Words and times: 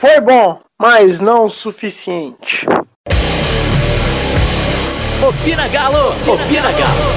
Foi 0.00 0.18
bom, 0.18 0.58
mas 0.78 1.20
não 1.20 1.44
o 1.44 1.50
suficiente. 1.50 2.64
Opina 5.22 5.68
Galo! 5.68 6.08
Opina 6.26 6.72
Galo! 6.72 7.10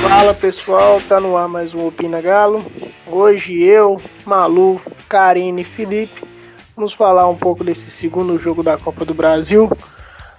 Fala 0.00 0.32
pessoal, 0.32 0.98
tá 1.06 1.20
no 1.20 1.36
ar 1.36 1.46
mais 1.46 1.74
um 1.74 1.86
Opina 1.86 2.22
Galo. 2.22 2.64
Hoje 3.06 3.62
eu, 3.62 4.00
Malu, 4.24 4.80
Karine 5.10 5.60
e 5.60 5.64
Felipe 5.66 6.22
vamos 6.74 6.94
falar 6.94 7.28
um 7.28 7.36
pouco 7.36 7.62
desse 7.62 7.90
segundo 7.90 8.38
jogo 8.38 8.62
da 8.62 8.78
Copa 8.78 9.04
do 9.04 9.12
Brasil, 9.12 9.70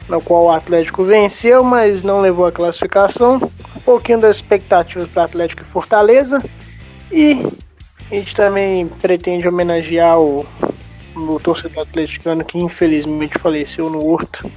no 0.10 0.20
qual 0.20 0.46
o 0.46 0.52
Atlético 0.52 1.04
venceu, 1.04 1.64
mas 1.64 2.04
não 2.04 2.21
levou 2.21 2.48
a 2.48 2.52
classificação. 2.52 3.39
Pouquinho 3.86 4.20
das 4.20 4.38
expectativas 4.38 5.10
para 5.10 5.24
Atlético 5.24 5.62
e 5.62 5.66
Fortaleza 5.66 6.44
e 7.12 7.46
a 8.10 8.16
gente 8.16 8.36
também 8.36 8.88
pretende 8.88 9.48
homenagear 9.48 10.20
o, 10.20 10.46
o 11.16 11.40
torcedor 11.40 11.84
atleticano 11.84 12.44
que 12.46 12.58
infelizmente 12.58 13.38
faleceu 13.40 13.90
no 13.90 14.05
Horto. 14.05 14.50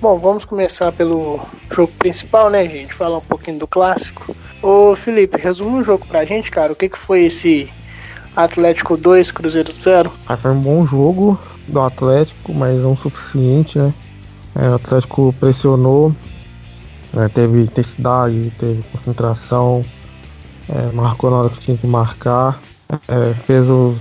Bom, 0.00 0.18
vamos 0.18 0.44
começar 0.44 0.92
pelo 0.92 1.40
jogo 1.70 1.92
principal, 1.98 2.50
né, 2.50 2.66
gente? 2.68 2.92
Falar 2.92 3.18
um 3.18 3.22
pouquinho 3.22 3.58
do 3.58 3.66
clássico. 3.66 4.36
Ô, 4.62 4.94
Felipe, 4.94 5.40
resume 5.40 5.80
o 5.80 5.84
jogo 5.84 6.06
pra 6.06 6.24
gente, 6.24 6.50
cara. 6.50 6.72
O 6.72 6.76
que, 6.76 6.88
que 6.88 6.98
foi 6.98 7.24
esse 7.26 7.68
Atlético 8.34 8.96
2, 8.96 9.30
Cruzeiro 9.30 9.72
0? 9.72 10.12
Ah, 10.26 10.36
foi 10.36 10.50
um 10.50 10.60
bom 10.60 10.84
jogo 10.84 11.38
do 11.66 11.80
Atlético, 11.80 12.52
mas 12.52 12.76
não 12.78 12.94
suficiente, 12.94 13.78
né? 13.78 13.92
É, 14.54 14.68
o 14.68 14.74
Atlético 14.74 15.34
pressionou, 15.40 16.14
é, 17.16 17.28
teve 17.28 17.62
intensidade, 17.62 18.52
teve 18.58 18.84
concentração, 18.92 19.84
é, 20.68 20.92
marcou 20.92 21.30
na 21.30 21.38
hora 21.38 21.48
que 21.48 21.60
tinha 21.60 21.76
que 21.76 21.86
marcar. 21.86 22.60
É, 23.08 23.34
fez 23.34 23.68
o 23.70 23.96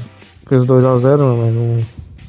fez 0.47 0.65
2 0.65 0.85
a 0.85 0.97
0 0.97 1.37
mas 1.37 1.53
não, 1.53 1.81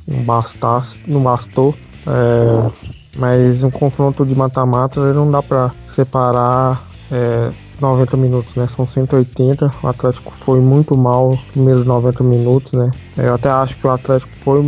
não, 0.08 0.24
bastasse, 0.24 1.02
não 1.06 1.22
bastou. 1.22 1.74
É, 2.06 2.70
mas 3.18 3.62
um 3.62 3.70
confronto 3.70 4.24
de 4.24 4.34
mata-mata 4.34 5.12
não 5.12 5.30
dá 5.30 5.42
para 5.42 5.72
separar 5.86 6.82
é, 7.10 7.50
90 7.80 8.16
minutos, 8.16 8.54
né? 8.54 8.66
São 8.68 8.86
180. 8.86 9.72
O 9.82 9.88
Atlético 9.88 10.32
foi 10.32 10.60
muito 10.60 10.96
mal 10.96 11.30
nos 11.30 11.42
primeiros 11.44 11.84
90 11.84 12.22
minutos, 12.24 12.72
né? 12.72 12.90
Eu 13.16 13.34
até 13.34 13.48
acho 13.48 13.76
que 13.76 13.86
o 13.86 13.90
Atlético 13.90 14.32
foi 14.36 14.62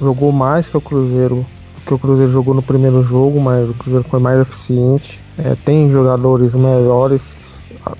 jogou 0.00 0.32
mais 0.32 0.68
que 0.68 0.76
o 0.76 0.80
Cruzeiro, 0.80 1.44
que 1.90 1.94
o 1.94 1.98
Cruzeiro 1.98 2.30
jogou 2.30 2.54
no 2.54 2.62
primeiro 2.62 3.02
jogo, 3.02 3.40
mas 3.40 3.68
o 3.68 3.74
Cruzeiro 3.74 4.04
foi 4.04 4.20
mais 4.20 4.40
eficiente. 4.40 5.18
É, 5.36 5.56
tem 5.64 5.90
jogadores 5.90 6.54
melhores, 6.54 7.34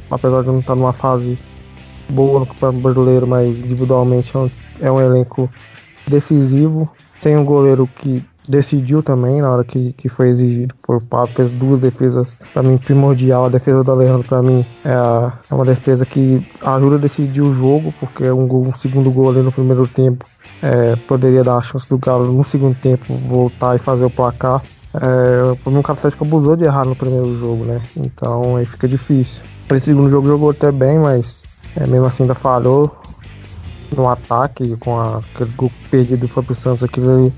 apesar 0.08 0.42
de 0.42 0.46
não 0.46 0.60
estar 0.60 0.77
numa 0.77 0.92
fase 0.92 1.36
boa 2.08 2.38
no 2.38 2.46
Campeonato 2.46 2.78
Brasileiro, 2.78 3.27
mas 3.27 3.58
individualmente 3.58 4.30
é 4.36 4.38
um, 4.38 4.50
é 4.80 4.92
um 4.92 5.00
elenco 5.00 5.50
decisivo. 6.06 6.88
Tem 7.20 7.36
um 7.36 7.44
goleiro 7.44 7.88
que 7.96 8.24
decidiu 8.50 9.02
também 9.02 9.40
na 9.40 9.50
hora 9.50 9.64
que, 9.64 9.92
que 9.92 10.08
foi 10.08 10.28
exigido. 10.28 10.74
Foi 10.84 10.96
o 10.96 11.00
Pablo, 11.00 11.32
fez 11.34 11.50
duas 11.50 11.78
defesas 11.78 12.34
para 12.52 12.62
mim 12.62 12.76
primordial. 12.76 13.46
A 13.46 13.48
defesa 13.48 13.84
do 13.84 13.90
Alejandro 13.90 14.26
para 14.26 14.42
mim 14.42 14.66
é, 14.84 14.90
é, 14.90 15.54
uma 15.54 15.64
defesa 15.64 16.04
que 16.04 16.44
ajuda 16.60 16.96
a 16.96 16.98
decidir 16.98 17.40
o 17.40 17.54
jogo, 17.54 17.94
porque 18.00 18.28
um, 18.30 18.46
gol, 18.46 18.66
um 18.66 18.74
segundo 18.74 19.10
gol 19.10 19.30
ali 19.30 19.40
no 19.40 19.52
primeiro 19.52 19.86
tempo 19.86 20.24
é, 20.62 20.96
poderia 20.96 21.44
dar 21.44 21.56
a 21.56 21.62
chance 21.62 21.88
do 21.88 21.96
Galo 21.96 22.30
no 22.32 22.44
segundo 22.44 22.76
tempo 22.76 23.14
voltar 23.14 23.76
e 23.76 23.78
fazer 23.78 24.04
o 24.04 24.10
placar. 24.10 24.60
É, 24.92 25.56
o 25.64 25.70
meu 25.70 25.84
Atlético 25.86 26.24
abusou 26.24 26.56
de 26.56 26.64
errar 26.64 26.84
no 26.84 26.96
primeiro 26.96 27.38
jogo, 27.38 27.64
né? 27.64 27.80
Então 27.96 28.56
aí 28.56 28.64
fica 28.64 28.88
difícil. 28.88 29.44
Esse 29.70 29.86
segundo 29.86 30.10
jogo 30.10 30.26
jogou 30.26 30.50
até 30.50 30.72
bem, 30.72 30.98
mas 30.98 31.42
é, 31.76 31.86
mesmo 31.86 32.06
assim 32.06 32.24
ainda 32.24 32.34
falhou 32.34 32.90
no 33.96 34.08
ataque 34.08 34.76
com 34.78 34.98
a, 34.98 35.18
aquele 35.18 35.50
gol 35.56 35.70
perdido 35.90 36.22
do 36.22 36.28
Fábio 36.28 36.56
Santos, 36.56 36.82
aquilo 36.82 37.10
ali 37.10 37.33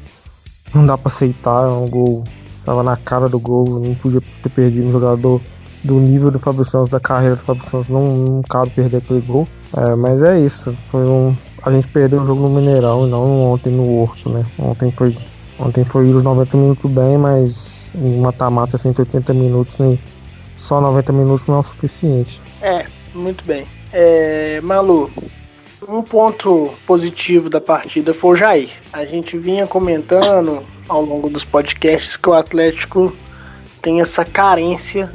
não 0.75 0.87
dá 0.87 0.97
para 0.97 1.13
aceitar, 1.13 1.67
é 1.67 1.71
um 1.71 1.89
gol 1.89 2.25
tava 2.65 2.83
na 2.83 2.97
cara 2.97 3.29
do 3.29 3.39
gol, 3.39 3.81
não 3.81 3.95
podia 3.95 4.21
ter 4.43 4.49
perdido 4.49 4.89
um 4.89 4.93
jogador 4.93 5.41
do 5.83 5.95
nível 5.95 6.31
do 6.31 6.39
Fábio 6.39 6.65
Santos, 6.65 6.89
da 6.89 7.01
carreira 7.01 7.37
do 7.37 7.43
Fábio 7.43 7.65
Santos, 7.65 7.89
não, 7.89 8.07
não 8.07 8.43
cabe 8.43 8.71
perder 8.71 8.99
aquele 8.99 9.21
gol. 9.21 9.49
É, 9.77 9.95
mas 9.95 10.23
é 10.23 10.39
isso, 10.39 10.77
foi 10.91 11.05
um, 11.05 11.35
a 11.63 11.71
gente 11.71 11.89
perdeu 11.89 12.23
o 12.23 12.27
jogo 12.27 12.43
no 12.43 12.51
Mineirão 12.51 13.07
e 13.07 13.11
não 13.11 13.53
ontem 13.53 13.71
no 13.71 14.01
Horto, 14.01 14.29
né? 14.29 14.45
Ontem 14.59 14.91
foi, 14.93 15.17
ontem 15.59 15.85
foi 15.85 16.09
os 16.13 16.23
90 16.23 16.57
minutos 16.57 16.91
bem, 16.91 17.19
mas 17.19 17.83
em 17.95 18.21
mata-mata 18.21 18.79
180 18.79 19.35
minutos, 19.35 19.79
nem 19.79 19.99
só 20.57 20.81
90 20.81 21.13
minutos 21.13 21.47
não 21.47 21.57
é 21.57 21.59
o 21.59 21.63
suficiente. 21.63 22.41
É, 22.61 22.87
muito 23.15 23.45
bem. 23.45 23.67
É, 23.93 24.61
Malu, 24.63 25.11
um 25.89 26.03
ponto 26.03 26.73
positivo 26.87 27.49
da 27.49 27.61
partida 27.61 28.15
foi 28.15 28.31
o 28.31 28.37
Jair. 28.37 28.71
A 28.93 29.05
gente 29.05 29.37
vinha 29.37 29.67
comentando 29.67 30.65
ao 30.89 31.03
longo 31.03 31.29
dos 31.29 31.45
podcasts 31.45 32.17
que 32.17 32.29
o 32.29 32.35
Atlético 32.35 33.15
tem 33.81 34.01
essa 34.01 34.25
carência 34.25 35.13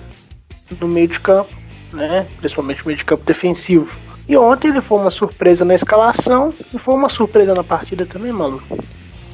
no 0.79 0.87
meio 0.87 1.07
de 1.07 1.19
campo, 1.19 1.55
né? 1.93 2.27
Principalmente 2.39 2.79
no 2.79 2.87
meio 2.87 2.97
de 2.97 3.05
campo 3.05 3.23
defensivo. 3.23 3.97
E 4.27 4.35
ontem 4.35 4.67
ele 4.69 4.81
foi 4.81 4.99
uma 4.99 5.11
surpresa 5.11 5.63
na 5.63 5.73
escalação 5.73 6.49
e 6.73 6.77
foi 6.77 6.95
uma 6.95 7.07
surpresa 7.07 7.53
na 7.53 7.63
partida 7.63 8.05
também, 8.05 8.31
maluco. 8.31 8.77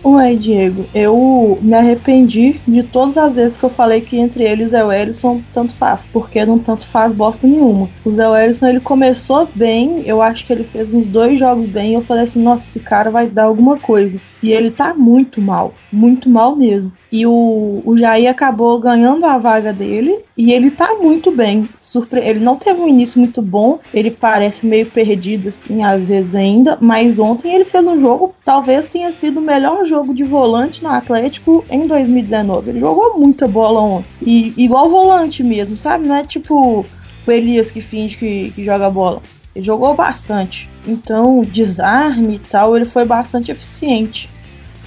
Ué, 0.05 0.35
Diego, 0.35 0.85
eu 0.93 1.57
me 1.61 1.73
arrependi 1.73 2.59
de 2.67 2.83
todas 2.83 3.17
as 3.17 3.35
vezes 3.35 3.57
que 3.57 3.63
eu 3.63 3.69
falei 3.69 4.01
que 4.01 4.17
entre 4.17 4.43
ele 4.43 4.63
e 4.63 4.65
o 4.65 4.69
Zé 4.69 4.83
Wellison 4.83 5.41
tanto 5.53 5.73
faz, 5.75 6.01
porque 6.11 6.45
não 6.45 6.59
tanto 6.59 6.85
faz 6.87 7.13
bosta 7.13 7.47
nenhuma. 7.47 7.89
O 8.03 8.11
Zé 8.11 8.27
Wellison, 8.27 8.67
ele 8.67 8.81
começou 8.81 9.47
bem, 9.55 10.01
eu 10.05 10.21
acho 10.21 10.45
que 10.45 10.51
ele 10.51 10.65
fez 10.65 10.93
uns 10.93 11.07
dois 11.07 11.39
jogos 11.39 11.67
bem, 11.67 11.93
eu 11.93 12.01
falei 12.01 12.25
assim, 12.25 12.43
nossa, 12.43 12.65
esse 12.65 12.81
cara 12.81 13.09
vai 13.09 13.27
dar 13.27 13.45
alguma 13.45 13.79
coisa. 13.79 14.19
E 14.41 14.51
ele 14.51 14.71
tá 14.71 14.93
muito 14.93 15.39
mal, 15.39 15.73
muito 15.89 16.29
mal 16.29 16.53
mesmo. 16.53 16.91
E 17.09 17.25
o, 17.25 17.81
o 17.85 17.97
Jair 17.97 18.29
acabou 18.29 18.77
ganhando 18.79 19.25
a 19.25 19.37
vaga 19.37 19.71
dele 19.71 20.19
e 20.35 20.51
ele 20.51 20.69
tá 20.69 20.95
muito 20.95 21.31
bem. 21.31 21.63
Surpre 21.93 22.21
ele 22.21 22.39
não 22.39 22.55
teve 22.55 22.81
um 22.81 22.87
início 22.87 23.19
muito 23.19 23.39
bom, 23.39 23.77
ele 23.93 24.09
parece 24.09 24.65
meio 24.65 24.83
perdido 24.83 25.49
assim, 25.49 25.83
às 25.83 26.07
vezes 26.07 26.33
ainda, 26.33 26.75
mas 26.81 27.19
ontem 27.19 27.53
ele 27.53 27.65
fez 27.65 27.85
um 27.85 28.01
jogo, 28.01 28.33
talvez 28.43 28.87
tenha 28.87 29.11
sido 29.11 29.39
o 29.39 29.43
melhor 29.43 29.85
jogo 29.85 30.11
de 30.11 30.23
volante 30.23 30.81
no 30.81 30.89
Atlético 30.89 31.63
em 31.69 31.85
2019. 31.85 32.71
Ele 32.71 32.79
jogou 32.79 33.19
muita 33.19 33.47
bola 33.47 33.79
ontem. 33.79 34.09
E 34.23 34.55
igual 34.57 34.89
volante 34.89 35.43
mesmo, 35.43 35.77
sabe? 35.77 36.07
Não 36.07 36.15
é 36.15 36.23
tipo 36.23 36.83
o 37.27 37.31
Elias 37.31 37.69
que 37.69 37.79
finge 37.79 38.17
que, 38.17 38.49
que 38.49 38.65
joga 38.65 38.89
bola. 38.89 39.21
Ele 39.55 39.63
jogou 39.63 39.93
bastante. 39.93 40.67
Então, 40.87 41.41
desarme 41.43 42.37
e 42.37 42.39
tal, 42.39 42.75
ele 42.75 42.85
foi 42.85 43.05
bastante 43.05 43.51
eficiente 43.51 44.27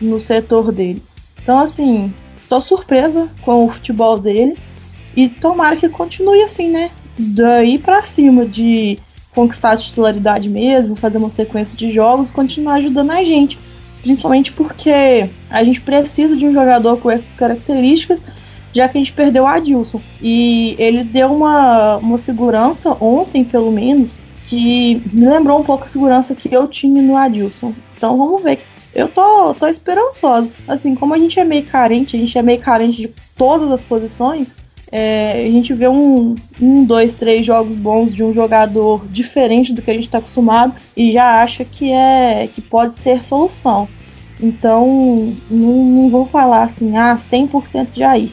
no 0.01 0.19
setor 0.19 0.73
dele. 0.73 1.01
Então, 1.41 1.57
assim, 1.57 2.13
tô 2.49 2.61
surpresa 2.61 3.31
com 3.43 3.65
o 3.65 3.71
futebol 3.71 4.19
dele. 4.19 4.57
E 5.17 5.29
tomara 5.29 5.77
que 5.77 5.89
continue 5.89 6.43
assim, 6.43 6.71
né? 6.71 6.91
Daí 7.19 7.79
pra 7.79 8.03
cima, 8.03 8.45
de 8.45 8.99
conquistar 9.35 9.73
a 9.73 9.77
titularidade 9.77 10.49
mesmo, 10.49 10.97
fazer 10.97 11.19
uma 11.19 11.31
sequência 11.31 11.77
de 11.77 11.93
jogos, 11.93 12.31
continuar 12.31 12.75
ajudando 12.75 13.11
a 13.11 13.23
gente. 13.25 13.59
Principalmente 14.03 14.53
porque 14.53 15.29
a 15.51 15.65
gente 15.65 15.81
precisa 15.81 16.37
de 16.37 16.47
um 16.47 16.53
jogador 16.53 16.99
com 16.99 17.11
essas 17.11 17.35
características, 17.35 18.25
já 18.73 18.89
que 18.89 18.99
a 18.99 19.01
gente 19.01 19.13
perdeu 19.13 19.45
o 19.45 19.47
Adilson. 19.47 20.01
E 20.21 20.77
ele 20.79 21.03
deu 21.03 21.33
uma, 21.33 21.97
uma 21.97 22.19
segurança 22.19 22.97
ontem, 23.01 23.43
pelo 23.43 23.73
menos, 23.73 24.19
que 24.45 25.03
me 25.13 25.27
lembrou 25.27 25.59
um 25.59 25.65
pouco 25.65 25.85
a 25.85 25.89
segurança 25.89 26.35
que 26.35 26.55
eu 26.55 26.69
tinha 26.69 27.03
no 27.03 27.17
Adilson. 27.17 27.75
Então 27.97 28.17
vamos 28.17 28.43
ver. 28.43 28.61
Eu 28.95 29.09
tô, 29.09 29.53
tô 29.55 29.67
esperançosa. 29.67 30.51
Assim, 30.69 30.95
como 30.95 31.13
a 31.13 31.19
gente 31.19 31.39
é 31.39 31.45
meio 31.45 31.65
carente, 31.65 32.17
a 32.17 32.19
gente 32.19 32.39
é 32.39 32.43
meio 32.43 32.61
carente 32.61 33.03
de 33.03 33.11
todas 33.37 33.71
as 33.71 33.83
posições, 33.83 34.55
é, 34.91 35.45
a 35.47 35.51
gente 35.51 35.75
vê 35.75 35.89
um, 35.89 36.35
um, 36.61 36.85
dois, 36.85 37.15
três 37.15 37.45
jogos 37.45 37.75
bons 37.75 38.15
de 38.15 38.23
um 38.23 38.33
jogador 38.33 39.05
diferente 39.09 39.73
do 39.73 39.83
que 39.83 39.91
a 39.91 39.95
gente 39.95 40.05
está 40.05 40.19
acostumado 40.19 40.75
e 40.97 41.13
já 41.13 41.43
acha 41.43 41.65
que 41.65 41.91
é 41.91 42.49
que 42.53 42.61
pode 42.61 42.97
ser 42.99 43.23
solução. 43.23 43.89
Então, 44.41 45.35
não, 45.51 45.85
não 45.85 46.11
vou 46.11 46.27
falar 46.27 46.65
assim, 46.65 46.97
ah, 46.97 47.19
100% 47.31 47.89
de 47.93 48.03
aí. 48.05 48.33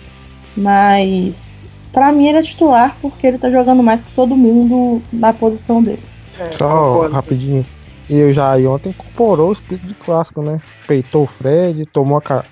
Mas, 0.55 1.65
para 1.91 2.11
mim, 2.11 2.27
ele 2.27 2.38
é 2.38 2.41
titular 2.41 2.95
porque 3.01 3.25
ele 3.25 3.38
tá 3.38 3.49
jogando 3.49 3.81
mais 3.81 4.03
que 4.03 4.11
todo 4.11 4.35
mundo 4.35 5.01
na 5.11 5.33
posição 5.33 5.81
dele. 5.81 6.03
É, 6.39 6.51
Só 6.51 7.07
rapidinho. 7.07 7.65
E 8.09 8.21
o 8.21 8.33
Jair 8.33 8.69
ontem 8.69 8.89
incorporou 8.89 9.49
o 9.49 9.53
espírito 9.53 9.88
de 9.88 9.94
clássico, 9.94 10.41
né? 10.41 10.61
Peitou 10.85 11.23
o 11.23 11.27
Fred, 11.27 11.85
tomou 11.85 12.17
a 12.17 12.21
ca 12.21 12.44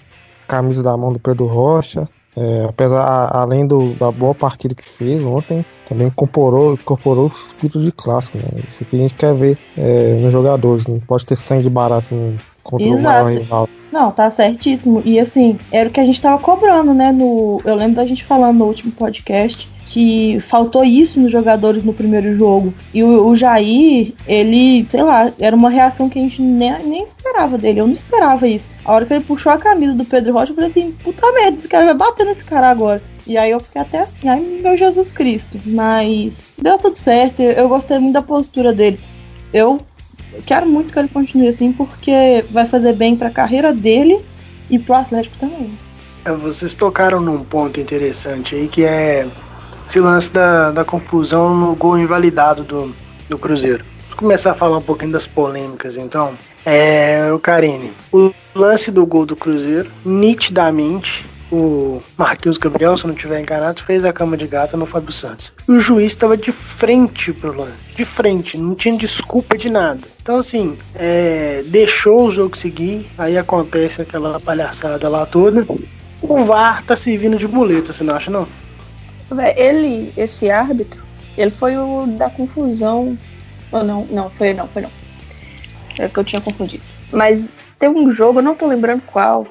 camisa 0.48 0.82
da 0.82 0.96
mão 0.98 1.14
do 1.14 1.20
Pedro 1.20 1.46
Rocha. 1.46 2.08
É, 2.36 2.66
apesar, 2.70 3.30
além 3.36 3.68
do, 3.68 3.94
da 3.96 4.10
boa 4.12 4.34
partida 4.34 4.74
que 4.74 4.84
fez 4.84 5.22
ontem, 5.24 5.66
também 5.88 6.08
incorporou, 6.08 6.74
incorporou 6.74 7.26
o 7.26 7.48
espírito 7.48 7.82
de 7.82 7.92
clássico. 7.92 8.38
Né? 8.38 8.64
Isso 8.68 8.86
que 8.86 8.96
a 8.96 9.00
gente 9.00 9.14
quer 9.14 9.34
ver 9.34 9.58
é, 9.78 10.20
nos 10.22 10.32
jogadores. 10.32 10.86
Não 10.86 11.00
pode 11.00 11.26
ter 11.26 11.36
sangue 11.36 11.70
barato 11.70 12.16
no, 12.16 12.38
contra 12.64 12.88
Exato. 12.88 13.00
o 13.00 13.04
maior 13.04 13.40
rival. 13.40 13.70
Não, 13.92 14.12
tá 14.12 14.32
certíssimo. 14.32 15.02
E 15.04 15.20
assim, 15.20 15.58
era 15.72 15.90
o 15.90 15.92
que 15.92 16.00
a 16.00 16.06
gente 16.06 16.22
tava 16.22 16.42
cobrando, 16.42 16.94
né? 16.94 17.12
No, 17.12 17.62
eu 17.66 17.76
lembro 17.76 17.98
da 17.98 18.06
gente 18.06 18.24
falando 18.24 18.60
no 18.60 18.66
último 18.66 18.92
podcast 18.94 19.68
que 19.92 20.40
faltou 20.40 20.86
isso 20.86 21.20
nos 21.20 21.30
jogadores 21.30 21.84
no 21.84 21.94
primeiro 21.94 22.38
jogo. 22.38 22.74
E 22.94 23.04
o, 23.04 23.28
o 23.28 23.36
Jair, 23.36 24.14
ele, 24.26 24.88
sei 24.90 25.04
lá, 25.04 25.30
era 25.38 25.54
uma 25.54 25.70
reação 25.70 26.10
que 26.10 26.18
a 26.18 26.22
gente 26.22 26.42
nem, 26.42 26.74
nem 26.86 27.04
esperava 27.04 27.58
dele. 27.58 27.82
Eu 27.82 27.88
não 27.88 27.94
esperava 27.94 28.48
isso. 28.48 28.64
A 28.86 28.94
hora 28.94 29.06
que 29.06 29.14
ele 29.14 29.24
puxou 29.24 29.52
a 29.52 29.58
camisa 29.58 29.94
do 29.94 30.06
Pedro 30.06 30.32
Rocha, 30.32 30.52
eu 30.52 30.56
falei 30.56 30.70
assim: 30.70 30.94
puta 30.94 31.30
merda, 31.34 31.58
esse 31.58 31.68
cara 31.68 31.86
vai 31.86 31.94
bater 31.94 32.26
nesse 32.26 32.44
cara 32.46 32.70
agora. 32.70 33.04
E 33.28 33.38
aí 33.38 33.52
eu 33.52 33.60
fiquei 33.60 33.82
até 33.82 34.00
assim, 34.00 34.30
ai 34.30 34.40
meu 34.40 34.78
Jesus 34.78 35.12
Cristo. 35.12 35.60
Mas 35.66 36.40
deu 36.58 36.78
tudo 36.78 36.96
certo, 36.96 37.42
eu 37.42 37.68
gostei 37.68 38.00
muito 38.00 38.14
da 38.14 38.22
postura 38.22 38.72
dele. 38.72 38.98
Eu 39.54 39.82
quero 40.46 40.66
muito 40.68 40.94
que 40.94 41.00
ele 41.00 41.10
continue 41.10 41.50
assim, 41.50 41.74
porque 41.74 42.46
vai 42.50 42.66
fazer 42.66 42.94
bem 42.94 43.18
pra 43.18 43.30
carreira 43.30 43.74
dele 43.74 44.22
e 44.70 44.80
pro 44.80 44.96
Atlético 44.96 45.36
também. 45.38 45.70
É, 46.24 46.32
vocês 46.32 46.76
tocaram 46.76 47.20
num 47.20 47.44
ponto 47.44 47.80
interessante 47.80 48.56
aí 48.56 48.68
que 48.70 48.86
é 48.86 49.28
esse 49.88 50.00
lance 50.00 50.32
da, 50.32 50.72
da 50.72 50.86
confusão 50.86 51.56
no 51.56 51.76
gol 51.76 51.98
invalidado 51.98 52.64
do, 52.64 52.94
do 53.30 53.38
Cruzeiro. 53.38 53.84
Vou 54.10 54.18
começar 54.18 54.52
a 54.52 54.56
falar 54.56 54.78
um 54.78 54.82
pouquinho 54.82 55.12
das 55.12 55.26
polêmicas 55.26 55.98
então. 55.98 56.36
É, 56.66 57.32
o 57.34 57.40
Karine, 57.40 57.92
o 58.12 58.32
lance 58.54 58.92
do 58.92 59.06
gol 59.06 59.26
do 59.26 59.36
Cruzeiro, 59.36 59.90
nitidamente, 60.06 61.26
o 61.52 62.02
Marquinhos 62.18 62.58
Gabriel, 62.58 62.98
se 62.98 63.06
não 63.06 63.14
tiver 63.14 63.42
enganado, 63.42 63.84
fez 63.84 64.06
a 64.06 64.14
cama 64.14 64.38
de 64.38 64.48
gata 64.48 64.78
no 64.78 64.86
Fábio 64.86 65.12
Santos. 65.12 65.52
E 65.68 65.72
o 65.72 65.80
juiz 65.80 66.14
estava 66.14 66.38
de 66.38 66.52
frente 66.52 67.34
pro 67.34 67.56
lance, 67.56 67.94
de 67.94 68.06
frente, 68.06 68.58
não 68.58 68.74
tinha 68.74 68.98
desculpa 68.98 69.58
de 69.58 69.70
nada. 69.70 70.00
Então, 70.22 70.38
assim, 70.38 70.78
é, 70.96 71.62
deixou 71.66 72.28
o 72.28 72.32
jogo 72.32 72.56
seguir, 72.56 73.06
aí 73.18 73.38
acontece 73.38 74.02
aquela 74.02 74.40
palhaçada 74.40 75.10
lá 75.10 75.26
toda. 75.26 75.66
O 76.22 76.46
VAR 76.46 76.84
tá 76.84 76.96
servindo 76.96 77.38
de 77.38 77.48
muleta, 77.48 77.92
você 77.92 78.04
não 78.04 78.16
acha, 78.16 78.32
não? 78.32 78.48
Ele, 79.56 80.14
esse 80.18 80.50
árbitro, 80.50 81.04
ele 81.38 81.52
foi 81.52 81.78
o 81.78 82.06
da 82.08 82.30
confusão. 82.30 83.18
Ou 83.72 83.84
não, 83.84 84.06
não, 84.06 84.30
foi 84.30 84.54
não, 84.54 84.68
foi 84.68 84.82
não. 84.82 84.92
É 86.00 86.08
que 86.08 86.18
eu 86.18 86.24
tinha 86.24 86.42
confundido. 86.42 86.84
Mas 87.12 87.52
teve 87.78 87.98
um 87.98 88.12
jogo, 88.12 88.40
eu 88.40 88.44
não 88.44 88.56
tô 88.56 88.68
lembrando 88.68 89.02
qual, 89.08 89.48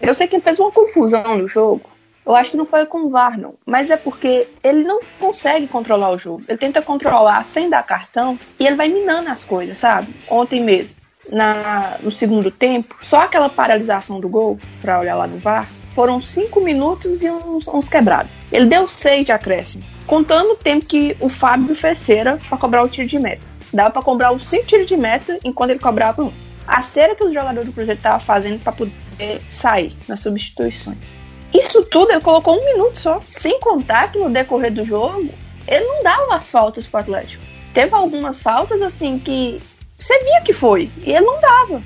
eu 0.00 0.14
sei 0.14 0.26
que 0.26 0.40
fez 0.40 0.58
uma 0.58 0.70
confusão 0.70 1.38
no 1.38 1.48
jogo. 1.48 1.90
Eu 2.24 2.34
acho 2.34 2.50
que 2.50 2.56
não 2.56 2.64
foi 2.64 2.84
com 2.86 3.02
o 3.02 3.10
VAR, 3.10 3.38
não. 3.38 3.54
Mas 3.64 3.88
é 3.88 3.96
porque 3.96 4.48
ele 4.62 4.82
não 4.82 5.00
consegue 5.18 5.68
controlar 5.68 6.10
o 6.10 6.18
jogo. 6.18 6.42
Ele 6.48 6.58
tenta 6.58 6.82
controlar 6.82 7.44
sem 7.44 7.70
dar 7.70 7.84
cartão 7.84 8.36
e 8.58 8.66
ele 8.66 8.74
vai 8.74 8.88
minando 8.88 9.30
as 9.30 9.44
coisas, 9.44 9.78
sabe? 9.78 10.12
Ontem 10.28 10.60
mesmo, 10.60 10.96
na, 11.30 11.98
no 12.02 12.10
segundo 12.10 12.50
tempo, 12.50 12.96
só 13.00 13.22
aquela 13.22 13.48
paralisação 13.48 14.18
do 14.18 14.28
gol, 14.28 14.58
pra 14.80 14.98
olhar 14.98 15.14
lá 15.14 15.26
no 15.26 15.38
VAR, 15.38 15.68
foram 15.94 16.20
cinco 16.20 16.60
minutos 16.60 17.22
e 17.22 17.30
uns, 17.30 17.68
uns 17.68 17.88
quebrados. 17.88 18.32
Ele 18.52 18.66
deu 18.66 18.86
seis 18.86 19.26
de 19.26 19.32
acréscimo, 19.32 19.84
contando 20.06 20.52
o 20.52 20.56
tempo 20.56 20.86
que 20.86 21.16
o 21.20 21.28
Fábio 21.28 21.74
fez 21.74 21.98
cera 21.98 22.38
pra 22.48 22.56
cobrar 22.56 22.84
o 22.84 22.88
tiro 22.88 23.08
de 23.08 23.18
meta. 23.18 23.42
Dava 23.72 23.90
pra 23.90 24.02
cobrar 24.02 24.32
os 24.32 24.48
cinco 24.48 24.66
tiros 24.66 24.86
de 24.86 24.96
meta 24.96 25.38
enquanto 25.44 25.70
ele 25.70 25.80
cobrava 25.80 26.22
um. 26.22 26.32
A 26.66 26.80
cera 26.82 27.14
que 27.14 27.24
os 27.24 27.32
jogadores 27.32 27.66
do 27.66 27.72
Cruzeiro 27.72 27.98
estavam 27.98 28.20
fazendo 28.20 28.60
pra 28.62 28.72
poder 28.72 29.40
sair 29.48 29.94
nas 30.08 30.20
substituições. 30.20 31.14
Isso 31.52 31.82
tudo 31.84 32.10
ele 32.10 32.20
colocou 32.20 32.58
um 32.58 32.64
minuto 32.64 32.98
só. 32.98 33.20
Sem 33.20 33.58
contar 33.60 34.10
que 34.10 34.18
no 34.18 34.30
decorrer 34.30 34.72
do 34.72 34.84
jogo, 34.84 35.28
ele 35.66 35.84
não 35.84 36.02
dava 36.02 36.36
as 36.36 36.50
faltas 36.50 36.86
pro 36.86 37.00
Atlético. 37.00 37.42
Teve 37.72 37.94
algumas 37.94 38.42
faltas 38.42 38.80
assim 38.80 39.18
que 39.18 39.60
você 39.98 40.18
via 40.22 40.40
que 40.42 40.52
foi, 40.52 40.90
e 41.04 41.12
ele 41.12 41.24
não 41.24 41.40
dava. 41.40 41.82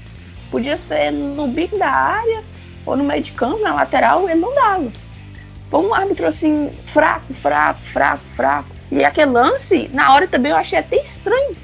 Podia 0.51 0.77
ser 0.77 1.13
no 1.13 1.47
bico 1.47 1.79
da 1.79 1.89
área 1.89 2.43
ou 2.85 2.97
no 2.97 3.05
meio 3.05 3.23
de 3.23 3.33
campo, 3.33 3.61
na 3.61 3.75
lateral, 3.75 4.29
ele 4.29 4.41
não 4.41 4.55
dava. 4.55 4.91
Foi 5.71 5.81
um 5.81 5.95
árbitro 5.95 6.27
assim, 6.27 6.71
fraco, 6.87 7.33
fraco, 7.35 7.81
fraco, 7.81 8.23
fraco. 8.35 8.69
E 8.91 9.05
aquele 9.05 9.31
lance, 9.31 9.89
na 9.95 10.13
hora 10.13 10.27
também 10.27 10.51
eu 10.51 10.59
achei 10.59 10.79
até 10.79 10.97
estranho. 10.97 11.57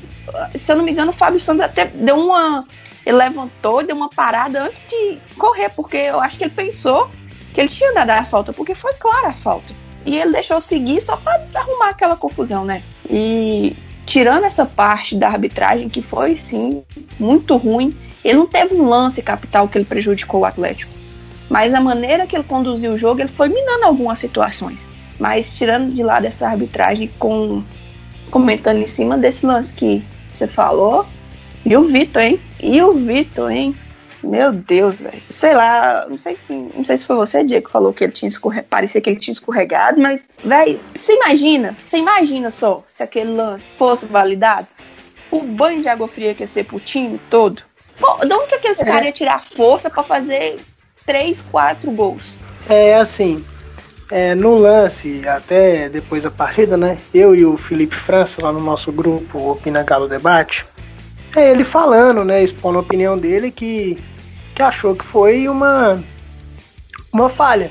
Se 0.54 0.70
eu 0.70 0.76
não 0.76 0.84
me 0.84 0.92
engano, 0.92 1.10
o 1.10 1.14
Fábio 1.14 1.40
Santos 1.40 1.62
até 1.62 1.86
deu 1.86 2.16
uma 2.16 2.64
ele 3.06 3.18
levantou, 3.18 3.86
deu 3.86 3.94
uma 3.94 4.10
parada 4.10 4.64
antes 4.64 4.84
de 4.84 5.18
correr, 5.38 5.70
porque 5.70 5.96
eu 5.96 6.20
acho 6.20 6.36
que 6.36 6.42
ele 6.42 6.52
pensou 6.52 7.08
que 7.54 7.60
ele 7.60 7.68
tinha 7.68 7.94
dado 7.94 8.10
a 8.10 8.24
falta, 8.24 8.52
porque 8.52 8.74
foi 8.74 8.92
clara 8.94 9.28
a 9.28 9.32
falta. 9.32 9.72
E 10.04 10.18
ele 10.18 10.32
deixou 10.32 10.60
seguir 10.60 11.00
só 11.00 11.16
para 11.16 11.40
arrumar 11.54 11.90
aquela 11.90 12.16
confusão, 12.16 12.64
né? 12.64 12.82
E 13.08 13.76
tirando 14.04 14.44
essa 14.44 14.66
parte 14.66 15.16
da 15.16 15.28
arbitragem, 15.28 15.88
que 15.88 16.02
foi 16.02 16.36
sim 16.36 16.82
muito 17.18 17.56
ruim, 17.56 17.96
ele 18.24 18.38
não 18.38 18.46
teve 18.46 18.74
um 18.74 18.88
lance 18.88 19.22
capital 19.22 19.68
que 19.68 19.78
ele 19.78 19.84
prejudicou 19.84 20.40
o 20.40 20.44
Atlético. 20.44 20.92
Mas 21.48 21.72
a 21.74 21.80
maneira 21.80 22.26
que 22.26 22.36
ele 22.36 22.44
conduziu 22.44 22.92
o 22.92 22.98
jogo, 22.98 23.20
ele 23.20 23.28
foi 23.28 23.48
minando 23.48 23.84
algumas 23.84 24.18
situações. 24.18 24.86
Mas 25.18 25.50
tirando 25.52 25.92
de 25.92 26.02
lado 26.02 26.26
essa 26.26 26.48
arbitragem, 26.48 27.10
com 27.18 27.62
comentando 28.30 28.78
em 28.78 28.86
cima 28.86 29.16
desse 29.16 29.46
lance 29.46 29.72
que 29.72 30.02
você 30.30 30.46
falou, 30.46 31.06
e 31.64 31.76
o 31.76 31.84
Vitor, 31.84 32.22
hein? 32.22 32.40
E 32.60 32.82
o 32.82 32.92
Vitor, 32.92 33.50
hein? 33.50 33.74
Meu 34.22 34.52
Deus, 34.52 35.00
velho. 35.00 35.22
Sei 35.30 35.54
lá, 35.54 36.06
não 36.08 36.18
sei, 36.18 36.36
não 36.48 36.84
sei 36.84 36.98
se 36.98 37.04
foi 37.04 37.16
você, 37.16 37.44
Diego, 37.44 37.66
que 37.66 37.72
falou 37.72 37.92
que 37.92 38.04
ele 38.04 38.12
tinha 38.12 38.28
escorregado. 38.28 38.68
Parecia 38.68 39.00
que 39.00 39.10
ele 39.10 39.20
tinha 39.20 39.32
escorregado, 39.32 40.00
mas, 40.00 40.24
velho, 40.44 40.80
você 40.94 41.14
imagina, 41.14 41.76
você 41.84 41.98
imagina 41.98 42.50
só 42.50 42.82
se 42.88 43.02
aquele 43.02 43.30
lance 43.30 43.72
fosse 43.74 44.06
validado? 44.06 44.66
O 45.30 45.40
banho 45.40 45.80
de 45.80 45.88
água 45.88 46.08
fria 46.08 46.34
que 46.34 46.42
ia 46.42 46.46
ser 46.46 46.64
pro 46.64 46.80
time 46.80 47.20
todo? 47.30 47.62
Pô, 47.98 48.24
de 48.24 48.32
onde 48.32 48.48
que 48.48 48.54
aqueles 48.56 48.80
é. 48.80 48.84
caras 48.84 49.04
iam 49.04 49.12
tirar 49.12 49.40
força 49.40 49.88
para 49.88 50.02
fazer 50.02 50.56
três, 51.06 51.40
quatro 51.50 51.90
gols? 51.92 52.34
É 52.68 52.96
assim, 52.96 53.42
é, 54.10 54.34
no 54.34 54.56
lance, 54.56 55.26
até 55.26 55.88
depois 55.88 56.24
da 56.24 56.30
partida, 56.30 56.76
né? 56.76 56.96
Eu 57.14 57.34
e 57.34 57.44
o 57.44 57.56
Felipe 57.56 57.94
França, 57.94 58.42
lá 58.42 58.52
no 58.52 58.60
nosso 58.60 58.90
grupo 58.90 59.52
Opina 59.52 59.82
Galo 59.82 60.08
Debate, 60.08 60.66
é 61.36 61.50
ele 61.50 61.64
falando, 61.64 62.24
né, 62.24 62.42
expondo 62.42 62.78
a 62.78 62.80
opinião 62.80 63.16
dele 63.16 63.50
que, 63.50 63.98
que 64.54 64.62
achou 64.62 64.94
que 64.94 65.04
foi 65.04 65.48
uma, 65.48 66.02
uma 67.12 67.28
falha. 67.28 67.70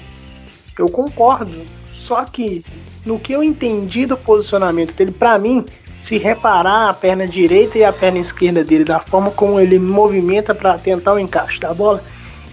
Eu 0.77 0.87
concordo, 0.87 1.65
só 1.85 2.23
que 2.25 2.63
no 3.05 3.19
que 3.19 3.33
eu 3.33 3.43
entendi 3.43 4.05
do 4.05 4.17
posicionamento 4.17 4.93
dele, 4.93 5.11
para 5.11 5.37
mim, 5.39 5.65
se 5.99 6.17
reparar 6.17 6.89
a 6.89 6.93
perna 6.93 7.25
direita 7.27 7.77
e 7.77 7.83
a 7.83 7.91
perna 7.91 8.19
esquerda 8.19 8.63
dele, 8.63 8.83
da 8.83 8.99
forma 8.99 9.31
como 9.31 9.59
ele 9.59 9.79
movimenta 9.79 10.53
para 10.53 10.77
tentar 10.77 11.13
o 11.13 11.19
encaixe 11.19 11.59
da 11.59 11.73
bola, 11.73 12.03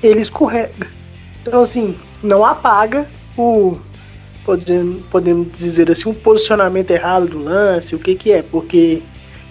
ele 0.03 0.21
escorrega. 0.21 0.87
Então, 1.43 1.63
assim, 1.63 1.97
não 2.23 2.45
apaga 2.45 3.07
o, 3.37 3.77
podemos 5.11 5.49
dizer 5.57 5.91
assim, 5.91 6.09
um 6.09 6.15
posicionamento 6.15 6.91
errado 6.91 7.27
do 7.27 7.43
lance, 7.43 7.95
o 7.95 7.99
que 7.99 8.15
que 8.15 8.33
é, 8.33 8.43
porque 8.43 9.03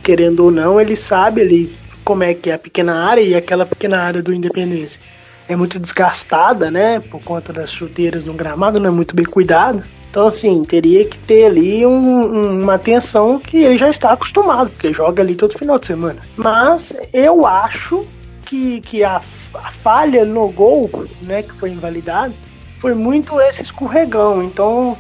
querendo 0.04 0.46
ou 0.46 0.52
não, 0.52 0.80
ele 0.80 0.96
sabe 0.96 1.42
ali 1.42 1.76
como 2.04 2.24
é 2.24 2.34
que 2.34 2.50
é 2.50 2.54
a 2.54 2.60
pequena 2.60 3.06
área 3.06 3.22
e 3.22 3.36
aquela 3.36 3.66
pequena 3.66 4.00
área 4.00 4.22
do 4.22 4.34
Independência 4.34 5.00
é 5.48 5.56
muito 5.56 5.80
desgastada, 5.80 6.72
né? 6.72 7.00
Por 7.00 7.22
conta 7.22 7.52
das 7.52 7.72
chuteiras 7.72 8.26
no 8.26 8.34
gramado, 8.34 8.80
não 8.80 8.88
é 8.88 8.92
muito 8.92 9.16
bem 9.16 9.26
cuidado. 9.26 9.84
Então, 10.10 10.28
assim, 10.28 10.64
teria 10.66 11.06
que 11.06 11.18
ter 11.20 11.46
ali 11.46 11.86
um, 11.86 12.62
uma 12.62 12.76
atenção 12.76 13.40
que 13.40 13.58
ele 13.58 13.78
já 13.78 13.90
está 13.90 14.12
acostumado, 14.12 14.70
porque 14.70 14.92
joga 14.92 15.22
ali 15.22 15.36
todo 15.36 15.58
final 15.58 15.80
de 15.80 15.88
semana. 15.88 16.22
Mas 16.36 16.94
eu 17.14 17.46
acho 17.46 18.06
que, 18.52 18.82
que 18.82 19.04
a, 19.04 19.22
a 19.54 19.72
falha 19.72 20.26
no 20.26 20.50
gol, 20.50 20.90
né, 21.22 21.42
que 21.42 21.54
foi 21.54 21.72
invalidado, 21.72 22.34
foi 22.80 22.94
muito 22.94 23.40
esse 23.40 23.62
escorregão. 23.62 24.44
Então, 24.44 24.98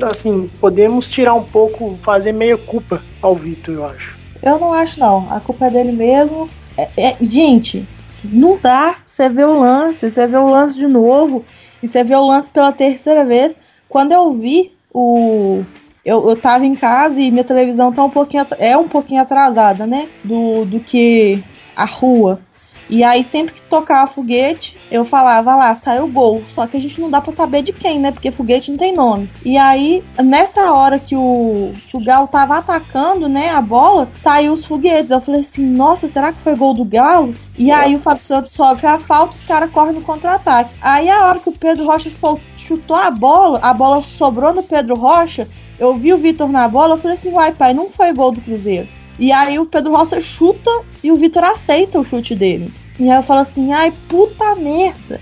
assim, 0.00 0.50
podemos 0.58 1.06
tirar 1.06 1.34
um 1.34 1.44
pouco, 1.44 1.98
fazer 2.02 2.32
meia 2.32 2.56
culpa 2.56 3.02
ao 3.20 3.34
Vitor, 3.34 3.74
eu 3.74 3.84
acho. 3.84 4.18
Eu 4.42 4.58
não 4.58 4.72
acho, 4.72 4.98
não. 4.98 5.30
A 5.30 5.40
culpa 5.40 5.66
é 5.66 5.70
dele 5.70 5.92
mesmo. 5.92 6.48
É, 6.78 6.88
é, 6.96 7.16
gente, 7.20 7.86
não 8.24 8.58
dá. 8.58 8.96
Você 9.04 9.28
vê 9.28 9.44
o 9.44 9.60
lance, 9.60 10.10
você 10.10 10.26
vê 10.26 10.36
o 10.38 10.46
lance 10.46 10.78
de 10.78 10.86
novo, 10.86 11.44
e 11.82 11.88
você 11.88 12.02
vê 12.02 12.14
o 12.14 12.26
lance 12.26 12.48
pela 12.48 12.72
terceira 12.72 13.24
vez. 13.26 13.54
Quando 13.90 14.12
eu 14.12 14.32
vi 14.32 14.72
o. 14.92 15.62
Eu, 16.02 16.30
eu 16.30 16.36
tava 16.36 16.64
em 16.64 16.76
casa 16.76 17.20
e 17.20 17.32
minha 17.32 17.44
televisão 17.44 17.92
tá 17.92 18.04
um 18.04 18.10
pouquinho, 18.10 18.46
é 18.58 18.76
um 18.76 18.86
pouquinho 18.88 19.20
atrasada, 19.20 19.86
né? 19.86 20.08
Do, 20.24 20.64
do 20.64 20.80
que 20.80 21.42
a 21.74 21.84
rua. 21.84 22.40
E 22.88 23.02
aí, 23.02 23.24
sempre 23.24 23.54
que 23.54 23.62
tocava 23.62 24.10
foguete, 24.10 24.76
eu 24.90 25.04
falava 25.04 25.54
lá, 25.54 25.74
saiu 25.74 26.06
gol. 26.08 26.42
Só 26.54 26.66
que 26.66 26.76
a 26.76 26.80
gente 26.80 27.00
não 27.00 27.10
dá 27.10 27.20
pra 27.20 27.32
saber 27.32 27.62
de 27.62 27.72
quem, 27.72 27.98
né? 27.98 28.12
Porque 28.12 28.30
foguete 28.30 28.70
não 28.70 28.78
tem 28.78 28.94
nome. 28.94 29.28
E 29.44 29.56
aí, 29.56 30.04
nessa 30.22 30.72
hora 30.72 30.98
que 30.98 31.16
o, 31.16 31.72
que 31.88 31.96
o 31.96 32.04
Galo 32.04 32.28
tava 32.28 32.58
atacando, 32.58 33.28
né, 33.28 33.50
a 33.50 33.60
bola, 33.60 34.08
saiu 34.22 34.52
os 34.52 34.64
foguetes. 34.64 35.10
Eu 35.10 35.20
falei 35.20 35.40
assim, 35.40 35.64
nossa, 35.64 36.08
será 36.08 36.32
que 36.32 36.40
foi 36.40 36.54
gol 36.54 36.74
do 36.74 36.84
Galo? 36.84 37.34
E 37.58 37.70
aí 37.70 37.94
o 37.94 37.98
Fábio 37.98 38.22
Santos 38.22 38.52
sofre 38.52 38.86
a 38.86 38.98
falta, 38.98 39.34
os 39.34 39.44
caras 39.44 39.70
correm 39.70 39.94
no 39.94 40.02
contra-ataque. 40.02 40.74
Aí 40.80 41.08
a 41.08 41.26
hora 41.26 41.38
que 41.38 41.48
o 41.48 41.52
Pedro 41.52 41.86
Rocha 41.86 42.10
chutou 42.56 42.96
a 42.96 43.10
bola, 43.10 43.58
a 43.62 43.72
bola 43.72 44.02
sobrou 44.02 44.52
no 44.52 44.62
Pedro 44.62 44.94
Rocha, 44.94 45.48
eu 45.78 45.94
vi 45.94 46.12
o 46.12 46.16
Vitor 46.16 46.48
na 46.48 46.68
bola, 46.68 46.94
eu 46.94 46.98
falei 46.98 47.16
assim, 47.16 47.32
uai 47.32 47.52
pai, 47.52 47.72
não 47.72 47.90
foi 47.90 48.12
gol 48.12 48.32
do 48.32 48.40
Cruzeiro. 48.40 48.88
E 49.18 49.32
aí 49.32 49.58
o 49.58 49.66
Pedro 49.66 49.96
Rosser 49.96 50.20
chuta 50.20 50.70
e 51.02 51.10
o 51.10 51.16
Vitor 51.16 51.44
aceita 51.44 51.98
o 51.98 52.04
chute 52.04 52.34
dele. 52.34 52.70
E 52.98 53.10
aí 53.10 53.18
eu 53.18 53.22
falo 53.22 53.40
assim, 53.40 53.72
ai, 53.72 53.92
puta 54.08 54.54
merda. 54.54 55.20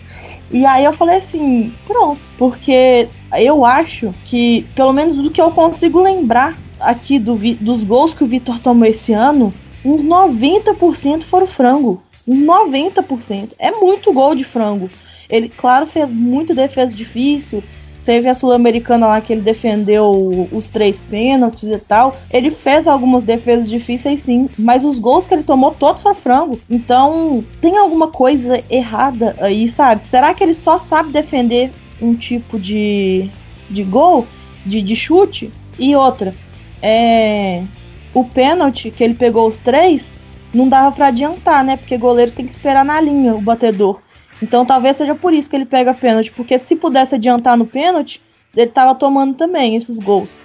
E 0.51 0.65
aí 0.65 0.85
eu 0.85 0.93
falei 0.93 1.19
assim, 1.19 1.73
pronto, 1.87 2.21
porque 2.39 3.09
eu 3.39 3.65
acho 3.65 4.15
que, 4.25 4.67
pelo 4.75 4.93
menos 4.93 5.17
do 5.17 5.31
que 5.31 5.41
eu 5.41 5.51
consigo 5.51 6.01
lembrar 6.01 6.57
aqui 6.79 7.19
do, 7.19 7.37
dos 7.61 7.83
gols 7.83 8.15
que 8.15 8.23
o 8.25 8.27
Vitor 8.27 8.59
tomou 8.61 8.87
esse 8.87 9.13
ano, 9.13 9.53
uns 9.85 10.05
90% 10.05 11.23
foram 11.23 11.47
frango. 11.47 12.03
Uns 12.27 12.43
90%. 12.43 13.51
É 13.59 13.71
muito 13.71 14.13
gol 14.13 14.35
de 14.35 14.45
frango. 14.45 14.91
Ele, 15.29 15.49
claro, 15.49 15.87
fez 15.87 16.11
muita 16.11 16.55
defesa 16.55 16.95
difícil. 16.95 17.63
Teve 18.05 18.29
a 18.29 18.35
Sul-Americana 18.35 19.07
lá 19.07 19.21
que 19.21 19.33
ele 19.33 19.41
defendeu 19.41 20.49
os 20.53 20.69
três 20.69 21.01
pênaltis 21.01 21.71
e 21.71 21.79
tal. 21.79 22.15
Ele 22.31 22.51
fez 22.51 22.87
algumas 22.87 23.25
defesas 23.25 23.69
difíceis, 23.69 24.21
sim. 24.21 24.49
Mas 24.59 24.85
os 24.85 24.99
gols 24.99 25.27
que 25.27 25.35
ele 25.35 25.43
tomou, 25.43 25.71
todos 25.71 26.03
foram 26.03 26.15
frango. 26.15 26.61
Então, 26.69 27.43
tem 27.61 27.79
alguma 27.79 28.09
coisa 28.09 28.63
errada 28.69 29.35
aí, 29.41 29.69
sabe? 29.69 30.07
Será 30.09 30.35
que 30.35 30.45
ele 30.45 30.55
só 30.55 30.79
sabe 30.79 31.13
defender 31.13 31.71
um 32.01 32.15
tipo 32.15 32.59
de, 32.59 33.31
de 33.71 33.83
gol? 33.83 34.27
De, 34.67 34.83
de 34.83 34.97
chute? 34.97 35.51
E 35.79 35.97
outra, 35.97 36.35
é, 36.81 37.63
o 38.13 38.25
pênalti 38.25 38.91
que 38.91 39.03
ele 39.03 39.15
pegou 39.15 39.49
os 39.49 39.59
três, 39.59 40.13
não 40.55 40.69
dava 40.69 40.93
para 40.93 41.09
adiantar, 41.09 41.65
né? 41.65 41.77
Porque 41.77 41.99
goleiro 41.99 42.31
tem 42.31 42.47
que 42.47 42.53
esperar 42.53 42.85
na 42.85 43.01
linha 43.01 43.35
o 43.35 43.41
batedor. 43.41 44.01
Então 44.45 44.67
talvez 44.67 44.99
seja 44.99 45.15
por 45.15 45.33
isso 45.33 45.49
que 45.49 45.57
ele 45.57 45.65
pega 45.65 45.95
pênalti, 45.95 46.31
porque 46.31 46.59
se 46.59 46.77
pudesse 46.77 47.15
adiantar 47.15 47.57
no 47.57 47.67
pênalti, 47.67 48.21
ele 48.55 48.71
tava 48.71 48.95
tomando 48.95 49.35
também 49.35 49.75
esses 49.75 49.99
gols, 49.99 50.37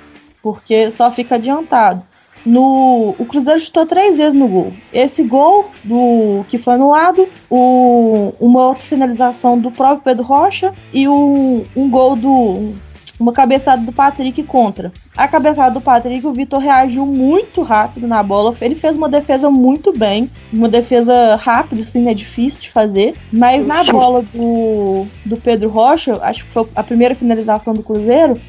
porque 0.42 0.90
só 0.90 1.12
fica 1.12 1.36
adiantado. 1.36 2.08
No, 2.46 3.14
o 3.20 3.26
Cruzeiro 3.26 3.60
chutou 3.60 3.86
três 3.86 4.18
vezes 4.18 4.34
no 4.34 4.48
gol. 4.48 4.72
Esse 4.94 5.22
gol 5.22 5.70
do 5.84 6.46
que 6.48 6.58
foi 6.58 6.76
anulado, 6.76 7.28
o, 7.50 8.34
uma 8.40 8.66
outra 8.66 8.86
finalização 8.86 9.60
do 9.60 9.70
próprio 9.70 10.02
Pedro 10.02 10.24
Rocha 10.24 10.74
e 10.94 11.06
o, 11.06 11.66
um 11.76 11.90
gol 11.90 12.16
do 12.16 12.74
uma 13.20 13.34
cabeçada 13.34 13.84
do 13.84 13.92
Patrick 13.92 14.42
contra. 14.44 14.94
A 15.16 15.28
cabeçada 15.28 15.72
do 15.72 15.82
Patrick, 15.82 16.26
o 16.26 16.32
Vitor 16.32 16.60
reagiu 16.60 17.06
muito 17.06 17.62
rápido 17.62 18.08
na 18.08 18.24
bola. 18.24 18.56
Ele 18.62 18.76
fez 18.76 18.96
uma 18.96 19.10
defesa 19.10 19.50
muito 19.52 19.92
bem. 19.92 20.30
Uma 20.54 20.70
defesa 20.70 21.36
rápida, 21.36 21.82
assim, 21.82 22.08
é 22.08 22.14
difícil 22.14 22.62
de 22.62 22.72
fazer. 22.72 23.16
Mas 23.32 23.66
na 23.66 23.84
bola 23.84 24.24
do, 24.34 25.06
do 25.26 25.36
Pedro 25.38 25.70
Rocha, 25.70 26.18
acho 26.24 26.46
que 26.46 26.54
foi 26.54 26.66
a 26.74 26.82
primeira 26.82 27.14
finalização 27.14 27.74
do 27.74 27.84
Cruzeiro. 27.84 28.40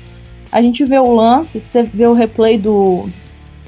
A 0.53 0.63
gente 0.63 0.85
vê 0.85 0.99
o 0.99 1.13
lance, 1.13 1.59
você 1.59 1.83
vê 1.83 2.07
o 2.07 2.15
replay 2.15 2.57
do, 2.57 3.09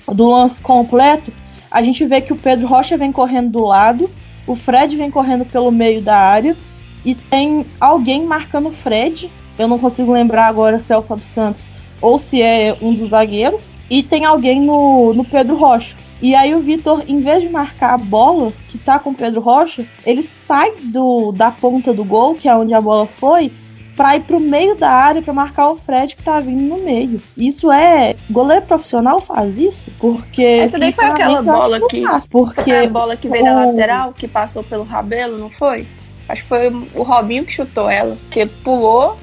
do 0.06 0.26
lance 0.26 0.62
completo. 0.62 1.32
A 1.70 1.82
gente 1.82 2.04
vê 2.06 2.20
que 2.20 2.32
o 2.32 2.36
Pedro 2.36 2.66
Rocha 2.66 2.96
vem 2.96 3.10
correndo 3.10 3.50
do 3.50 3.64
lado, 3.64 4.08
o 4.46 4.54
Fred 4.54 4.96
vem 4.96 5.10
correndo 5.10 5.44
pelo 5.44 5.72
meio 5.72 6.00
da 6.02 6.16
área 6.16 6.56
e 7.04 7.14
tem 7.14 7.66
alguém 7.80 8.24
marcando 8.24 8.68
o 8.68 8.72
Fred 8.72 9.30
eu 9.58 9.68
não 9.68 9.78
consigo 9.78 10.12
lembrar 10.12 10.46
agora 10.46 10.78
se 10.78 10.92
é 10.92 10.96
o 10.96 11.02
Fábio 11.02 11.24
Santos 11.24 11.64
ou 12.00 12.18
se 12.18 12.42
é 12.42 12.76
um 12.80 12.94
dos 12.94 13.10
zagueiros. 13.10 13.62
E 13.88 14.02
tem 14.02 14.24
alguém 14.24 14.60
no, 14.60 15.12
no 15.12 15.24
Pedro 15.24 15.54
Rocha. 15.54 15.94
E 16.22 16.34
aí 16.34 16.54
o 16.54 16.60
Vitor, 16.60 17.02
em 17.06 17.20
vez 17.20 17.42
de 17.42 17.48
marcar 17.48 17.94
a 17.94 17.98
bola 17.98 18.52
que 18.68 18.78
tá 18.78 18.98
com 18.98 19.10
o 19.10 19.14
Pedro 19.14 19.40
Rocha, 19.40 19.84
ele 20.06 20.22
sai 20.22 20.72
do, 20.84 21.32
da 21.32 21.50
ponta 21.50 21.92
do 21.92 22.04
gol, 22.04 22.34
que 22.34 22.48
é 22.48 22.56
onde 22.56 22.72
a 22.72 22.80
bola 22.80 23.06
foi, 23.06 23.52
pra 23.96 24.16
ir 24.16 24.20
pro 24.20 24.40
meio 24.40 24.76
da 24.76 24.88
área 24.88 25.20
para 25.20 25.34
marcar 25.34 25.70
o 25.70 25.76
Fred 25.76 26.14
que 26.14 26.22
tá 26.22 26.40
vindo 26.40 26.76
no 26.76 26.82
meio. 26.82 27.20
Isso 27.36 27.70
é. 27.70 28.14
Goleiro 28.30 28.64
profissional 28.66 29.20
faz 29.20 29.58
isso? 29.58 29.90
Porque. 29.98 30.42
Essa 30.42 30.78
daí 30.78 30.92
foi 30.92 31.04
aquela 31.04 31.42
bola 31.42 31.80
que. 31.88 32.02
Faz, 32.02 32.26
porque 32.26 32.70
a 32.70 32.86
bola 32.88 33.16
que 33.16 33.28
veio 33.28 33.42
o... 33.42 33.46
da 33.46 33.66
lateral, 33.66 34.12
que 34.12 34.28
passou 34.28 34.62
pelo 34.62 34.84
Rabelo, 34.84 35.38
não 35.38 35.50
foi? 35.50 35.86
Acho 36.28 36.42
que 36.42 36.48
foi 36.48 36.68
o 36.94 37.02
Robinho 37.02 37.44
que 37.44 37.52
chutou 37.52 37.90
ela. 37.90 38.16
Que 38.30 38.46
pulou, 38.46 39.16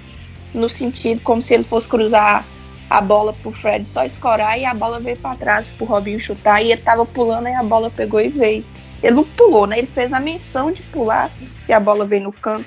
no 0.54 0.70
sentido 0.70 1.22
como 1.22 1.42
se 1.42 1.54
ele 1.54 1.64
fosse 1.64 1.88
cruzar 1.88 2.46
a 2.90 3.02
bola 3.02 3.34
pro 3.34 3.52
Fred 3.52 3.86
só 3.86 4.04
escorar 4.04 4.60
e 4.60 4.66
a 4.66 4.74
bola 4.74 5.00
veio 5.00 5.18
para 5.18 5.36
trás 5.36 5.72
pro 5.72 5.86
Robinho 5.86 6.20
chutar 6.20 6.64
e 6.64 6.72
ele 6.72 6.82
tava 6.82 7.06
pulando 7.06 7.48
e 7.48 7.54
a 7.54 7.62
bola 7.62 7.92
pegou 7.92 8.20
e 8.20 8.30
veio. 8.30 8.66
Ele 9.02 9.16
não 9.16 9.24
pulou, 9.24 9.68
né? 9.68 9.78
Ele 9.78 9.88
fez 9.88 10.12
a 10.12 10.20
menção 10.20 10.72
de 10.72 10.82
pular 10.84 11.30
e 11.68 11.72
a 11.72 11.80
bola 11.80 12.06
veio 12.06 12.24
no 12.24 12.34
canto. 12.34 12.66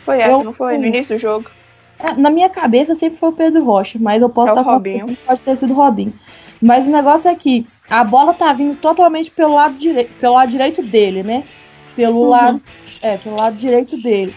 Foi 0.00 0.18
essa, 0.18 0.30
eu, 0.30 0.44
não 0.44 0.52
foi? 0.52 0.78
No 0.78 0.86
início 0.86 1.16
do 1.16 1.20
jogo. 1.20 1.50
É, 1.98 2.14
na 2.14 2.30
minha 2.30 2.48
cabeça 2.48 2.94
sempre 2.94 3.18
foi 3.18 3.28
o 3.30 3.32
Pedro 3.32 3.64
Rocha, 3.64 3.98
mas 4.00 4.22
eu 4.22 4.28
posso 4.28 4.50
é 4.50 4.60
estar 4.60 4.62
Robinho. 4.62 5.18
pode 5.26 5.40
ter 5.40 5.58
sido 5.58 5.72
o 5.72 5.76
Robinho. 5.76 6.12
Mas 6.62 6.86
o 6.86 6.90
negócio 6.90 7.28
é 7.28 7.34
que 7.34 7.66
a 7.90 8.04
bola 8.04 8.32
tá 8.32 8.52
vindo 8.52 8.76
totalmente 8.76 9.30
pelo 9.30 9.54
lado 9.54 9.74
direito, 9.74 10.12
pelo 10.18 10.34
lado 10.34 10.50
direito 10.50 10.82
dele, 10.82 11.22
né? 11.22 11.44
Pelo 11.96 12.20
uhum. 12.20 12.28
lado, 12.30 12.62
é, 13.02 13.16
pelo 13.18 13.36
lado 13.36 13.56
direito 13.56 14.00
dele 14.00 14.34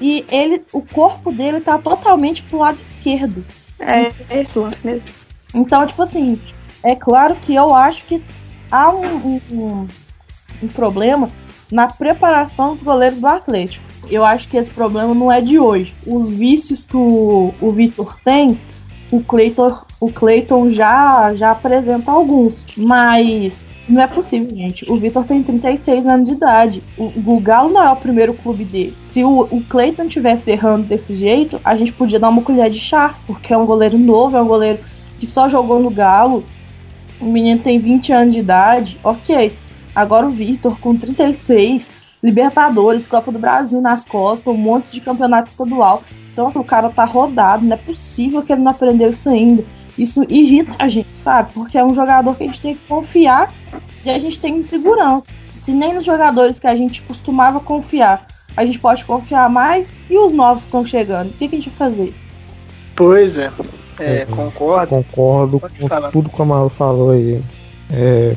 e 0.00 0.24
ele, 0.30 0.62
o 0.72 0.82
corpo 0.82 1.32
dele 1.32 1.60
tá 1.60 1.78
totalmente 1.78 2.42
pro 2.42 2.58
lado 2.58 2.78
esquerdo. 2.80 3.44
É, 3.78 4.12
é 4.30 4.40
esse 4.40 4.58
lance 4.58 4.78
mesmo. 4.84 5.08
Então, 5.54 5.86
tipo 5.86 6.02
assim, 6.02 6.40
é 6.82 6.94
claro 6.94 7.36
que 7.36 7.54
eu 7.54 7.74
acho 7.74 8.04
que 8.04 8.22
há 8.70 8.90
um, 8.90 9.40
um, 9.50 9.88
um 10.62 10.68
problema 10.68 11.30
na 11.70 11.86
preparação 11.88 12.74
dos 12.74 12.82
goleiros 12.82 13.18
do 13.18 13.26
Atlético. 13.26 13.84
Eu 14.08 14.24
acho 14.24 14.48
que 14.48 14.56
esse 14.56 14.70
problema 14.70 15.14
não 15.14 15.32
é 15.32 15.40
de 15.40 15.58
hoje. 15.58 15.94
Os 16.06 16.28
vícios 16.28 16.84
que 16.84 16.96
o, 16.96 17.52
o 17.60 17.70
Vitor 17.70 18.16
tem, 18.24 18.60
o 19.10 19.20
Cleiton, 19.20 19.78
o 20.00 20.12
Clayton 20.12 20.70
já, 20.70 21.34
já 21.34 21.50
apresenta 21.50 22.12
alguns. 22.12 22.64
Mas 22.76 23.64
não 23.88 24.02
é 24.02 24.06
possível, 24.06 24.54
gente. 24.54 24.90
O 24.90 24.96
Vitor 24.96 25.24
tem 25.24 25.42
36 25.42 26.06
anos 26.06 26.28
de 26.28 26.34
idade. 26.34 26.82
O, 26.98 27.12
o 27.34 27.40
Galo 27.40 27.72
não 27.72 27.82
é 27.82 27.90
o 27.90 27.96
primeiro 27.96 28.34
clube 28.34 28.64
dele. 28.64 28.96
Se 29.10 29.22
o, 29.22 29.42
o 29.42 29.62
Cleiton 29.68 30.08
tivesse 30.08 30.50
errando 30.50 30.84
desse 30.86 31.14
jeito, 31.14 31.60
a 31.64 31.76
gente 31.76 31.92
podia 31.92 32.18
dar 32.18 32.28
uma 32.28 32.42
colher 32.42 32.68
de 32.68 32.78
chá, 32.78 33.14
porque 33.26 33.52
é 33.52 33.56
um 33.56 33.66
goleiro 33.66 33.96
novo, 33.96 34.36
é 34.36 34.42
um 34.42 34.48
goleiro 34.48 34.80
que 35.18 35.26
só 35.26 35.48
jogou 35.48 35.80
no 35.80 35.90
Galo. 35.90 36.44
O 37.20 37.26
menino 37.26 37.60
tem 37.60 37.78
20 37.78 38.12
anos 38.12 38.34
de 38.34 38.40
idade, 38.40 38.98
ok. 39.04 39.52
Agora 39.94 40.26
o 40.26 40.30
Vitor, 40.30 40.78
com 40.80 40.94
36, 40.94 41.90
Libertadores, 42.22 43.06
Copa 43.06 43.30
do 43.30 43.38
Brasil 43.38 43.80
nas 43.80 44.04
costas, 44.04 44.52
um 44.52 44.56
monte 44.56 44.92
de 44.92 45.00
campeonato 45.00 45.50
estadual. 45.50 46.02
Então, 46.32 46.48
assim, 46.48 46.58
o 46.58 46.64
cara 46.64 46.90
tá 46.90 47.04
rodado, 47.04 47.64
não 47.64 47.74
é 47.74 47.78
possível 47.78 48.42
que 48.42 48.52
ele 48.52 48.62
não 48.62 48.72
aprendeu 48.72 49.08
isso 49.08 49.28
ainda. 49.28 49.64
Isso 49.98 50.24
irrita 50.28 50.74
a 50.78 50.88
gente, 50.88 51.08
sabe? 51.16 51.52
Porque 51.52 51.78
é 51.78 51.84
um 51.84 51.94
jogador 51.94 52.34
que 52.36 52.44
a 52.44 52.46
gente 52.46 52.60
tem 52.60 52.74
que 52.74 52.86
confiar 52.86 53.52
e 54.04 54.10
a 54.10 54.18
gente 54.18 54.38
tem 54.38 54.56
insegurança. 54.56 55.26
Se 55.60 55.72
nem 55.72 55.94
nos 55.94 56.04
jogadores 56.04 56.58
que 56.58 56.66
a 56.66 56.74
gente 56.76 57.02
costumava 57.02 57.58
confiar, 57.60 58.26
a 58.56 58.64
gente 58.64 58.78
pode 58.78 59.04
confiar 59.04 59.50
mais, 59.50 59.96
e 60.08 60.16
os 60.16 60.32
novos 60.32 60.62
que 60.62 60.68
estão 60.68 60.84
chegando? 60.84 61.30
O 61.30 61.32
que, 61.32 61.48
que 61.48 61.56
a 61.56 61.58
gente 61.58 61.70
vai 61.70 61.90
fazer? 61.90 62.14
Pois 62.94 63.36
é, 63.36 63.50
é, 63.98 64.18
é 64.18 64.26
concordo. 64.26 64.88
Concordo 64.88 65.60
com 65.60 65.88
falar. 65.88 66.10
tudo 66.10 66.30
que 66.30 66.40
a 66.40 66.44
Malu 66.44 66.68
falou 66.70 67.10
aí. 67.10 67.42
É, 67.90 68.34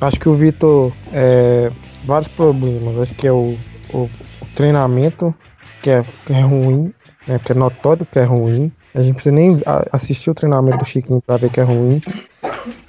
acho 0.00 0.18
que 0.18 0.28
o 0.28 0.34
Vitor. 0.34 0.92
É, 1.12 1.70
vários 2.04 2.28
problemas. 2.28 2.98
Acho 2.98 3.14
que 3.14 3.26
é 3.26 3.32
o, 3.32 3.56
o, 3.92 3.98
o 3.98 4.46
treinamento, 4.54 5.34
que 5.82 5.90
é, 5.90 6.04
que 6.26 6.32
é 6.32 6.40
ruim, 6.40 6.92
né, 7.26 7.38
que 7.38 7.52
é 7.52 7.54
notório 7.54 8.06
que 8.06 8.18
é 8.18 8.24
ruim. 8.24 8.72
A 8.94 9.02
gente 9.02 9.14
precisa 9.14 9.34
nem 9.34 9.60
assistir 9.92 10.30
o 10.30 10.34
treinamento 10.34 10.78
do 10.78 10.84
Chiquinho 10.84 11.22
para 11.24 11.36
ver 11.36 11.50
que 11.50 11.60
é 11.60 11.62
ruim. 11.62 12.00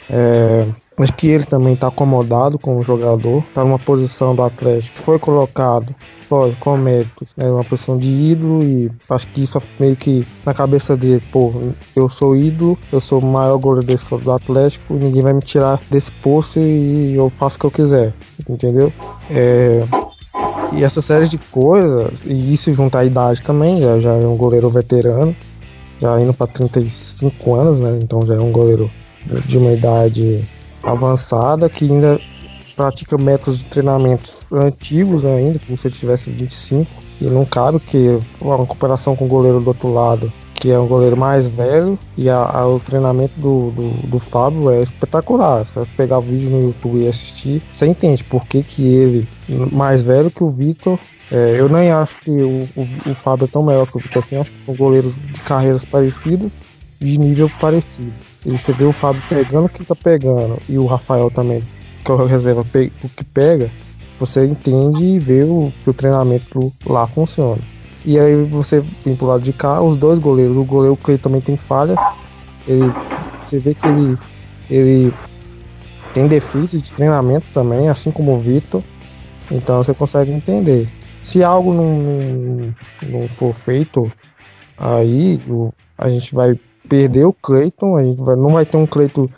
É, 0.10 0.66
acho 0.98 1.14
que 1.14 1.28
ele 1.28 1.46
também 1.46 1.74
está 1.74 1.88
acomodado 1.88 2.60
como 2.60 2.82
jogador, 2.84 3.40
está 3.40 3.64
numa 3.64 3.80
posição 3.80 4.36
do 4.36 4.44
Atlético, 4.44 5.00
foi 5.00 5.18
colocado 5.18 5.96
pode, 6.32 6.56
com 6.56 6.78
méritos, 6.78 7.28
é 7.38 7.44
uma 7.44 7.64
posição 7.64 7.98
de 7.98 8.08
ídolo 8.08 8.64
e 8.64 8.90
acho 9.10 9.28
que 9.28 9.44
isso 9.44 9.62
meio 9.78 9.98
que 9.98 10.26
na 10.46 10.54
cabeça 10.54 10.96
dele, 10.96 11.22
pô, 11.30 11.52
eu 11.94 12.10
sou 12.10 12.38
ídolo, 12.38 12.80
eu 12.90 13.02
sou 13.02 13.20
o 13.20 13.26
maior 13.26 13.58
goleador 13.58 14.00
do 14.24 14.32
Atlético, 14.32 14.94
ninguém 14.94 15.22
vai 15.22 15.34
me 15.34 15.42
tirar 15.42 15.82
desse 15.90 16.10
posto 16.10 16.58
e 16.58 17.16
eu 17.16 17.30
faço 17.32 17.58
o 17.58 17.60
que 17.60 17.66
eu 17.66 17.72
quiser, 17.72 18.14
entendeu? 18.50 18.94
É, 19.30 19.82
e 20.72 20.86
essa 20.86 21.02
série 21.02 21.28
de 21.28 21.38
coisas, 21.38 22.26
e 22.26 22.54
isso 22.54 22.74
juntar 22.74 23.00
a 23.00 23.06
idade 23.06 23.42
também, 23.42 23.82
já, 23.82 24.00
já 24.00 24.14
é 24.14 24.26
um 24.26 24.38
goleiro 24.38 24.70
veterano, 24.70 25.36
já 26.02 26.20
indo 26.20 26.34
para 26.34 26.48
35 26.48 27.56
anos, 27.56 27.80
né? 27.80 28.00
Então 28.02 28.26
já 28.26 28.36
é 28.36 28.40
um 28.40 28.52
goleiro 28.52 28.90
de 29.46 29.58
uma 29.58 29.72
idade 29.72 30.44
avançada 30.84 31.70
que 31.70 31.86
ainda 31.86 32.20
pratica 32.76 33.18
métodos 33.18 33.60
de 33.60 33.66
treinamento 33.66 34.34
antigos 34.52 35.24
ainda, 35.24 35.60
como 35.66 35.78
se 35.78 35.88
ele 35.88 35.96
tivesse 35.96 36.30
25. 36.30 36.90
E 37.22 37.26
não 37.26 37.46
cabe 37.46 37.80
que 37.80 38.20
uma 38.42 38.66
comparação 38.66 39.16
com 39.16 39.26
o 39.26 39.28
goleiro 39.28 39.60
do 39.60 39.68
outro 39.68 39.94
lado 39.94 40.34
que 40.62 40.70
é 40.70 40.78
um 40.78 40.86
goleiro 40.86 41.18
mais 41.18 41.48
velho, 41.48 41.98
e 42.16 42.30
a, 42.30 42.38
a, 42.38 42.68
o 42.68 42.80
treinamento 42.80 43.34
do, 43.40 43.72
do, 43.72 44.08
do, 44.08 44.20
Fábio 44.20 44.70
é 44.70 44.84
espetacular. 44.84 45.66
Se 45.66 45.74
você 45.74 45.90
pegar 45.98 46.20
o 46.20 46.22
vídeo 46.22 46.52
no 46.52 46.62
YouTube 46.62 47.00
e 47.00 47.08
assistir, 47.08 47.64
você 47.74 47.88
entende 47.88 48.24
por 48.24 48.46
que, 48.46 48.62
que 48.62 48.84
ele, 48.84 49.28
mais 49.72 50.04
velho 50.04 50.30
que 50.30 50.44
o 50.44 50.52
Vitor, 50.52 51.00
é, 51.32 51.60
eu 51.60 51.68
nem 51.68 51.90
acho 51.92 52.16
que 52.20 52.30
o, 52.30 52.60
o, 52.76 52.88
o, 53.10 53.16
Fábio 53.16 53.46
é 53.46 53.48
tão 53.48 53.64
melhor 53.64 53.88
que 53.88 53.98
o 53.98 54.00
Vitor 54.00 54.24
assim, 54.24 54.38
acho 54.38 54.52
que 54.52 54.64
são 54.64 54.76
goleiros 54.76 55.16
de 55.16 55.40
carreiras 55.40 55.84
parecidas 55.84 56.52
de 57.00 57.18
nível 57.18 57.50
parecido. 57.60 58.14
E 58.46 58.52
você 58.52 58.72
vê 58.72 58.84
o 58.84 58.94
Fábio 58.94 59.24
pegando 59.28 59.66
o 59.66 59.70
que 59.70 59.84
tá 59.84 59.96
pegando, 59.96 60.60
e 60.70 60.78
o 60.78 60.86
Rafael 60.86 61.32
também, 61.32 61.64
que 62.06 62.12
é 62.12 62.14
o 62.14 62.28
reserva, 62.28 62.62
o 62.62 63.10
que 63.10 63.24
pega, 63.24 63.72
você 64.20 64.46
entende 64.46 65.04
e 65.04 65.18
vê 65.18 65.44
o, 65.44 65.74
que 65.84 65.90
o 65.90 65.94
treinamento 65.94 66.72
lá 66.86 67.08
funciona. 67.08 67.81
E 68.04 68.20
aí 68.20 68.44
você 68.44 68.84
vem 69.06 69.16
pro 69.16 69.28
lado 69.28 69.44
de 69.44 69.54
cá, 69.54 69.82
os 69.82 69.96
dois 69.96 70.20
goleiros. 70.20 70.58
O 70.58 70.64
goleiro 70.64 70.98
que 70.98 71.18
também 71.18 71.42
tem 71.42 71.58
falha. 71.58 71.96
Ele, 72.68 72.92
você 73.46 73.60
vê 73.60 73.74
que 73.74 73.88
ele, 73.88 74.18
ele 74.70 75.14
tem 76.14 76.28
déficit 76.28 76.82
de 76.82 76.92
treinamento 76.92 77.46
também, 77.54 77.90
assim 77.90 78.12
como 78.12 78.36
o 78.36 78.40
Vitor. 78.40 78.82
Então 79.52 79.84
você 79.84 79.94
consegue 79.94 80.32
entender. 80.32 80.88
Se 81.24 81.44
algo 81.44 81.74
não, 81.74 82.74
não, 83.08 83.28
for 83.38 83.54
feito, 83.54 84.12
aí 84.78 85.40
o, 85.48 85.72
a 85.98 86.10
gente 86.10 86.34
vai 86.34 86.60
perder 86.90 87.26
o 87.26 87.34
Cleiton, 87.34 87.98
a 87.98 88.04
gente 88.04 88.22
vai, 88.22 88.36
não 88.36 88.54
vai 88.54 88.66
ter 88.66 88.78
um 88.78 88.88
Cleiton 88.88 89.30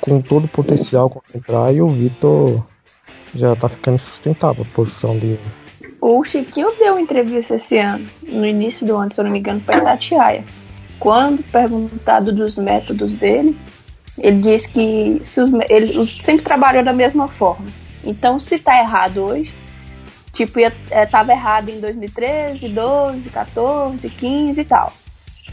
com 0.00 0.20
todo 0.20 0.44
o 0.44 0.48
potencial 0.48 1.10
para 1.10 1.22
entrar 1.34 1.74
e 1.74 1.80
o 1.80 1.88
Vitor 1.88 2.62
já 3.34 3.54
tá 3.56 3.68
ficando 3.68 3.98
sustentável 3.98 4.66
a 4.68 4.74
posição 4.74 5.18
dele. 5.18 5.40
O 6.00 6.24
Chiquinho 6.24 6.72
deu 6.78 6.98
entrevista 6.98 7.56
esse 7.56 7.78
ano, 7.78 8.06
no 8.22 8.46
início 8.46 8.86
do 8.86 8.96
ano, 8.96 9.12
se 9.12 9.20
eu 9.20 9.24
não 9.24 9.30
me 9.30 9.38
engano, 9.38 9.60
para 9.60 9.82
Tatiaia. 9.82 10.44
Quando 10.98 11.42
perguntado 11.50 12.32
dos 12.32 12.56
métodos 12.56 13.12
dele, 13.12 13.58
ele 14.18 14.40
disse 14.40 14.68
que 14.68 15.20
se 15.22 15.40
os, 15.40 15.50
ele 15.68 16.06
sempre 16.06 16.44
trabalhou 16.44 16.82
da 16.82 16.92
mesma 16.92 17.28
forma. 17.28 17.66
Então, 18.04 18.40
se 18.40 18.58
tá 18.58 18.78
errado 18.78 19.22
hoje, 19.22 19.52
tipo, 20.32 20.58
ia, 20.58 20.72
é, 20.90 21.04
tava 21.04 21.32
errado 21.32 21.68
em 21.68 21.80
2013, 21.80 22.68
12, 22.68 23.28
14, 23.28 24.08
15 24.08 24.60
e 24.60 24.64
tal. 24.64 24.92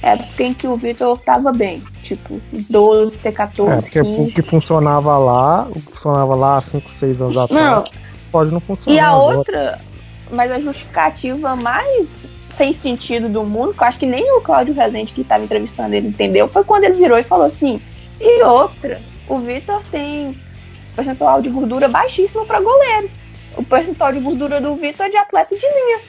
É 0.01 0.15
porque 0.15 0.43
em 0.43 0.53
que 0.53 0.67
o 0.67 0.75
Vitor 0.75 1.17
tava 1.19 1.51
bem, 1.51 1.81
tipo, 2.03 2.39
12, 2.69 3.17
ter 3.17 3.31
14, 3.31 3.71
é, 3.71 3.81
porque 3.81 4.01
15. 4.01 4.29
o 4.29 4.33
que 4.33 4.41
funcionava 4.43 5.17
lá, 5.17 5.67
o 5.69 5.73
que 5.73 5.91
funcionava 5.91 6.35
lá 6.35 6.57
há 6.57 6.61
5, 6.61 6.89
6 6.99 7.21
anos 7.21 7.37
atrás, 7.37 7.61
não. 7.61 7.83
pode 8.31 8.51
não 8.51 8.59
funcionar. 8.59 8.95
E 8.95 8.99
a 8.99 9.09
agora. 9.09 9.37
outra, 9.37 9.79
mas 10.31 10.51
a 10.51 10.59
justificativa 10.59 11.55
mais 11.55 12.27
sem 12.57 12.73
sentido 12.73 13.29
do 13.29 13.43
mundo, 13.43 13.73
que 13.73 13.83
eu 13.83 13.87
acho 13.87 13.99
que 13.99 14.05
nem 14.05 14.31
o 14.31 14.41
Cláudio 14.41 14.73
Rezende 14.73 15.13
que 15.13 15.21
estava 15.21 15.43
entrevistando 15.43 15.93
ele 15.93 16.07
entendeu, 16.07 16.47
foi 16.47 16.63
quando 16.63 16.85
ele 16.85 16.95
virou 16.95 17.17
e 17.17 17.23
falou 17.23 17.45
assim: 17.45 17.79
e 18.19 18.41
outra, 18.43 18.99
o 19.27 19.37
Vitor 19.39 19.81
tem 19.91 20.35
percentual 20.95 21.41
de 21.41 21.49
gordura 21.49 21.87
baixíssimo 21.87 22.45
para 22.45 22.59
goleiro. 22.59 23.09
O 23.55 23.63
percentual 23.63 24.11
de 24.11 24.19
gordura 24.19 24.59
do 24.59 24.75
Vitor 24.75 25.05
é 25.05 25.09
de 25.09 25.17
atleta 25.17 25.55
de 25.55 25.65
linha. 25.65 25.99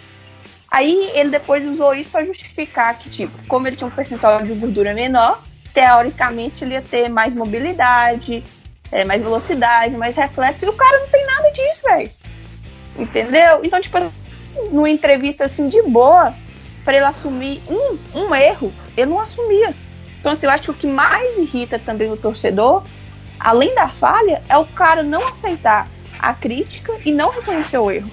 Aí 0.70 1.10
ele 1.14 1.30
depois 1.30 1.66
usou 1.66 1.94
isso 1.94 2.10
para 2.10 2.24
justificar 2.24 2.98
que, 2.98 3.08
tipo, 3.08 3.32
como 3.46 3.66
ele 3.66 3.76
tinha 3.76 3.88
um 3.88 3.90
percentual 3.90 4.42
de 4.42 4.52
gordura 4.52 4.92
menor, 4.92 5.42
teoricamente 5.72 6.64
ele 6.64 6.74
ia 6.74 6.82
ter 6.82 7.08
mais 7.08 7.34
mobilidade, 7.34 8.42
é, 8.92 9.04
mais 9.04 9.22
velocidade, 9.22 9.96
mais 9.96 10.16
reflexo, 10.16 10.64
e 10.64 10.68
o 10.68 10.72
cara 10.74 10.98
não 11.00 11.08
tem 11.08 11.26
nada 11.26 11.50
disso, 11.50 11.82
velho. 11.84 12.10
Entendeu? 12.98 13.60
Então, 13.62 13.80
tipo, 13.80 13.98
numa 14.70 14.90
entrevista 14.90 15.44
assim 15.44 15.68
de 15.68 15.80
boa, 15.82 16.34
para 16.84 16.96
ele 16.96 17.04
assumir 17.04 17.62
um, 17.68 17.98
um 18.18 18.34
erro, 18.34 18.72
ele 18.96 19.10
não 19.10 19.20
assumia. 19.20 19.74
Então, 20.18 20.32
assim, 20.32 20.46
eu 20.46 20.50
acho 20.50 20.64
que 20.64 20.70
o 20.70 20.74
que 20.74 20.86
mais 20.86 21.36
irrita 21.38 21.78
também 21.78 22.10
o 22.10 22.16
torcedor, 22.16 22.82
além 23.38 23.74
da 23.74 23.88
falha, 23.88 24.42
é 24.48 24.56
o 24.56 24.66
cara 24.66 25.02
não 25.02 25.26
aceitar 25.28 25.88
a 26.18 26.34
crítica 26.34 26.92
e 27.04 27.12
não 27.12 27.30
reconhecer 27.30 27.78
o 27.78 27.90
erro. 27.90 28.10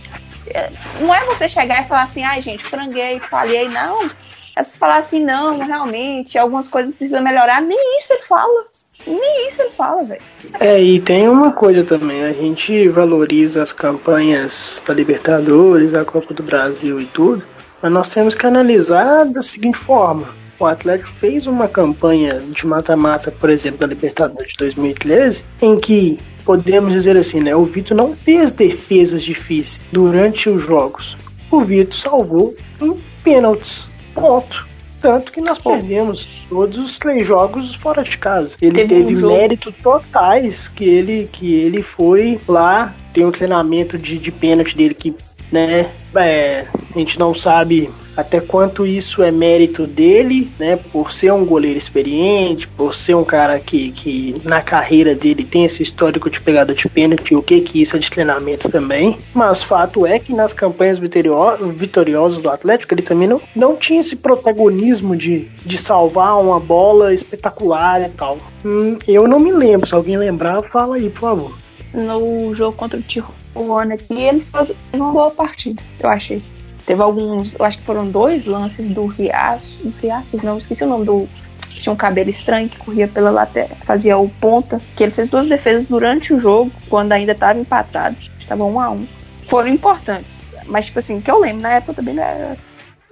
É, 0.47 0.69
não 0.99 1.13
é 1.13 1.25
você 1.25 1.49
chegar 1.49 1.83
e 1.83 1.87
falar 1.87 2.03
assim, 2.03 2.23
ai, 2.23 2.37
ah, 2.37 2.41
gente, 2.41 2.63
franguei, 2.63 3.19
falhei, 3.19 3.67
não. 3.67 4.09
É 4.55 4.61
você 4.63 4.77
falar 4.77 4.97
assim, 4.97 5.23
não, 5.23 5.57
realmente, 5.57 6.37
algumas 6.37 6.67
coisas 6.67 6.93
precisam 6.93 7.23
melhorar. 7.23 7.61
Nem 7.61 7.99
isso 7.99 8.13
ele 8.13 8.23
fala. 8.23 8.65
Nem 9.05 9.47
isso 9.47 9.61
ele 9.61 9.71
fala, 9.71 10.03
velho. 10.03 10.21
É, 10.59 10.81
e 10.81 10.99
tem 10.99 11.27
uma 11.27 11.51
coisa 11.51 11.83
também, 11.83 12.23
a 12.23 12.31
gente 12.31 12.87
valoriza 12.89 13.61
as 13.61 13.73
campanhas 13.73 14.81
da 14.87 14.93
Libertadores, 14.93 15.91
da 15.91 16.05
Copa 16.05 16.33
do 16.33 16.43
Brasil 16.43 16.99
e 16.99 17.05
tudo, 17.05 17.43
mas 17.81 17.91
nós 17.91 18.09
temos 18.09 18.35
que 18.35 18.45
analisar 18.45 19.25
da 19.25 19.41
seguinte 19.41 19.77
forma. 19.77 20.27
O 20.57 20.65
Atlético 20.65 21.11
fez 21.19 21.47
uma 21.47 21.67
campanha 21.67 22.39
de 22.39 22.65
mata-mata, 22.65 23.29
por 23.29 23.49
exemplo, 23.49 23.79
da 23.79 23.87
Libertadores 23.87 24.51
de 24.51 24.57
2013, 24.57 25.43
em 25.61 25.77
que 25.77 26.17
podemos 26.45 26.93
dizer 26.93 27.17
assim, 27.17 27.41
né? 27.41 27.55
O 27.55 27.65
Vitor 27.65 27.97
não 27.97 28.15
fez 28.15 28.51
defesas 28.51 29.21
difíceis 29.21 29.81
durante 29.91 30.49
os 30.49 30.63
jogos. 30.63 31.17
O 31.51 31.59
Vitor 31.61 31.95
salvou 31.95 32.55
em 32.81 32.97
pênaltis. 33.23 33.85
Ponto. 34.13 34.65
Tanto 35.05 35.31
que 35.31 35.39
nós 35.39 35.59
perdemos 35.59 36.43
todos 36.49 36.79
os 36.79 36.97
três 36.97 37.27
jogos 37.27 37.75
fora 37.75 38.03
de 38.03 38.17
casa. 38.17 38.55
Ele 38.59 38.87
teve, 38.87 39.03
teve 39.03 39.23
um 39.23 39.27
méritos 39.27 39.71
totais 39.83 40.67
que 40.67 40.83
ele, 40.83 41.29
que 41.31 41.53
ele 41.53 41.83
foi 41.83 42.39
lá, 42.47 42.91
tem 43.13 43.23
um 43.23 43.31
treinamento 43.31 43.99
de, 43.99 44.17
de 44.17 44.31
pênalti 44.31 44.75
dele 44.75 44.95
que, 44.95 45.13
né, 45.51 45.91
é, 46.15 46.65
a 46.95 46.97
gente 46.97 47.19
não 47.19 47.35
sabe 47.35 47.87
até 48.15 48.39
quanto 48.39 48.85
isso 48.85 49.21
é 49.21 49.31
mérito 49.31 49.85
dele, 49.85 50.49
né? 50.57 50.77
Por 50.91 51.11
ser 51.11 51.31
um 51.33 51.45
goleiro 51.45 51.77
experiente, 51.77 52.67
por 52.67 52.95
ser 52.95 53.15
um 53.15 53.23
cara 53.23 53.59
que, 53.59 53.91
que 53.91 54.35
na 54.43 54.61
carreira 54.61 55.13
dele 55.13 55.43
tem 55.43 55.65
esse 55.65 55.83
histórico 55.83 56.29
de 56.29 56.39
pegada 56.39 56.73
de 56.73 56.87
pênalti, 56.87 57.35
o 57.35 57.43
que 57.43 57.61
que 57.61 57.81
isso 57.81 57.95
é 57.95 57.99
de 57.99 58.09
treinamento 58.09 58.69
também. 58.69 59.17
Mas 59.33 59.63
fato 59.63 60.05
é 60.05 60.19
que 60.19 60.33
nas 60.33 60.53
campanhas 60.53 60.99
vitoriosas 60.99 62.41
do 62.41 62.49
Atlético, 62.49 62.93
ele 62.93 63.01
também 63.01 63.27
não, 63.27 63.41
não 63.55 63.75
tinha 63.75 64.01
esse 64.01 64.15
protagonismo 64.15 65.15
de, 65.15 65.47
de 65.65 65.77
salvar 65.77 66.39
uma 66.39 66.59
bola 66.59 67.13
espetacular 67.13 68.01
e 68.01 68.09
tal. 68.09 68.37
Hum, 68.63 68.97
eu 69.07 69.27
não 69.27 69.39
me 69.39 69.51
lembro, 69.51 69.87
se 69.87 69.93
alguém 69.93 70.17
lembrar, 70.17 70.63
fala 70.63 70.95
aí, 70.95 71.09
por 71.09 71.21
favor. 71.21 71.57
No 71.93 72.53
jogo 72.55 72.75
contra 72.75 72.99
o 72.99 73.01
Tijuana 73.01 73.95
aqui, 73.95 74.13
ele 74.13 74.39
fez 74.41 74.73
uma 74.93 75.11
boa 75.11 75.31
partida, 75.31 75.81
eu 75.99 76.09
achei. 76.09 76.41
Teve 76.85 77.01
alguns, 77.01 77.55
eu 77.57 77.65
acho 77.65 77.79
que 77.79 77.83
foram 77.83 78.09
dois 78.09 78.45
lances 78.45 78.87
do 78.93 79.07
Riacho, 79.07 79.67
do 79.83 79.93
Riacho, 79.99 80.37
não, 80.43 80.57
esqueci 80.57 80.83
o 80.83 80.87
nome 80.87 81.05
do. 81.05 81.27
Tinha 81.69 81.93
um 81.93 81.95
cabelo 81.95 82.29
estranho 82.29 82.69
que 82.69 82.77
corria 82.77 83.07
pela 83.07 83.29
lateral, 83.29 83.77
fazia 83.83 84.17
o 84.17 84.29
ponta, 84.29 84.79
que 84.95 85.03
ele 85.03 85.11
fez 85.11 85.29
duas 85.29 85.47
defesas 85.47 85.85
durante 85.85 86.33
o 86.33 86.39
jogo, 86.39 86.71
quando 86.89 87.11
ainda 87.11 87.31
estava 87.31 87.59
empatado, 87.59 88.15
estava 88.39 88.63
um 88.63 88.79
a 88.79 88.89
um. 88.89 89.07
Foram 89.47 89.67
importantes, 89.67 90.41
mas 90.65 90.87
tipo 90.87 90.99
assim, 90.99 91.19
que 91.19 91.29
eu 91.29 91.39
lembro, 91.39 91.61
na 91.61 91.73
época 91.73 91.93
também 91.93 92.15
não 92.15 92.23
era, 92.23 92.57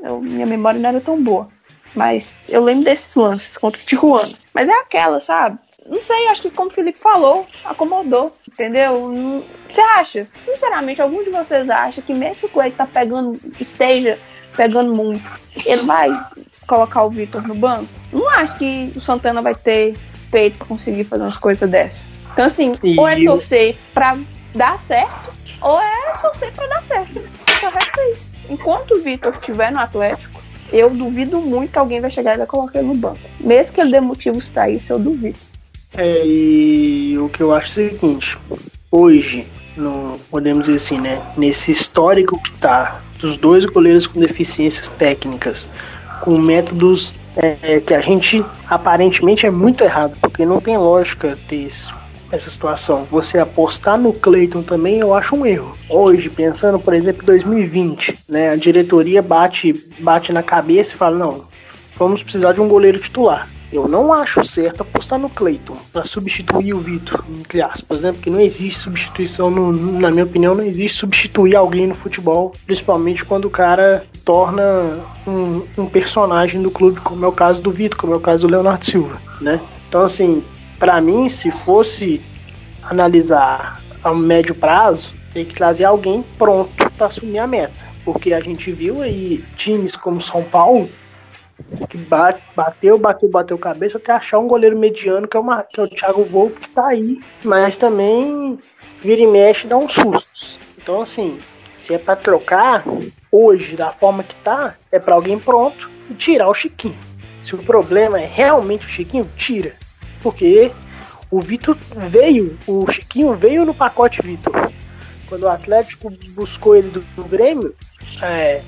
eu, 0.03 0.21
minha 0.21 0.45
memória 0.45 0.79
não 0.79 0.89
era 0.89 1.01
tão 1.01 1.21
boa. 1.21 1.47
Mas 1.95 2.35
eu 2.49 2.63
lembro 2.63 2.85
desses 2.85 3.15
lances 3.15 3.57
contra 3.57 3.79
o 3.79 3.85
Tijuana. 3.85 4.33
Mas 4.53 4.67
é 4.67 4.73
aquela, 4.73 5.19
sabe? 5.19 5.59
Não 5.85 6.01
sei, 6.01 6.27
acho 6.27 6.43
que 6.43 6.51
como 6.51 6.69
o 6.69 6.73
Felipe 6.73 6.97
falou, 6.97 7.45
acomodou, 7.65 8.35
entendeu? 8.49 9.43
Você 9.67 9.81
acha? 9.81 10.27
Sinceramente, 10.35 11.01
algum 11.01 11.23
de 11.23 11.29
vocês 11.29 11.69
acha 11.69 12.01
que 12.01 12.13
mesmo 12.13 12.41
que 12.41 12.45
o 12.45 12.49
Coelho 12.49 12.73
tá 12.73 12.85
pegando, 12.85 13.39
esteja 13.59 14.17
pegando 14.55 14.95
muito, 14.95 15.23
ele 15.65 15.83
vai 15.83 16.09
colocar 16.67 17.03
o 17.03 17.09
Vitor 17.09 17.45
no 17.47 17.55
banco? 17.55 17.87
Não 18.11 18.29
acho 18.29 18.57
que 18.57 18.93
o 18.95 19.01
Santana 19.01 19.41
vai 19.41 19.55
ter 19.55 19.97
peito 20.31 20.57
pra 20.57 20.67
conseguir 20.67 21.03
fazer 21.03 21.23
umas 21.23 21.37
coisas 21.37 21.69
dessas. 21.69 22.05
Então, 22.31 22.45
assim, 22.45 22.73
e 22.81 22.97
ou 22.97 23.07
é 23.07 23.23
torcer 23.23 23.75
pra 23.93 24.17
dar 24.55 24.81
certo, 24.81 25.33
ou 25.61 25.79
é 25.79 26.13
torcer 26.21 26.53
pra 26.53 26.65
dar 26.67 26.83
certo. 26.83 27.21
Só 27.59 27.69
resta 27.69 28.09
isso. 28.11 28.33
Enquanto 28.49 28.95
o 28.95 29.01
Vitor 29.01 29.33
estiver 29.33 29.71
no 29.71 29.79
Atlético, 29.79 30.42
eu 30.73 30.89
duvido 30.89 31.39
muito 31.39 31.71
que 31.71 31.79
alguém 31.79 32.01
vai 32.01 32.09
chegar 32.09 32.33
e 32.33 32.37
vai 32.37 32.47
colocar 32.47 32.79
ele 32.79 32.87
no 32.87 32.95
banco. 32.95 33.19
Mesmo 33.39 33.73
que 33.73 33.81
ele 33.81 33.91
dê 33.91 33.99
motivos 33.99 34.47
pra 34.47 34.69
isso, 34.69 34.91
eu 34.91 34.99
duvido. 34.99 35.37
É, 35.95 36.25
e 36.25 37.17
o 37.19 37.29
que 37.29 37.41
eu 37.41 37.53
acho 37.53 37.79
é 37.79 37.85
o 37.85 37.89
seguinte, 37.91 38.37
hoje, 38.91 39.47
no, 39.77 40.19
podemos 40.29 40.65
dizer 40.65 40.77
assim, 40.77 40.99
né, 40.99 41.21
nesse 41.37 41.71
histórico 41.71 42.41
que 42.41 42.51
tá 42.53 42.99
dos 43.19 43.37
dois 43.37 43.63
goleiros 43.65 44.07
com 44.07 44.19
deficiências 44.19 44.89
técnicas, 44.89 45.69
com 46.21 46.39
métodos 46.39 47.13
é, 47.35 47.79
que 47.79 47.93
a 47.93 48.01
gente 48.01 48.43
aparentemente 48.67 49.45
é 49.45 49.51
muito 49.51 49.83
errado, 49.83 50.17
porque 50.19 50.45
não 50.45 50.59
tem 50.59 50.77
lógica 50.77 51.37
ter 51.47 51.67
isso, 51.67 51.93
essa 52.33 52.49
situação. 52.49 53.03
Você 53.05 53.37
apostar 53.37 53.97
no 53.97 54.11
Clayton 54.11 54.63
também 54.63 54.99
eu 54.99 55.13
acho 55.13 55.35
um 55.35 55.45
erro. 55.45 55.77
Hoje, 55.87 56.29
pensando, 56.29 56.79
por 56.79 56.93
exemplo, 56.93 57.21
em 57.21 57.25
2020, 57.25 58.17
né, 58.27 58.49
a 58.49 58.55
diretoria 58.55 59.21
bate, 59.21 59.73
bate 59.99 60.33
na 60.33 60.41
cabeça 60.41 60.93
e 60.93 60.97
fala: 60.97 61.17
não, 61.17 61.45
vamos 61.95 62.23
precisar 62.23 62.53
de 62.53 62.61
um 62.61 62.67
goleiro 62.67 62.99
titular. 62.99 63.47
Eu 63.71 63.87
não 63.87 64.13
acho 64.13 64.45
certo 64.45 64.81
apostar 64.81 65.17
no 65.17 65.29
Clayton 65.29 65.75
para 65.91 66.05
substituir 66.05 66.75
o 66.75 66.79
Vitor, 66.79 67.25
entre 67.39 67.59
aspas, 67.59 68.03
né? 68.03 68.11
Porque 68.11 68.29
não 68.29 68.39
existe 68.39 68.79
substituição, 68.79 69.49
no, 69.49 69.71
na 69.99 70.11
minha 70.11 70.25
opinião, 70.25 70.53
não 70.53 70.63
existe 70.63 70.99
substituir 70.99 71.55
alguém 71.55 71.87
no 71.87 71.95
futebol, 71.95 72.53
principalmente 72.67 73.25
quando 73.25 73.45
o 73.45 73.49
cara 73.49 74.05
torna 74.23 74.99
um, 75.25 75.63
um 75.75 75.85
personagem 75.87 76.61
do 76.61 76.69
clube, 76.69 76.99
como 76.99 77.25
é 77.25 77.27
o 77.27 77.31
caso 77.31 77.61
do 77.61 77.71
Vitor, 77.71 77.97
como 77.97 78.13
é 78.13 78.15
o 78.15 78.19
caso 78.19 78.45
do 78.45 78.51
Leonardo 78.51 78.85
Silva, 78.85 79.19
né? 79.41 79.59
Então, 79.89 80.03
assim, 80.03 80.43
para 80.83 80.99
mim, 80.99 81.29
se 81.29 81.49
fosse 81.49 82.21
analisar 82.81 83.81
a 84.03 84.13
médio 84.13 84.53
prazo, 84.53 85.13
tem 85.33 85.45
que 85.45 85.55
trazer 85.55 85.85
alguém 85.85 86.21
pronto 86.37 86.91
para 86.97 87.07
assumir 87.07 87.39
a 87.39 87.47
meta. 87.47 87.71
Porque 88.03 88.33
a 88.33 88.41
gente 88.41 88.69
viu 88.69 89.01
aí 89.01 89.41
times 89.55 89.95
como 89.95 90.19
São 90.19 90.43
Paulo 90.43 90.89
que 91.89 91.97
bate, 91.97 92.41
bateu, 92.53 92.99
bateu, 92.99 93.29
bateu 93.29 93.57
cabeça 93.57 93.97
até 93.97 94.11
achar 94.11 94.39
um 94.39 94.47
goleiro 94.49 94.77
mediano 94.77 95.25
que 95.25 95.37
é, 95.37 95.39
uma, 95.39 95.63
que 95.63 95.79
é 95.79 95.83
o 95.83 95.87
Thiago 95.87 96.21
Volpe 96.23 96.59
que 96.59 96.69
tá 96.71 96.87
aí, 96.87 97.21
mas 97.45 97.77
também 97.77 98.59
vira 98.99 99.21
e 99.21 99.27
mexe 99.27 99.65
dá 99.65 99.77
uns 99.77 99.93
sustos. 99.93 100.59
Então 100.77 101.01
assim, 101.01 101.39
se 101.77 101.93
é 101.93 101.97
para 101.97 102.17
trocar, 102.17 102.83
hoje, 103.31 103.77
da 103.77 103.93
forma 103.93 104.21
que 104.21 104.35
tá, 104.43 104.75
é 104.91 104.99
para 104.99 105.15
alguém 105.15 105.39
pronto 105.39 105.89
e 106.09 106.13
tirar 106.13 106.49
o 106.49 106.53
Chiquinho. 106.53 106.97
Se 107.45 107.55
o 107.55 107.63
problema 107.63 108.19
é 108.19 108.25
realmente 108.25 108.85
o 108.85 108.89
Chiquinho, 108.89 109.29
tira. 109.37 109.81
Porque 110.23 110.71
o 111.29 111.41
Vitor 111.41 111.77
veio, 112.09 112.57
o 112.65 112.89
Chiquinho 112.91 113.35
veio 113.35 113.65
no 113.65 113.73
pacote 113.73 114.21
Vitor. 114.21 114.71
Quando 115.27 115.43
o 115.43 115.49
Atlético 115.49 116.11
buscou 116.29 116.75
ele 116.75 116.89
do, 116.89 117.01
do 117.15 117.23
Grêmio, 117.25 117.75
é, 118.21 118.61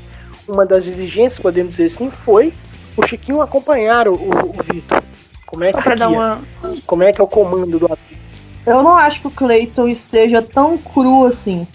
uma 0.47 0.65
das 0.65 0.85
exigências, 0.85 1.39
podemos 1.39 1.75
dizer 1.75 1.85
assim, 1.85 2.11
foi 2.11 2.53
o 2.97 3.07
Chiquinho 3.07 3.41
acompanhar 3.41 4.07
o, 4.07 4.15
o, 4.15 4.49
o 4.49 4.63
Vitor. 4.71 5.01
Como 5.45 5.63
é, 5.63 5.71
que 5.71 5.95
dar 5.95 6.09
uma... 6.09 6.41
Como 6.85 7.03
é 7.03 7.13
que 7.13 7.21
é 7.21 7.23
o 7.23 7.27
comando 7.27 7.79
do 7.79 7.85
Atlético? 7.85 8.15
Eu 8.65 8.81
não 8.81 8.95
acho 8.95 9.21
que 9.21 9.27
o 9.27 9.31
Cleiton 9.31 9.87
esteja 9.87 10.41
tão 10.41 10.77
cru 10.77 11.25
assim. 11.25 11.67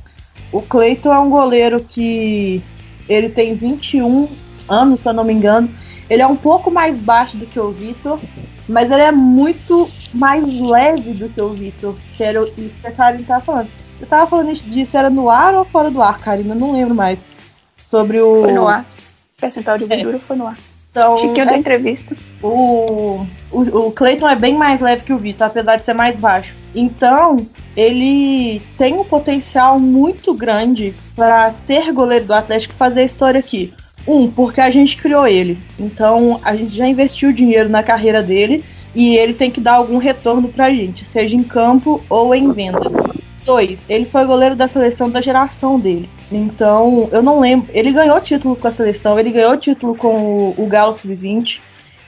O 0.51 0.61
Cleiton 0.61 1.15
é 1.15 1.21
um 1.21 1.31
goleiro 1.31 1.81
que 1.81 2.61
ele 3.09 3.29
tem 3.29 3.55
21 3.55 4.29
anos, 4.69 5.01
se 5.01 5.09
eu 5.09 5.13
não 5.13 5.23
me 5.23 5.33
engano. 5.33 5.71
Ele 6.09 6.23
é 6.23 6.27
um 6.27 6.37
pouco 6.37 6.71
mais 6.71 6.97
baixo 6.97 7.37
do 7.37 7.47
que 7.47 7.61
o 7.61 7.71
Vitor, 7.71 8.19
mas 8.71 8.91
ele 8.91 9.03
é 9.03 9.13
muito 9.13 9.91
mais 10.15 10.45
leve 10.61 11.13
do 11.13 11.29
que 11.29 11.43
o 11.43 11.51
Vitor, 11.51 11.95
que 12.17 12.23
era 12.23 12.41
isso 12.43 12.75
que 12.81 12.87
a 12.87 12.93
Karine 12.93 13.25
tava 13.25 13.45
falando. 13.45 13.69
Eu 14.01 14.07
tava 14.07 14.27
falando 14.27 14.53
disso, 14.53 14.97
era 14.97 15.11
no 15.11 15.29
ar 15.29 15.55
ou 15.55 15.65
fora 15.65 15.91
do 15.91 16.01
ar, 16.01 16.19
Karine? 16.19 16.51
Eu 16.51 16.55
não 16.55 16.73
lembro 16.73 16.95
mais. 16.95 17.19
Sobre 17.91 18.21
o. 18.21 18.43
Foi 18.43 18.53
no 18.53 18.69
ar. 18.69 18.87
O 19.37 19.41
percentual 19.41 19.77
de 19.77 19.87
gordura 19.87 20.17
é. 20.17 20.19
foi 20.19 20.37
no 20.37 20.47
ar. 20.47 20.57
Então, 20.91 21.19
Chiquinho 21.19 21.43
é, 21.43 21.45
da 21.45 21.57
entrevista. 21.57 22.17
O, 22.43 23.27
o, 23.51 23.61
o 23.61 23.93
Clayton 23.93 24.29
é 24.29 24.37
bem 24.37 24.57
mais 24.57 24.81
leve 24.81 25.05
que 25.05 25.13
o 25.13 25.19
Vitor, 25.19 25.47
apesar 25.47 25.77
de 25.77 25.85
ser 25.85 25.95
mais 25.95 26.17
baixo. 26.17 26.55
Então, 26.75 27.47
ele 27.77 28.61
tem 28.77 28.95
um 28.95 29.05
potencial 29.05 29.79
muito 29.79 30.35
grande 30.35 30.95
para 31.15 31.51
ser 31.53 31.93
goleiro 31.93 32.27
do 32.27 32.35
Atlético 32.35 32.75
e 32.75 32.77
fazer 32.77 33.01
a 33.03 33.05
história 33.05 33.39
aqui. 33.39 33.73
Um, 34.11 34.29
porque 34.29 34.61
a 34.61 34.71
gente 34.71 34.97
criou 34.97 35.25
ele. 35.25 35.57
Então, 35.79 36.41
a 36.43 36.57
gente 36.57 36.75
já 36.75 36.85
investiu 36.85 37.33
dinheiro 37.33 37.69
na 37.69 37.81
carreira 37.81 38.21
dele 38.21 38.65
e 38.93 39.17
ele 39.17 39.33
tem 39.33 39.53
que 39.53 39.61
dar 39.61 39.75
algum 39.75 39.99
retorno 39.99 40.49
pra 40.49 40.69
gente, 40.69 41.05
seja 41.05 41.37
em 41.37 41.45
campo 41.45 42.03
ou 42.11 42.35
em 42.35 42.51
venda. 42.51 42.91
Dois, 43.45 43.85
ele 43.89 44.07
foi 44.07 44.25
goleiro 44.25 44.57
da 44.57 44.67
seleção 44.67 45.09
da 45.09 45.21
geração 45.21 45.79
dele. 45.79 46.11
Então, 46.33 47.09
eu 47.13 47.23
não 47.23 47.39
lembro. 47.39 47.69
Ele 47.73 47.93
ganhou 47.93 48.21
título 48.21 48.57
com 48.57 48.67
a 48.67 48.73
seleção, 48.73 49.17
ele 49.17 49.31
ganhou 49.31 49.57
título 49.57 49.95
com 49.95 50.17
o, 50.17 50.55
o 50.59 50.67
Galo 50.67 50.93
Sub-20. 50.93 51.61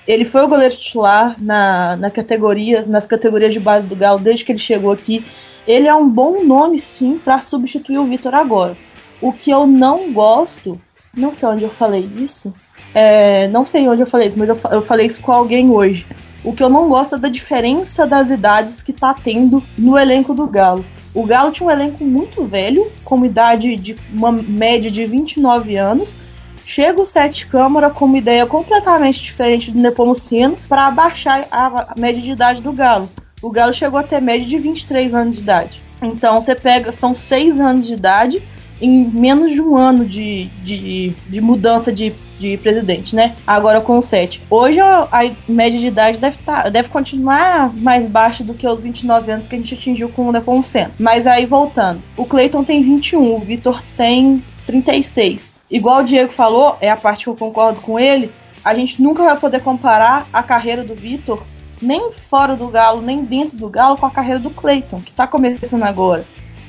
Ele 0.04 0.24
foi 0.24 0.42
o 0.42 0.48
goleiro 0.48 0.74
titular 0.74 1.36
na, 1.38 1.96
na 1.96 2.10
categoria, 2.10 2.84
nas 2.84 3.06
categorias 3.06 3.52
de 3.52 3.60
base 3.60 3.86
do 3.86 3.94
Galo 3.94 4.18
desde 4.18 4.44
que 4.44 4.50
ele 4.50 4.58
chegou 4.58 4.90
aqui. 4.90 5.24
Ele 5.68 5.86
é 5.86 5.94
um 5.94 6.08
bom 6.08 6.42
nome, 6.42 6.80
sim, 6.80 7.20
para 7.24 7.38
substituir 7.38 7.98
o 7.98 8.06
Vitor 8.06 8.34
agora. 8.34 8.76
O 9.20 9.32
que 9.32 9.52
eu 9.52 9.68
não 9.68 10.12
gosto, 10.12 10.80
não 11.14 11.32
sei 11.32 11.48
onde 11.48 11.64
eu 11.64 11.70
falei 11.70 12.08
isso, 12.16 12.52
é, 12.94 13.48
não 13.48 13.64
sei 13.64 13.88
onde 13.88 14.02
eu 14.02 14.06
falei 14.06 14.28
isso, 14.28 14.38
mas 14.38 14.48
eu, 14.48 14.58
eu 14.70 14.82
falei 14.82 15.06
isso 15.06 15.20
com 15.20 15.32
alguém 15.32 15.70
hoje. 15.70 16.06
O 16.44 16.52
que 16.52 16.62
eu 16.62 16.68
não 16.68 16.88
gosto 16.88 17.14
é 17.14 17.18
da 17.18 17.28
diferença 17.28 18.06
das 18.06 18.30
idades 18.30 18.82
que 18.82 18.92
tá 18.92 19.14
tendo 19.14 19.62
no 19.78 19.98
elenco 19.98 20.34
do 20.34 20.46
Galo. 20.46 20.84
O 21.14 21.24
Galo 21.24 21.52
tinha 21.52 21.68
um 21.68 21.70
elenco 21.70 22.04
muito 22.04 22.44
velho, 22.44 22.90
com 23.04 23.24
idade 23.24 23.76
de 23.76 23.96
uma 24.12 24.32
média 24.32 24.90
de 24.90 25.04
29 25.04 25.76
anos. 25.76 26.16
Chega 26.64 27.00
o 27.00 27.06
Sete 27.06 27.46
Câmara 27.46 27.90
com 27.90 28.06
uma 28.06 28.18
ideia 28.18 28.46
completamente 28.46 29.20
diferente 29.20 29.70
do 29.70 29.78
Nepomuceno 29.78 30.56
para 30.68 30.86
abaixar 30.86 31.46
a 31.50 31.94
média 31.98 32.22
de 32.22 32.30
idade 32.30 32.62
do 32.62 32.72
Galo. 32.72 33.10
O 33.42 33.50
Galo 33.50 33.72
chegou 33.72 33.98
a 33.98 34.02
ter 34.02 34.22
média 34.22 34.46
de 34.46 34.56
23 34.56 35.14
anos 35.14 35.36
de 35.36 35.42
idade. 35.42 35.82
Então 36.00 36.40
você 36.40 36.54
pega, 36.54 36.92
são 36.92 37.14
6 37.14 37.60
anos 37.60 37.86
de 37.86 37.92
idade 37.92 38.42
em 38.82 39.04
menos 39.08 39.52
de 39.52 39.62
um 39.62 39.76
ano 39.76 40.04
de, 40.04 40.46
de, 40.64 41.10
de 41.28 41.40
mudança 41.40 41.92
de, 41.92 42.12
de 42.38 42.56
presidente, 42.56 43.14
né? 43.14 43.36
Agora 43.46 43.80
com 43.80 43.96
o 43.96 44.02
7. 44.02 44.42
Hoje 44.50 44.80
a, 44.80 45.08
média 45.48 45.78
de 45.78 45.86
idade 45.86 46.18
deve, 46.18 46.36
tá, 46.38 46.68
deve 46.68 46.88
continuar 46.88 47.72
mais 47.72 48.06
baixa 48.08 48.42
do 48.42 48.54
que 48.54 48.66
os 48.66 48.82
29 48.82 49.30
anos 49.30 49.46
que 49.46 49.54
a 49.54 49.58
gente 49.58 49.74
atingiu 49.74 50.08
com 50.08 50.28
o 50.28 50.32
Nepomuceno. 50.32 50.90
Mas 50.98 51.28
aí 51.28 51.46
voltando, 51.46 52.02
o 52.16 52.26
Cleiton 52.26 52.64
tem 52.64 52.82
21, 52.82 53.36
o 53.36 53.38
Vitor 53.38 53.80
tem 53.96 54.42
36. 54.66 55.52
Igual 55.70 56.00
o 56.00 56.04
Diego 56.04 56.32
falou, 56.32 56.76
é 56.80 56.90
a 56.90 56.96
parte 56.96 57.24
que 57.24 57.30
eu 57.30 57.36
concordo 57.36 57.80
com 57.80 57.98
ele, 57.98 58.32
a 58.64 58.74
gente 58.74 59.00
nunca 59.00 59.22
vai 59.22 59.38
poder 59.38 59.60
comparar 59.60 60.26
a 60.32 60.42
carreira 60.42 60.82
do 60.82 60.94
Vitor 60.94 61.42
nem 61.80 62.12
fora 62.12 62.56
do 62.56 62.68
Galo, 62.68 63.02
nem 63.02 63.24
dentro 63.24 63.56
do 63.56 63.68
Galo 63.68 63.96
com 63.96 64.06
a 64.06 64.10
carreira 64.10 64.38
do 64.38 64.50
Cleiton, 64.50 64.98
que 64.98 65.12
tá 65.12 65.26
começando 65.26 65.82
agora. 65.82 66.24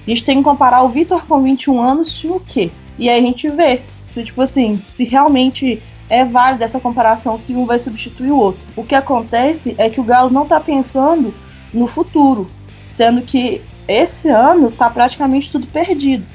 A 0.06 0.10
gente 0.10 0.24
tem 0.24 0.38
que 0.38 0.44
comparar 0.44 0.84
o 0.84 0.90
Vitor 0.90 1.26
com 1.26 1.42
21 1.42 1.82
anos 1.82 2.22
e 2.24 2.28
o 2.28 2.40
quê? 2.40 2.72
E 3.00 3.10
aí 3.10 3.20
a 3.20 3.22
gente 3.22 3.50
vê 3.50 3.82
se, 4.10 4.24
tipo 4.24 4.42
assim, 4.42 4.82
se 4.92 5.06
realmente 5.06 5.82
é 6.10 6.24
válida 6.24 6.66
essa 6.66 6.80
comparação, 6.80 7.40
se 7.40 7.56
um 7.56 7.66
vai 7.66 7.80
substituir 7.80 8.32
o 8.32 8.38
outro. 8.38 8.62
O 8.76 8.84
que 8.84 8.94
acontece 8.94 9.74
é 9.78 9.90
que 9.90 10.00
o 10.00 10.04
Galo 10.04 10.30
não 10.30 10.46
tá 10.46 10.60
pensando 10.60 11.34
no 11.74 11.88
futuro, 11.88 12.50
sendo 12.92 13.22
que 13.22 13.62
esse 13.88 14.30
ano 14.30 14.72
tá 14.72 14.90
praticamente 14.90 15.52
tudo 15.52 15.66
perdido. 15.66 16.26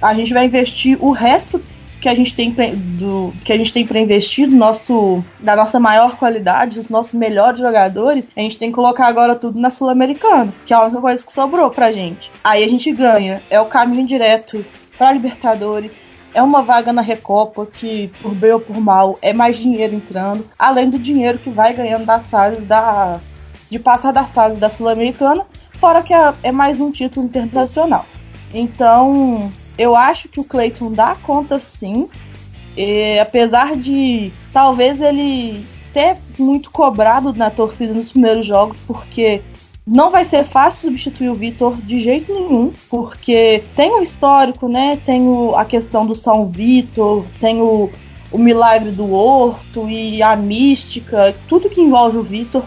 A 0.00 0.12
gente 0.14 0.34
vai 0.34 0.46
investir 0.46 0.98
o 1.00 1.12
resto 1.12 1.62
que 2.02 2.08
a 2.08 2.14
gente 2.16 2.34
tem 2.34 2.52
do 2.52 3.32
que 3.44 3.52
a 3.52 3.56
gente 3.56 3.72
tem 3.72 3.86
para 3.86 4.00
investir 4.00 4.48
do 4.48 4.56
nosso 4.56 5.24
da 5.38 5.54
nossa 5.54 5.78
maior 5.78 6.16
qualidade, 6.16 6.74
dos 6.74 6.88
nossos 6.88 7.14
melhores 7.14 7.60
jogadores, 7.60 8.28
a 8.36 8.40
gente 8.40 8.58
tem 8.58 8.70
que 8.70 8.74
colocar 8.74 9.06
agora 9.06 9.36
tudo 9.36 9.60
na 9.60 9.70
Sul-Americana, 9.70 10.52
que 10.66 10.74
é 10.74 10.76
a 10.76 10.82
única 10.82 11.00
coisa 11.00 11.24
que 11.24 11.32
sobrou 11.32 11.70
pra 11.70 11.92
gente. 11.92 12.28
Aí 12.42 12.64
a 12.64 12.68
gente 12.68 12.90
ganha, 12.90 13.40
é 13.48 13.60
o 13.60 13.66
caminho 13.66 14.04
direto 14.04 14.66
para 14.98 15.12
Libertadores, 15.12 15.96
é 16.34 16.42
uma 16.42 16.60
vaga 16.60 16.92
na 16.92 17.02
Recopa 17.02 17.66
que, 17.66 18.08
por 18.20 18.34
bem 18.34 18.50
ou 18.50 18.60
por 18.60 18.80
mal, 18.80 19.16
é 19.22 19.32
mais 19.32 19.56
dinheiro 19.56 19.94
entrando, 19.94 20.44
além 20.58 20.90
do 20.90 20.98
dinheiro 20.98 21.38
que 21.38 21.50
vai 21.50 21.72
ganhando 21.72 22.04
das 22.04 22.28
fases 22.28 22.66
da. 22.66 23.20
de 23.70 23.78
passar 23.78 24.12
das 24.12 24.34
fases 24.34 24.58
da 24.58 24.68
Sul-Americana, 24.68 25.46
fora 25.78 26.02
que 26.02 26.12
é, 26.12 26.34
é 26.42 26.50
mais 26.50 26.80
um 26.80 26.90
título 26.90 27.26
internacional. 27.26 28.04
Então, 28.52 29.52
eu 29.76 29.96
acho 29.96 30.28
que 30.28 30.40
o 30.40 30.44
Clayton 30.44 30.92
dá 30.92 31.16
conta 31.22 31.58
sim. 31.58 32.08
E, 32.76 33.18
apesar 33.18 33.76
de 33.76 34.32
talvez 34.52 35.00
ele 35.00 35.64
ser 35.92 36.16
muito 36.38 36.70
cobrado 36.70 37.34
na 37.34 37.50
torcida 37.50 37.92
nos 37.92 38.10
primeiros 38.10 38.46
jogos, 38.46 38.78
porque 38.86 39.42
não 39.86 40.10
vai 40.10 40.24
ser 40.24 40.44
fácil 40.44 40.88
substituir 40.88 41.28
o 41.28 41.34
Vitor 41.34 41.76
de 41.76 42.00
jeito 42.00 42.32
nenhum, 42.32 42.72
porque 42.88 43.62
tem 43.76 43.98
o 43.98 44.02
histórico, 44.02 44.68
né? 44.68 44.98
Tem 45.04 45.20
o, 45.22 45.54
a 45.54 45.64
questão 45.64 46.06
do 46.06 46.14
São 46.14 46.48
Vitor, 46.48 47.24
tem 47.40 47.60
o, 47.60 47.90
o 48.30 48.38
milagre 48.38 48.90
do 48.90 49.12
Horto 49.12 49.88
e 49.88 50.22
a 50.22 50.34
mística, 50.36 51.34
tudo 51.48 51.68
que 51.68 51.80
envolve 51.80 52.16
o 52.16 52.22
Vitor 52.22 52.64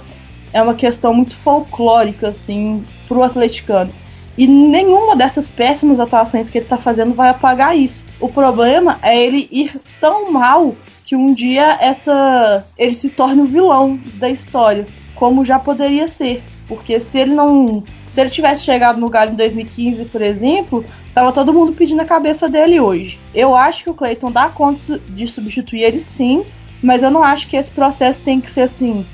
é 0.53 0.61
uma 0.61 0.75
questão 0.75 1.13
muito 1.13 1.35
folclórica, 1.35 2.29
assim, 2.29 2.85
pro 3.07 3.23
atleticano. 3.23 3.91
E 4.37 4.47
nenhuma 4.47 5.15
dessas 5.15 5.49
péssimas 5.49 5.99
atuações 5.99 6.49
que 6.49 6.57
ele 6.57 6.65
tá 6.65 6.77
fazendo 6.77 7.13
vai 7.13 7.29
apagar 7.29 7.75
isso. 7.75 8.03
O 8.19 8.27
problema 8.27 8.99
é 9.01 9.17
ele 9.17 9.47
ir 9.51 9.79
tão 9.99 10.31
mal 10.31 10.75
que 11.05 11.15
um 11.15 11.33
dia 11.33 11.77
essa 11.79 12.65
ele 12.77 12.93
se 12.93 13.09
torne 13.09 13.41
o 13.41 13.45
vilão 13.45 13.99
da 14.15 14.29
história, 14.29 14.85
como 15.13 15.45
já 15.45 15.57
poderia 15.57 16.07
ser. 16.07 16.43
Porque 16.67 16.99
se 16.99 17.17
ele 17.17 17.33
não. 17.33 17.83
Se 18.11 18.21
ele 18.21 18.29
tivesse 18.29 18.63
chegado 18.63 18.99
no 18.99 19.09
Galo 19.09 19.31
em 19.31 19.35
2015, 19.35 20.05
por 20.05 20.21
exemplo, 20.21 20.85
tava 21.13 21.33
todo 21.33 21.53
mundo 21.53 21.73
pedindo 21.73 22.01
a 22.01 22.05
cabeça 22.05 22.47
dele 22.47 22.79
hoje. 22.79 23.19
Eu 23.33 23.53
acho 23.53 23.83
que 23.83 23.89
o 23.89 23.93
Clayton 23.93 24.31
dá 24.31 24.47
conta 24.47 24.99
de 25.09 25.27
substituir 25.27 25.83
ele 25.83 25.99
sim, 25.99 26.45
mas 26.81 27.03
eu 27.03 27.11
não 27.11 27.21
acho 27.21 27.47
que 27.47 27.57
esse 27.57 27.69
processo 27.69 28.21
tem 28.21 28.39
que 28.39 28.49
ser 28.49 28.61
assim. 28.61 29.05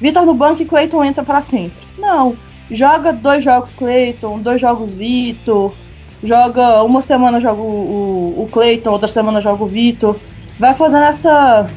Vitor 0.00 0.24
no 0.24 0.34
banco 0.34 0.62
e 0.62 0.66
Clayton 0.66 1.04
entra 1.04 1.22
para 1.22 1.42
sempre. 1.42 1.86
Não 1.98 2.36
joga 2.70 3.12
dois 3.12 3.44
jogos 3.44 3.74
Clayton, 3.74 4.38
dois 4.38 4.60
jogos 4.60 4.92
Vitor, 4.92 5.72
joga 6.22 6.82
uma 6.82 7.02
semana 7.02 7.40
joga 7.40 7.60
o, 7.60 8.34
o, 8.36 8.42
o 8.42 8.48
Clayton, 8.50 8.90
outra 8.90 9.08
semana 9.08 9.40
joga 9.40 9.64
o 9.64 9.68
Vitor. 9.68 10.16
Vai 10.58 10.74
fazendo 10.74 11.04
essa 11.04 11.68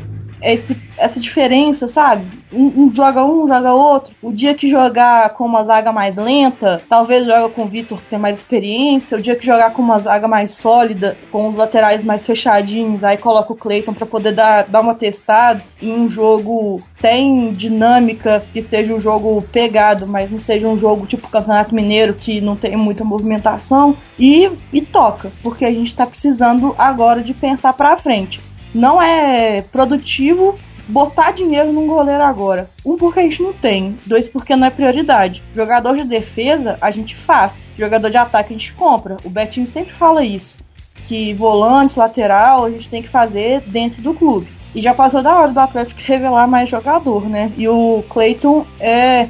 esse, 0.42 0.78
essa 0.98 1.20
diferença, 1.20 1.88
sabe? 1.88 2.26
Um, 2.52 2.84
um, 2.84 2.94
joga 2.94 3.24
um, 3.24 3.48
joga 3.48 3.74
outro. 3.74 4.14
O 4.22 4.32
dia 4.32 4.54
que 4.54 4.68
jogar 4.68 5.30
com 5.32 5.46
uma 5.46 5.64
zaga 5.64 5.92
mais 5.92 6.16
lenta, 6.18 6.82
talvez 6.90 7.26
joga 7.26 7.50
com 7.50 7.64
o 7.64 7.68
Vitor 7.68 8.00
que 8.00 8.10
tem 8.10 8.20
mais 8.20 8.40
experiência. 8.40 9.18
O 9.18 9.22
dia 9.22 9.36
que 9.36 9.46
jogar 9.46 9.72
com 9.72 9.82
uma 9.82 10.00
zaga 10.00 10.28
mais 10.28 10.52
sólida, 10.52 11.18
com 11.32 11.50
os 11.50 11.56
laterais 11.56 12.04
mais 12.04 12.26
fechadinhos, 12.26 13.04
aí 13.04 13.18
coloca 13.18 13.54
o 13.54 13.56
Clayton 13.56 13.94
para 13.94 14.06
poder 14.06 14.34
dar, 14.34 14.64
dar 14.64 14.82
uma 14.82 14.96
testada 14.96 15.62
em 15.82 15.94
um 15.94 16.10
jogo 16.10 16.82
tem 17.02 17.54
dinâmica, 17.54 18.44
que 18.54 18.62
seja 18.62 18.94
um 18.94 19.00
jogo 19.00 19.42
pegado, 19.54 20.06
mas 20.06 20.30
não 20.30 20.40
seja 20.40 20.68
um 20.68 20.78
jogo 20.78 21.06
tipo 21.06 21.30
Campeonato 21.30 21.74
Mineiro 21.74 22.14
que 22.14 22.42
não 22.42 22.56
tem 22.56 22.76
muita 22.76 23.06
movimentação 23.06 23.96
e, 24.18 24.52
e 24.74 24.82
toca, 24.82 25.32
porque 25.42 25.64
a 25.64 25.72
gente 25.72 25.96
tá 25.96 26.06
precisando 26.06 26.76
agora 26.78 27.22
de 27.22 27.34
pensar 27.34 27.74
para 27.74 27.98
frente 27.98 28.49
não 28.74 29.02
é 29.02 29.62
produtivo 29.62 30.58
botar 30.88 31.32
dinheiro 31.32 31.72
num 31.72 31.88
goleiro 31.88 32.24
agora. 32.24 32.70
Um, 32.84 32.98
porque 32.98 33.20
a 33.20 33.24
gente 33.24 33.44
não 33.44 33.54
tem. 33.54 33.96
Dois, 34.06 34.28
porque 34.28 34.56
não 34.56 34.68
é 34.68 34.70
prioridade. 34.72 35.44
Jogador 35.54 35.96
de 35.96 36.04
defesa, 36.04 36.78
a 36.82 36.90
gente 36.90 37.16
faz. 37.16 37.64
Jogador 37.78 38.10
de 38.10 38.18
ataque, 38.18 38.54
a 38.54 38.58
gente 38.58 38.74
compra. 38.74 39.18
O 39.24 39.30
Betinho 39.30 39.68
sempre 39.68 39.94
fala 39.94 40.24
isso. 40.24 40.58
que 41.04 41.34
volante, 41.34 41.98
lateral, 41.98 42.66
a 42.66 42.70
gente 42.70 42.90
tem 42.90 43.02
que 43.02 43.10
fazer 43.10 43.62
dentro 43.62 44.02
do 44.02 44.14
clube. 44.14 44.48
E 44.76 44.82
já 44.82 44.94
passou 44.94 45.24
da 45.24 45.36
hora 45.36 45.52
do 45.52 45.60
Atlético 45.60 46.00
revelar 46.04 46.48
mais 46.48 46.70
jogador, 46.70 47.28
né? 47.28 47.52
E 47.58 47.68
o 47.68 48.04
Cleiton 48.10 48.66
é 48.80 49.28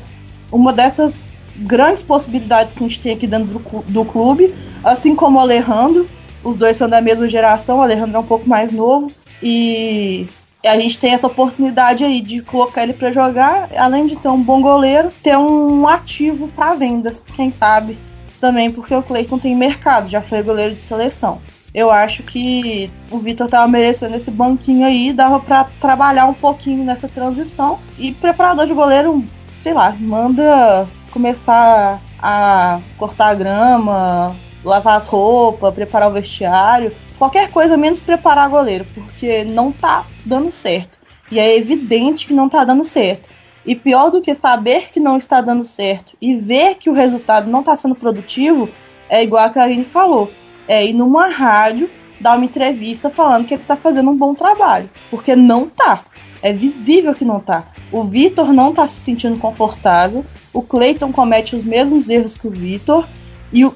uma 0.52 0.74
dessas 0.74 1.30
grandes 1.56 2.04
possibilidades 2.04 2.74
que 2.74 2.84
a 2.84 2.88
gente 2.88 3.00
tem 3.00 3.14
aqui 3.14 3.28
dentro 3.28 3.62
do 3.88 4.06
clube, 4.06 4.54
assim 4.84 5.16
como 5.16 5.38
o 5.38 5.42
Alejandro. 5.42 6.10
Os 6.44 6.58
dois 6.58 6.78
são 6.78 6.90
da 6.90 7.02
mesma 7.02 7.28
geração, 7.28 7.80
o 7.80 7.82
Alejandro 7.82 8.18
é 8.18 8.20
um 8.20 8.26
pouco 8.26 8.48
mais 8.48 8.72
novo. 8.72 9.12
E 9.42 10.28
a 10.64 10.76
gente 10.78 11.00
tem 11.00 11.14
essa 11.14 11.28
oportunidade 11.28 12.04
aí 12.04 12.22
de 12.22 12.42
colocar 12.42 12.84
ele 12.84 12.94
para 12.94 13.12
jogar, 13.12 13.70
além 13.78 14.06
de 14.06 14.18
ter 14.18 14.28
um 14.28 14.42
bom 14.42 14.62
goleiro, 14.62 15.10
ter 15.24 15.38
um 15.38 15.88
ativo 15.88 16.48
para 16.50 16.76
venda, 16.76 17.16
quem 17.36 17.50
sabe 17.50 17.98
também 18.40 18.72
porque 18.72 18.96
o 18.96 19.04
Cleiton 19.04 19.38
tem 19.38 19.56
mercado, 19.56 20.10
já 20.10 20.22
foi 20.22 20.42
goleiro 20.42 20.74
de 20.74 20.82
seleção. 20.82 21.40
Eu 21.74 21.92
acho 21.92 22.24
que 22.24 22.90
o 23.12 23.20
Vitor 23.20 23.48
tava 23.48 23.68
merecendo 23.68 24.16
esse 24.16 24.32
banquinho 24.32 24.88
aí, 24.88 25.14
dava 25.14 25.40
para 25.40 25.66
trabalhar 25.80 26.26
um 26.26 26.34
pouquinho 26.34 26.84
nessa 26.84 27.08
transição 27.08 27.78
e 27.98 28.12
preparador 28.12 28.66
de 28.66 28.74
goleiro, 28.74 29.24
sei 29.62 29.74
lá, 29.74 29.96
manda 30.00 30.88
começar 31.12 32.00
a 32.22 32.80
cortar 32.98 33.30
a 33.30 33.36
grama, 33.36 34.36
lavar 34.64 34.98
as 34.98 35.08
roupas, 35.08 35.74
preparar 35.74 36.10
o 36.10 36.14
vestiário, 36.14 36.92
qualquer 37.20 37.52
coisa 37.52 37.76
menos 37.76 38.00
preparar 38.00 38.50
goleiro, 38.50 38.88
porque 38.96 39.44
não 39.44 39.72
tá 39.72 40.06
dando 40.26 40.50
certo. 40.50 40.98
E 41.30 41.38
é 41.38 41.56
evidente 41.56 42.26
que 42.26 42.34
não 42.34 42.50
tá 42.50 42.64
dando 42.64 42.86
certo. 42.86 43.30
E 43.66 43.76
pior 43.76 44.10
do 44.10 44.22
que 44.22 44.34
saber 44.34 44.90
que 44.90 45.00
não 45.00 45.18
está 45.18 45.42
dando 45.42 45.66
certo 45.66 46.18
e 46.20 46.36
ver 46.36 46.76
que 46.76 46.90
o 46.90 46.94
resultado 46.94 47.52
não 47.52 47.60
está 47.60 47.76
sendo 47.76 47.94
produtivo, 47.94 48.70
é 49.10 49.22
igual 49.22 49.44
a 49.44 49.50
Karine 49.50 49.84
falou. 49.84 50.32
É 50.68 50.84
ir 50.84 50.94
numa 50.94 51.28
rádio, 51.28 51.90
dar 52.20 52.36
uma 52.36 52.46
entrevista 52.46 53.10
falando 53.10 53.46
que 53.46 53.54
ele 53.54 53.62
está 53.62 53.76
fazendo 53.76 54.10
um 54.10 54.18
bom 54.18 54.34
trabalho. 54.34 54.90
Porque 55.12 55.36
não 55.36 55.68
tá. 55.68 56.04
É 56.42 56.54
visível 56.54 57.14
que 57.14 57.26
não 57.26 57.40
tá. 57.40 57.68
O 57.92 58.04
Vitor 58.04 58.54
não 58.54 58.70
está 58.70 58.88
se 58.88 59.02
sentindo 59.02 59.38
confortável. 59.38 60.26
O 60.54 60.62
Clayton 60.62 61.12
comete 61.12 61.56
os 61.56 61.64
mesmos 61.64 62.10
erros 62.10 62.36
que 62.36 62.48
o 62.48 62.52
Vitor. 62.52 63.08
E 63.52 63.66
o. 63.66 63.74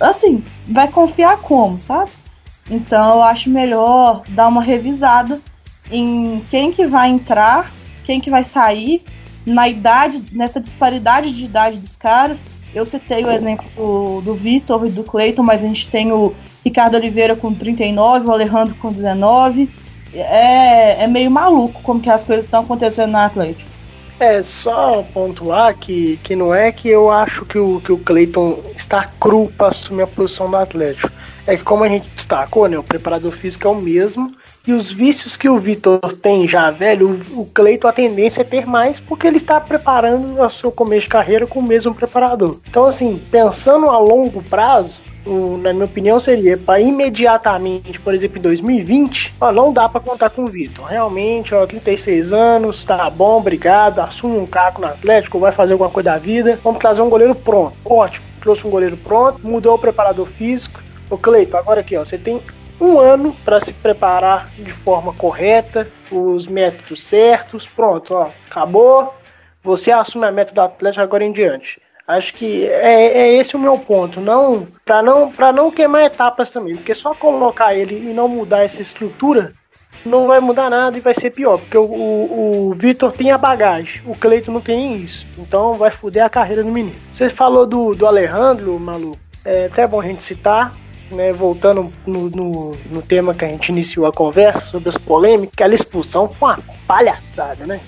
Assim, 0.00 0.42
vai 0.66 0.88
confiar 0.88 1.38
como, 1.38 1.78
sabe? 1.78 2.10
Então 2.70 3.16
eu 3.16 3.22
acho 3.22 3.50
melhor 3.50 4.22
dar 4.28 4.48
uma 4.48 4.62
revisada 4.62 5.40
em 5.90 6.44
quem 6.48 6.70
que 6.70 6.86
vai 6.86 7.08
entrar 7.10 7.70
quem 8.10 8.20
que 8.20 8.30
vai 8.30 8.42
sair 8.42 9.02
na 9.46 9.68
idade, 9.68 10.22
nessa 10.32 10.60
disparidade 10.60 11.32
de 11.32 11.44
idade 11.44 11.78
dos 11.78 11.94
caras. 11.96 12.40
Eu 12.74 12.84
citei 12.86 13.24
o 13.24 13.30
exemplo 13.30 14.20
do, 14.22 14.34
Vitor 14.34 14.86
e 14.86 14.90
do 14.90 15.04
Cleiton, 15.04 15.42
mas 15.42 15.62
a 15.62 15.66
gente 15.66 15.88
tem 15.88 16.12
o 16.12 16.34
Ricardo 16.64 16.96
Oliveira 16.96 17.36
com 17.36 17.54
39, 17.54 18.26
o 18.26 18.32
Alejandro 18.32 18.74
com 18.76 18.92
19. 18.92 19.68
É, 20.12 21.04
é 21.04 21.06
meio 21.06 21.30
maluco 21.30 21.80
como 21.82 22.00
que 22.00 22.10
as 22.10 22.24
coisas 22.24 22.44
estão 22.44 22.62
acontecendo 22.62 23.12
na 23.12 23.26
Atlético. 23.26 23.70
É, 24.18 24.42
só 24.42 25.02
pontuar 25.14 25.76
que, 25.76 26.18
que 26.22 26.36
não 26.36 26.52
é 26.54 26.70
que 26.70 26.88
eu 26.88 27.10
acho 27.10 27.46
que 27.46 27.58
o, 27.58 27.80
que 27.80 27.90
o 27.92 27.98
Cleiton 27.98 28.58
está 28.76 29.04
cru 29.18 29.50
para 29.56 29.68
assumir 29.68 30.02
a 30.02 30.06
posição 30.06 30.50
do 30.50 30.56
Atlético. 30.56 31.10
É 31.46 31.56
que 31.56 31.62
como 31.62 31.84
a 31.84 31.88
gente 31.88 32.08
destacou, 32.10 32.68
né, 32.68 32.78
o 32.78 32.82
preparador 32.82 33.32
físico 33.32 33.66
é 33.66 33.70
o 33.70 33.74
mesmo 33.74 34.34
e 34.66 34.72
os 34.72 34.92
vícios 34.92 35.36
que 35.36 35.48
o 35.48 35.58
Vitor 35.58 35.98
tem 36.20 36.46
já, 36.46 36.70
velho, 36.70 37.20
o, 37.30 37.46
Cleito 37.46 37.88
a 37.88 37.92
tendência 37.92 38.42
é 38.42 38.44
ter 38.44 38.66
mais 38.66 39.00
porque 39.00 39.26
ele 39.26 39.38
está 39.38 39.58
preparando 39.58 40.40
o 40.40 40.50
seu 40.50 40.70
começo 40.70 41.02
de 41.02 41.08
carreira 41.08 41.46
com 41.46 41.60
o 41.60 41.62
mesmo 41.62 41.94
preparador. 41.94 42.58
Então, 42.68 42.84
assim, 42.84 43.20
pensando 43.30 43.90
a 43.90 43.98
longo 43.98 44.42
prazo, 44.42 45.00
na 45.60 45.72
minha 45.72 45.84
opinião, 45.84 46.18
seria 46.18 46.56
para 46.56 46.80
imediatamente, 46.80 48.00
por 48.00 48.14
exemplo, 48.14 48.38
em 48.38 48.42
2020, 48.42 49.34
ó, 49.40 49.52
não 49.52 49.72
dá 49.72 49.88
para 49.88 50.00
contar 50.00 50.30
com 50.30 50.44
o 50.44 50.46
Vitor. 50.46 50.84
Realmente, 50.84 51.54
ó, 51.54 51.66
36 51.66 52.32
anos, 52.32 52.84
tá 52.84 53.08
bom, 53.10 53.38
obrigado, 53.38 54.00
assume 54.00 54.38
um 54.38 54.46
cargo 54.46 54.80
no 54.80 54.88
Atlético, 54.88 55.38
vai 55.38 55.52
fazer 55.52 55.72
alguma 55.72 55.90
coisa 55.90 56.10
da 56.10 56.18
vida, 56.18 56.58
vamos 56.62 56.80
trazer 56.80 57.02
um 57.02 57.10
goleiro 57.10 57.34
pronto. 57.34 57.74
Ótimo, 57.84 58.24
trouxe 58.40 58.66
um 58.66 58.70
goleiro 58.70 58.96
pronto, 58.96 59.40
mudou 59.46 59.74
o 59.74 59.78
preparador 59.78 60.26
físico. 60.26 60.80
Ô 61.10 61.18
Cleito, 61.18 61.56
agora 61.56 61.80
aqui, 61.80 61.96
ó, 61.96 62.04
você 62.04 62.16
tem 62.16 62.40
um 62.80 63.00
ano 63.00 63.36
para 63.44 63.58
se 63.58 63.72
preparar 63.72 64.48
de 64.56 64.70
forma 64.70 65.12
correta, 65.12 65.88
os 66.10 66.46
métodos 66.46 67.02
certos, 67.02 67.66
pronto, 67.66 68.14
ó, 68.14 68.30
acabou. 68.48 69.12
Você 69.62 69.90
assume 69.90 70.26
a 70.26 70.32
meta 70.32 70.54
do 70.54 70.60
Atlético 70.60 71.02
agora 71.02 71.24
em 71.24 71.32
diante. 71.32 71.82
Acho 72.06 72.32
que 72.34 72.66
é, 72.66 73.18
é 73.18 73.34
esse 73.34 73.56
o 73.56 73.58
meu 73.58 73.76
ponto, 73.78 74.20
não 74.20 74.66
para 74.84 75.02
não 75.02 75.30
para 75.30 75.52
não 75.52 75.70
queimar 75.70 76.04
etapas 76.04 76.50
também, 76.50 76.76
porque 76.76 76.94
só 76.94 77.14
colocar 77.14 77.74
ele 77.74 78.10
e 78.10 78.14
não 78.14 78.26
mudar 78.26 78.64
essa 78.64 78.80
estrutura 78.80 79.52
não 80.04 80.26
vai 80.26 80.40
mudar 80.40 80.70
nada 80.70 80.96
e 80.96 81.00
vai 81.00 81.12
ser 81.12 81.30
pior, 81.30 81.58
porque 81.58 81.76
o, 81.76 81.84
o, 81.84 82.70
o 82.70 82.74
Vitor 82.74 83.12
tem 83.12 83.30
a 83.30 83.38
bagagem, 83.38 84.02
o 84.06 84.16
Cleito 84.16 84.50
não 84.50 84.60
tem 84.60 84.92
isso, 84.92 85.26
então 85.38 85.74
vai 85.74 85.90
foder 85.90 86.24
a 86.24 86.30
carreira 86.30 86.64
do 86.64 86.70
menino. 86.70 86.96
Você 87.12 87.28
falou 87.28 87.66
do, 87.66 87.94
do 87.94 88.06
Alejandro, 88.06 88.78
Malu, 88.78 89.16
é 89.44 89.66
até 89.66 89.86
bom 89.86 90.00
a 90.00 90.04
gente 90.04 90.22
citar, 90.22 90.74
né, 91.10 91.32
voltando 91.32 91.92
no, 92.06 92.30
no, 92.30 92.76
no, 92.90 93.02
tema 93.02 93.34
que 93.34 93.44
a 93.44 93.48
gente 93.48 93.70
iniciou 93.70 94.06
a 94.06 94.12
conversa 94.12 94.66
sobre 94.66 94.88
as 94.88 94.96
polêmicas, 94.96 95.52
aquela 95.52 95.74
expulsão 95.74 96.28
foi 96.28 96.50
uma 96.50 96.58
palhaçada, 96.86 97.66
né? 97.66 97.80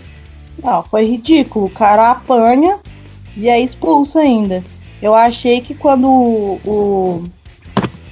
Não, 0.62 0.82
foi 0.82 1.04
ridículo. 1.04 1.66
O 1.66 1.70
cara 1.70 2.11
apanha 2.11 2.78
e 3.37 3.48
é 3.48 3.61
expulso 3.61 4.18
ainda. 4.18 4.62
Eu 5.00 5.14
achei 5.14 5.61
que 5.61 5.74
quando 5.74 6.06
o, 6.08 6.61
o, 6.64 7.24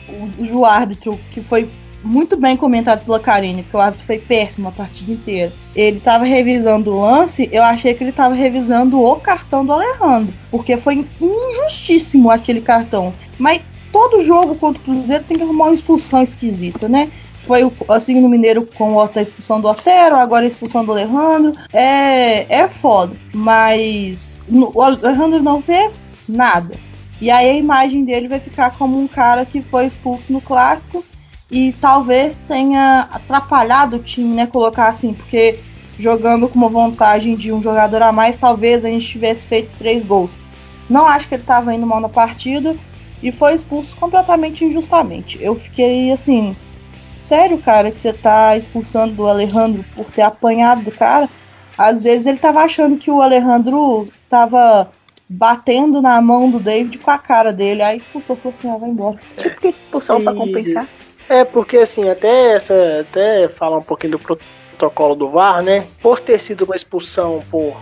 o, 0.08 0.58
o 0.58 0.64
árbitro, 0.64 1.18
que 1.30 1.40
foi 1.40 1.70
muito 2.02 2.36
bem 2.36 2.56
comentado 2.56 3.04
pela 3.04 3.20
Karine, 3.20 3.62
porque 3.62 3.76
o 3.76 3.80
árbitro 3.80 4.06
foi 4.06 4.18
péssimo 4.18 4.68
a 4.68 4.72
partida 4.72 5.12
inteira. 5.12 5.52
Ele 5.76 5.98
estava 5.98 6.24
revisando 6.24 6.92
o 6.92 7.00
lance, 7.00 7.48
eu 7.52 7.62
achei 7.62 7.94
que 7.94 8.02
ele 8.02 8.10
estava 8.10 8.34
revisando 8.34 9.00
o 9.00 9.16
cartão 9.16 9.64
do 9.64 9.72
Alejandro, 9.72 10.32
porque 10.50 10.76
foi 10.76 11.06
injustíssimo 11.20 12.30
aquele 12.30 12.60
cartão. 12.60 13.12
Mas 13.38 13.62
todo 13.92 14.24
jogo 14.24 14.54
contra 14.54 14.80
o 14.80 14.84
Cruzeiro 14.84 15.24
tem 15.24 15.36
que 15.36 15.42
arrumar 15.42 15.66
uma 15.66 15.74
expulsão 15.74 16.22
esquisita, 16.22 16.88
né? 16.88 17.10
Foi 17.46 17.64
o, 17.64 17.72
assim 17.88 18.20
no 18.20 18.28
Mineiro 18.28 18.66
com 18.66 19.00
a 19.00 19.22
expulsão 19.22 19.60
do 19.60 19.68
Otero, 19.68 20.16
agora 20.16 20.44
a 20.44 20.48
expulsão 20.48 20.84
do 20.84 20.92
Alejandro. 20.92 21.54
É, 21.72 22.62
é 22.62 22.68
foda. 22.68 23.16
Mas 23.32 24.38
no, 24.48 24.70
o 24.74 24.82
Alejandro 24.82 25.42
não 25.42 25.62
fez 25.62 26.02
nada. 26.28 26.74
E 27.20 27.30
aí 27.30 27.50
a 27.50 27.54
imagem 27.54 28.04
dele 28.04 28.28
vai 28.28 28.40
ficar 28.40 28.76
como 28.76 28.98
um 28.98 29.06
cara 29.06 29.44
que 29.44 29.60
foi 29.62 29.86
expulso 29.86 30.32
no 30.32 30.40
clássico 30.40 31.04
e 31.50 31.72
talvez 31.80 32.40
tenha 32.46 33.08
atrapalhado 33.12 33.96
o 33.96 34.02
time, 34.02 34.34
né? 34.34 34.46
Colocar 34.46 34.88
assim, 34.88 35.12
porque 35.12 35.56
jogando 35.98 36.48
com 36.48 36.58
uma 36.58 36.68
vantagem 36.68 37.34
de 37.34 37.52
um 37.52 37.62
jogador 37.62 38.02
a 38.02 38.12
mais, 38.12 38.38
talvez 38.38 38.84
a 38.84 38.88
gente 38.88 39.06
tivesse 39.06 39.46
feito 39.48 39.70
três 39.78 40.04
gols. 40.04 40.30
Não 40.88 41.06
acho 41.06 41.28
que 41.28 41.34
ele 41.34 41.42
estava 41.42 41.74
indo 41.74 41.86
mal 41.86 42.00
na 42.00 42.08
partida 42.08 42.74
e 43.22 43.30
foi 43.30 43.54
expulso 43.54 43.94
completamente 43.96 44.64
injustamente. 44.64 45.42
Eu 45.42 45.54
fiquei 45.54 46.10
assim, 46.10 46.56
sério, 47.18 47.58
cara, 47.58 47.90
que 47.90 48.00
você 48.00 48.12
tá 48.12 48.56
expulsando 48.56 49.22
o 49.22 49.26
Alejandro 49.26 49.84
por 49.94 50.06
ter 50.06 50.22
apanhado 50.22 50.82
do 50.82 50.90
cara? 50.90 51.28
Às 51.76 52.04
vezes 52.04 52.26
ele 52.26 52.38
tava 52.38 52.60
achando 52.60 52.96
que 52.96 53.10
o 53.10 53.22
Alejandro 53.22 54.04
tava 54.28 54.90
batendo 55.28 56.02
na 56.02 56.20
mão 56.20 56.50
do 56.50 56.58
David 56.58 56.98
com 56.98 57.10
a 57.10 57.18
cara 57.18 57.52
dele, 57.52 57.82
aí 57.82 57.96
expulsou, 57.96 58.36
falou 58.36 58.58
assim, 58.58 58.68
ah, 58.68 58.76
vai 58.76 58.90
embora. 58.90 59.18
Tipo 59.36 59.68
expulsão 59.68 60.20
e... 60.20 60.24
para 60.24 60.34
compensar. 60.34 60.88
É, 61.28 61.44
porque 61.44 61.76
assim, 61.76 62.08
até 62.08 62.56
essa, 62.56 62.74
até 63.08 63.46
falar 63.46 63.78
um 63.78 63.82
pouquinho 63.82 64.12
do 64.12 64.18
protocolo 64.18 65.14
do 65.14 65.28
VAR, 65.28 65.62
né? 65.62 65.86
Por 66.02 66.18
ter 66.20 66.40
sido 66.40 66.64
uma 66.64 66.74
expulsão 66.74 67.40
por 67.48 67.76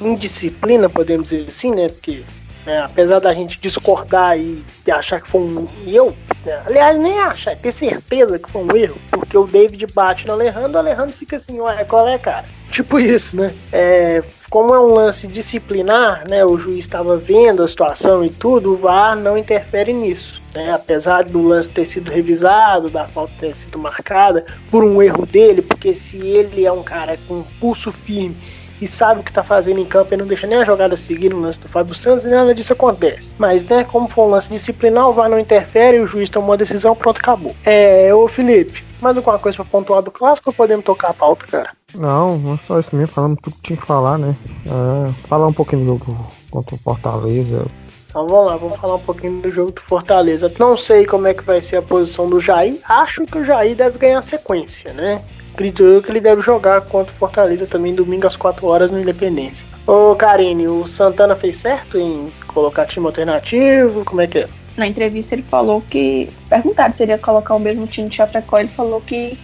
indisciplina, 0.00 0.88
podemos 0.88 1.30
dizer 1.30 1.48
assim, 1.48 1.70
né? 1.70 1.88
Porque 1.88 2.24
é, 2.68 2.80
apesar 2.80 3.18
da 3.18 3.32
gente 3.32 3.58
discordar 3.60 4.38
e 4.38 4.62
achar 4.90 5.22
que 5.22 5.30
foi 5.30 5.40
um 5.40 5.66
erro, 5.86 6.14
né? 6.44 6.62
aliás, 6.66 7.02
nem 7.02 7.18
achar, 7.18 7.56
ter 7.56 7.72
certeza 7.72 8.38
que 8.38 8.50
foi 8.50 8.62
um 8.62 8.76
erro, 8.76 8.98
porque 9.10 9.38
o 9.38 9.46
David 9.46 9.86
bate 9.94 10.26
no 10.26 10.34
Alejandro, 10.34 10.72
o 10.72 10.78
Alejandro 10.78 11.14
fica 11.14 11.36
assim, 11.36 11.58
ué, 11.60 11.84
qual 11.84 12.06
é, 12.06 12.18
cara? 12.18 12.44
Tipo 12.70 13.00
isso, 13.00 13.34
né? 13.36 13.54
É, 13.72 14.22
como 14.50 14.74
é 14.74 14.80
um 14.80 14.92
lance 14.92 15.26
disciplinar, 15.26 16.28
né? 16.28 16.44
O 16.44 16.58
juiz 16.58 16.80
estava 16.80 17.16
vendo 17.16 17.62
a 17.62 17.68
situação 17.68 18.22
e 18.22 18.28
tudo, 18.28 18.74
o 18.74 18.76
VAR 18.76 19.16
não 19.16 19.38
interfere 19.38 19.92
nisso. 19.92 20.42
Né? 20.54 20.70
Apesar 20.72 21.24
do 21.24 21.42
lance 21.42 21.68
ter 21.70 21.86
sido 21.86 22.10
revisado, 22.10 22.90
da 22.90 23.08
falta 23.08 23.32
ter 23.40 23.54
sido 23.54 23.78
marcada 23.78 24.44
por 24.70 24.84
um 24.84 25.02
erro 25.02 25.24
dele, 25.24 25.62
porque 25.62 25.94
se 25.94 26.18
ele 26.18 26.66
é 26.66 26.72
um 26.72 26.82
cara 26.82 27.18
com 27.26 27.42
pulso 27.58 27.90
firme 27.90 28.36
e 28.80 28.86
sabe 28.86 29.20
o 29.20 29.24
que 29.24 29.32
tá 29.32 29.42
fazendo 29.42 29.80
em 29.80 29.84
campo 29.84 30.14
e 30.14 30.16
não 30.16 30.26
deixa 30.26 30.46
nem 30.46 30.58
a 30.58 30.64
jogada 30.64 30.96
seguir 30.96 31.30
no 31.30 31.40
lance 31.40 31.60
do 31.60 31.68
Fábio 31.68 31.94
Santos 31.94 32.24
e 32.24 32.28
nada 32.28 32.54
disso 32.54 32.72
acontece. 32.72 33.34
Mas, 33.38 33.64
né, 33.64 33.84
como 33.84 34.08
foi 34.08 34.24
um 34.24 34.30
lance 34.30 34.48
disciplinar, 34.48 35.08
o 35.08 35.12
VAR 35.12 35.28
não 35.28 35.38
interfere, 35.38 36.00
o 36.00 36.06
juiz 36.06 36.30
tomou 36.30 36.52
a 36.52 36.56
decisão, 36.56 36.94
pronto, 36.94 37.18
acabou. 37.18 37.54
É, 37.64 38.14
ô 38.14 38.28
Felipe, 38.28 38.84
mais 39.00 39.16
alguma 39.16 39.38
coisa 39.38 39.56
pra 39.56 39.64
pontuar 39.64 40.02
do 40.02 40.10
clássico 40.10 40.50
ou 40.50 40.54
podemos 40.54 40.84
tocar 40.84 41.10
a 41.10 41.14
pauta, 41.14 41.46
cara? 41.46 41.70
Não, 41.94 42.38
não 42.38 42.54
é 42.54 42.58
só 42.66 42.78
isso 42.78 42.94
mesmo, 42.94 43.12
falando 43.12 43.36
tudo 43.40 43.56
que 43.56 43.62
tinha 43.62 43.76
que 43.76 43.86
falar, 43.86 44.18
né? 44.18 44.34
É, 44.66 45.12
falar 45.26 45.46
um 45.46 45.52
pouquinho 45.52 45.82
do 45.82 45.88
jogo 45.88 46.32
contra 46.50 46.74
o 46.74 46.78
Fortaleza. 46.78 47.66
Então 48.08 48.26
vamos 48.26 48.46
lá, 48.46 48.56
vamos 48.56 48.76
falar 48.76 48.94
um 48.94 49.00
pouquinho 49.00 49.40
do 49.40 49.48
jogo 49.48 49.72
do 49.72 49.80
Fortaleza. 49.82 50.50
Não 50.58 50.76
sei 50.76 51.06
como 51.06 51.26
é 51.26 51.34
que 51.34 51.44
vai 51.44 51.60
ser 51.60 51.76
a 51.76 51.82
posição 51.82 52.28
do 52.28 52.40
Jair. 52.40 52.78
Acho 52.88 53.26
que 53.26 53.38
o 53.38 53.44
Jair 53.44 53.76
deve 53.76 53.98
ganhar 53.98 54.22
sequência, 54.22 54.92
né? 54.92 55.22
Acredito 55.58 55.82
eu 55.82 56.00
que 56.00 56.08
ele 56.08 56.20
deve 56.20 56.40
jogar 56.40 56.82
contra 56.82 57.12
o 57.12 57.18
Fortaleza 57.18 57.66
também 57.66 57.92
domingo 57.92 58.28
às 58.28 58.36
4 58.36 58.64
horas 58.64 58.92
no 58.92 59.00
Independência. 59.00 59.66
Ô 59.88 60.14
Karine, 60.14 60.68
o 60.68 60.86
Santana 60.86 61.34
fez 61.34 61.56
certo 61.56 61.98
em 61.98 62.30
colocar 62.46 62.86
time 62.86 63.06
alternativo? 63.06 64.04
Como 64.04 64.20
é 64.20 64.28
que 64.28 64.38
é? 64.38 64.48
Na 64.76 64.86
entrevista 64.86 65.34
ele 65.34 65.42
falou 65.42 65.82
que. 65.90 66.30
Perguntaram 66.48 66.92
se 66.92 67.02
ele 67.02 67.10
ia 67.10 67.18
colocar 67.18 67.56
o 67.56 67.58
mesmo 67.58 67.88
time 67.88 68.08
de 68.08 68.14
Chapecó. 68.14 68.60
Ele 68.60 68.68
falou 68.68 69.00
que, 69.00 69.36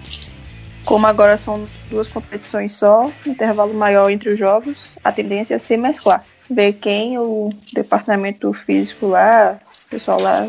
como 0.85 1.05
agora 1.05 1.37
são 1.37 1.64
duas 1.90 2.07
competições 2.07 2.74
só, 2.74 3.11
intervalo 3.27 3.74
maior 3.74 4.09
entre 4.09 4.29
os 4.29 4.38
jogos, 4.38 4.96
a 5.03 5.11
tendência 5.11 5.57
é 5.57 5.59
ser 5.59 5.79
mesclar. 5.79 6.24
Ver 6.48 6.74
quem 6.74 7.18
o 7.18 7.50
departamento 7.72 8.53
físico 8.53 9.09
lá, 9.09 9.59
o 9.87 9.90
pessoal 9.90 10.20
lá, 10.20 10.48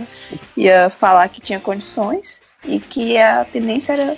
ia 0.56 0.92
falar 0.92 1.28
que 1.28 1.42
tinha 1.42 1.60
condições 1.60 2.40
e 2.64 2.80
que 2.80 3.18
a 3.18 3.46
tendência 3.46 3.94
era 3.94 4.16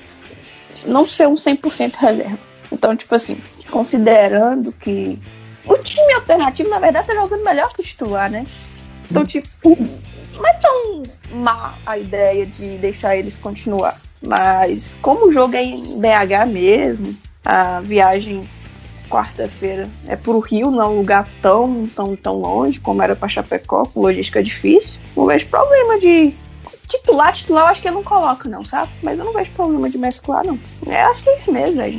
não 0.86 1.06
ser 1.06 1.28
um 1.28 1.36
100% 1.36 1.96
reserva. 1.96 2.40
Então, 2.72 2.96
tipo 2.96 3.16
assim, 3.16 3.42
considerando 3.70 4.72
que 4.72 5.20
o 5.66 5.76
time 5.78 6.14
alternativo, 6.14 6.70
na 6.70 6.80
verdade, 6.80 7.08
tá 7.08 7.16
jogando 7.16 7.44
melhor 7.44 7.74
que 7.74 7.82
o 7.82 7.84
titular, 7.86 8.30
né? 8.30 8.46
Então, 9.10 9.26
tipo, 9.26 9.78
não 10.36 10.48
é 10.48 10.54
tão 10.54 11.04
má 11.32 11.76
a 11.86 11.98
ideia 11.98 12.46
de 12.46 12.78
deixar 12.78 13.16
eles 13.16 13.38
continuar. 13.38 14.00
Mas 14.22 14.96
como 15.02 15.28
o 15.28 15.32
jogo 15.32 15.56
é 15.56 15.64
em 15.64 16.00
BH 16.00 16.48
mesmo, 16.50 17.16
a 17.46 17.82
viagem 17.82 18.44
quarta-feira 19.10 19.88
é 20.08 20.16
pro 20.16 20.40
Rio, 20.40 20.70
não 20.70 20.82
é 20.82 20.86
um 20.86 20.98
lugar 20.98 21.28
tão, 21.42 21.86
tão, 21.96 22.16
tão 22.16 22.40
longe 22.40 22.80
como 22.80 23.02
era 23.02 23.16
para 23.16 23.30
Chapecó, 23.30 23.86
com 23.86 24.02
logística 24.02 24.44
difícil, 24.44 25.00
não 25.16 25.26
vejo 25.26 25.48
problema 25.48 26.00
de 26.00 26.34
titular, 26.88 27.34
titular 27.34 27.66
eu 27.66 27.68
acho 27.70 27.82
que 27.82 27.88
eu 27.88 27.94
não 27.94 28.04
coloco, 28.04 28.48
não, 28.48 28.64
sabe? 28.64 28.92
Mas 29.04 29.20
eu 29.20 29.26
não 29.26 29.34
vejo 29.34 29.52
problema 29.52 29.90
de 29.90 29.98
mesclar, 29.98 30.46
não. 30.46 30.58
Eu 30.86 31.12
acho 31.12 31.24
que 31.24 31.30
é 31.30 31.36
isso 31.36 31.52
mesmo, 31.52 31.78
velho. 31.78 31.98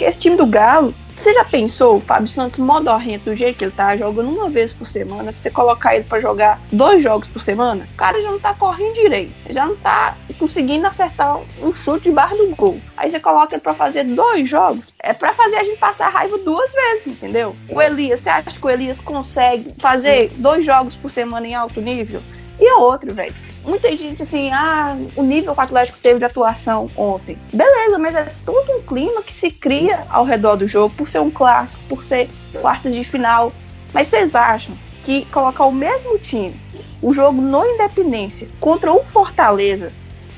Esse 0.00 0.20
time 0.20 0.36
do 0.36 0.46
Galo, 0.46 0.94
você 1.16 1.32
já 1.32 1.44
pensou 1.44 2.00
Fábio 2.00 2.28
Santos 2.28 2.58
modorrento 2.58 3.24
do 3.24 3.36
jeito 3.36 3.58
que 3.58 3.64
ele 3.64 3.72
tá 3.72 3.96
jogando 3.96 4.30
uma 4.30 4.50
vez 4.50 4.72
por 4.72 4.86
semana? 4.86 5.30
Se 5.30 5.42
você 5.42 5.50
colocar 5.50 5.94
ele 5.94 6.04
para 6.04 6.20
jogar 6.20 6.60
dois 6.72 7.02
jogos 7.02 7.28
por 7.28 7.40
semana, 7.40 7.86
o 7.92 7.96
cara 7.96 8.20
já 8.20 8.30
não 8.30 8.38
tá 8.38 8.54
correndo 8.54 8.94
direito, 8.94 9.32
já 9.50 9.66
não 9.66 9.76
tá 9.76 10.16
conseguindo 10.38 10.86
acertar 10.86 11.38
um 11.62 11.72
chute 11.72 12.04
de 12.04 12.10
barra 12.10 12.36
do 12.36 12.54
gol. 12.56 12.80
Aí 12.96 13.08
você 13.08 13.20
coloca 13.20 13.54
ele 13.54 13.62
para 13.62 13.74
fazer 13.74 14.04
dois 14.04 14.48
jogos, 14.48 14.84
é 14.98 15.12
para 15.12 15.32
fazer 15.34 15.56
a 15.56 15.64
gente 15.64 15.78
passar 15.78 16.08
raiva 16.08 16.36
duas 16.38 16.72
vezes, 16.72 17.06
entendeu? 17.06 17.54
O 17.68 17.80
Elias, 17.80 18.20
você 18.20 18.30
acha 18.30 18.58
que 18.58 18.66
o 18.66 18.70
Elias 18.70 19.00
consegue 19.00 19.74
fazer 19.78 20.30
dois 20.36 20.64
jogos 20.66 20.94
por 20.94 21.10
semana 21.10 21.46
em 21.46 21.54
alto 21.54 21.80
nível? 21.80 22.22
E 22.58 22.72
outro, 22.72 23.12
velho 23.14 23.51
muita 23.64 23.94
gente 23.96 24.22
assim, 24.22 24.50
ah, 24.52 24.94
o 25.16 25.22
nível 25.22 25.54
que 25.54 25.60
o 25.60 25.62
Atlético 25.62 25.98
teve 25.98 26.18
de 26.18 26.24
atuação 26.24 26.90
ontem. 26.96 27.38
Beleza, 27.52 27.98
mas 27.98 28.14
é 28.14 28.32
todo 28.44 28.72
um 28.72 28.82
clima 28.82 29.22
que 29.22 29.34
se 29.34 29.50
cria 29.50 30.06
ao 30.10 30.24
redor 30.24 30.56
do 30.56 30.68
jogo, 30.68 30.94
por 30.94 31.08
ser 31.08 31.20
um 31.20 31.30
clássico, 31.30 31.82
por 31.88 32.04
ser 32.04 32.28
quartas 32.60 32.92
de 32.92 33.04
final. 33.04 33.52
Mas 33.92 34.08
vocês 34.08 34.34
acham 34.34 34.74
que 35.04 35.24
colocar 35.26 35.64
o 35.64 35.72
mesmo 35.72 36.18
time, 36.18 36.54
o 37.00 37.12
jogo 37.12 37.40
no 37.40 37.64
Independência, 37.64 38.48
contra 38.60 38.92
o 38.92 39.04
Fortaleza, 39.04 39.92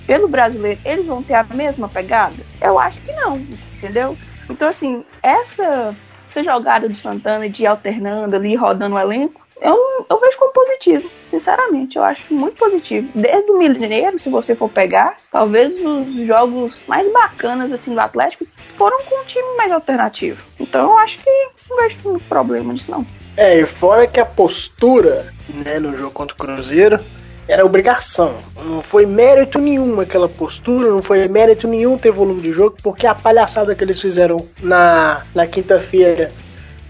pelo 0.07 0.29
brasileiro, 0.29 0.81
eles 0.85 1.07
vão 1.07 1.23
ter 1.23 1.35
a 1.35 1.45
mesma 1.45 1.89
pegada? 1.89 2.37
Eu 2.61 2.79
acho 2.79 3.01
que 3.01 3.13
não, 3.13 3.37
entendeu? 3.77 4.17
Então, 4.49 4.69
assim, 4.69 5.05
essa, 5.23 5.95
essa 6.29 6.43
jogada 6.43 6.89
do 6.89 6.97
Santana 6.97 7.49
de 7.49 7.67
alternando 7.67 8.37
ali, 8.37 8.55
rodando 8.55 8.97
o 8.97 8.99
elenco, 8.99 9.44
eu, 9.61 10.07
eu 10.09 10.21
vejo 10.21 10.39
como 10.39 10.53
positivo, 10.53 11.11
sinceramente. 11.31 11.97
Eu 11.97 12.05
acho 12.05 12.33
muito 12.33 12.57
positivo. 12.57 13.09
Desde 13.15 13.51
o 13.51 13.59
Mineiro, 13.59 14.19
se 14.19 14.29
você 14.29 14.55
for 14.55 14.69
pegar, 14.69 15.17
talvez 15.31 15.73
os 15.85 16.27
jogos 16.27 16.75
mais 16.87 17.11
bacanas 17.13 17.73
assim 17.73 17.95
do 17.95 18.01
Atlético 18.01 18.47
foram 18.77 19.03
com 19.05 19.21
um 19.21 19.25
time 19.25 19.57
mais 19.57 19.73
alternativo. 19.73 20.43
Então 20.59 20.91
eu 20.91 20.99
acho 20.99 21.19
que 21.19 21.31
não 21.71 21.77
vejo 21.77 21.99
muito 22.05 22.25
problema 22.25 22.73
nisso, 22.73 22.91
não. 22.91 23.07
É, 23.37 23.59
e 23.59 23.67
fora 23.67 24.07
que 24.07 24.21
a 24.21 24.27
postura 24.27 25.33
né, 25.49 25.79
no 25.79 25.97
jogo 25.97 26.13
contra 26.13 26.35
o 26.35 26.39
Cruzeiro 26.39 27.01
era 27.47 27.65
obrigação. 27.65 28.37
Não 28.65 28.83
foi 28.83 29.07
mérito 29.07 29.59
nenhum 29.59 30.01
aquela 30.01 30.29
postura, 30.29 30.89
não 30.89 31.03
foi 31.03 31.29
mérito 31.29 31.69
nenhum 31.69 31.99
ter 31.99 32.11
volume 32.11 32.41
de 32.41 32.53
jogo, 32.53 32.77
porque 32.83 33.07
a 33.07 33.15
palhaçada 33.15 33.75
que 33.75 33.85
eles 33.85 34.01
fizeram 34.01 34.47
na, 34.63 35.23
na 35.35 35.47
quinta-feira 35.47 36.31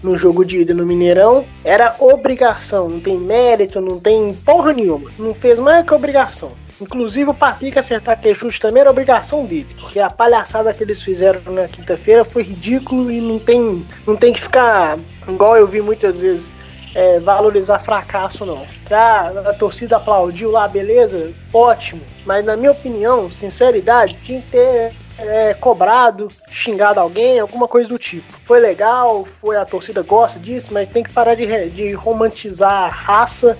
no 0.05 0.15
jogo 0.15 0.45
de 0.45 0.59
ida 0.61 0.73
no 0.73 0.85
Mineirão 0.85 1.45
era 1.63 1.95
obrigação, 1.99 2.87
não 2.87 2.99
tem 2.99 3.17
mérito, 3.17 3.81
não 3.81 3.99
tem 3.99 4.33
porra 4.45 4.71
nenhuma. 4.71 5.09
Não 5.17 5.33
fez 5.33 5.57
mais 5.57 5.85
que 5.85 5.93
obrigação. 5.93 6.51
Inclusive 6.79 7.31
o 7.31 7.33
Patrick 7.33 7.79
acertar 7.79 8.13
aquele 8.13 8.35
chute 8.35 8.59
também 8.59 8.81
era 8.81 8.89
obrigação 8.89 9.45
dele, 9.45 9.67
porque 9.79 9.99
a 9.99 10.09
palhaçada 10.09 10.73
que 10.73 10.83
eles 10.83 11.01
fizeram 11.01 11.41
na 11.51 11.67
quinta-feira 11.67 12.23
foi 12.23 12.43
ridículo 12.43 13.09
e 13.09 13.19
não 13.19 13.39
tem, 13.39 13.85
não 14.05 14.15
tem 14.15 14.33
que 14.33 14.41
ficar 14.41 14.99
igual 15.27 15.57
eu 15.57 15.65
vi 15.65 15.81
muitas 15.81 16.19
vezes 16.19 16.49
é, 16.93 17.19
valorizar 17.19 17.79
fracasso 17.79 18.45
não. 18.45 18.65
Ah, 18.91 19.31
a 19.47 19.53
torcida 19.53 19.97
aplaudiu 19.97 20.51
lá, 20.51 20.67
beleza, 20.67 21.31
ótimo. 21.53 22.01
Mas 22.25 22.45
na 22.45 22.55
minha 22.55 22.71
opinião, 22.71 23.31
sinceridade, 23.31 24.17
tinha 24.23 24.41
que 24.41 24.51
ter 24.51 24.91
é, 25.17 25.53
cobrado, 25.53 26.27
xingado 26.49 26.99
alguém, 26.99 27.39
alguma 27.39 27.67
coisa 27.67 27.87
do 27.87 27.97
tipo. 27.97 28.31
Foi 28.45 28.59
legal, 28.59 29.27
foi 29.41 29.57
a 29.57 29.65
torcida 29.65 30.01
gosta 30.01 30.39
disso, 30.39 30.69
mas 30.71 30.87
tem 30.87 31.03
que 31.03 31.11
parar 31.11 31.35
de, 31.35 31.69
de 31.69 31.93
romantizar 31.93 32.89
raça 32.91 33.57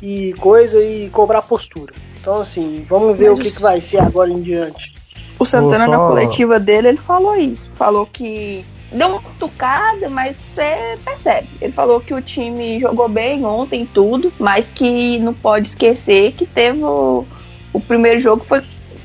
e 0.00 0.32
coisa 0.34 0.82
e 0.82 1.08
cobrar 1.10 1.42
postura. 1.42 1.94
Então, 2.20 2.40
assim, 2.40 2.86
vamos 2.88 3.16
ver 3.18 3.30
mas 3.30 3.38
o 3.38 3.42
que, 3.42 3.50
que 3.50 3.60
vai 3.60 3.80
ser 3.80 4.00
agora 4.00 4.30
em 4.30 4.40
diante. 4.40 4.94
O 5.38 5.44
Santana, 5.44 5.88
na 5.88 5.98
coletiva 5.98 6.60
dele, 6.60 6.88
ele 6.88 6.98
falou 6.98 7.34
isso. 7.36 7.68
Falou 7.74 8.06
que 8.06 8.64
deu 8.92 9.08
uma 9.08 9.20
cutucada, 9.20 10.08
mas 10.08 10.36
você 10.36 10.96
percebe. 11.04 11.48
Ele 11.60 11.72
falou 11.72 12.00
que 12.00 12.14
o 12.14 12.22
time 12.22 12.78
jogou 12.78 13.08
bem 13.08 13.44
ontem, 13.44 13.88
tudo, 13.92 14.32
mas 14.38 14.70
que 14.70 15.18
não 15.18 15.34
pode 15.34 15.68
esquecer 15.68 16.32
que 16.32 16.46
teve 16.46 16.82
o, 16.84 17.24
o 17.72 17.80
primeiro 17.80 18.20
jogo 18.20 18.44
foi 18.44 18.62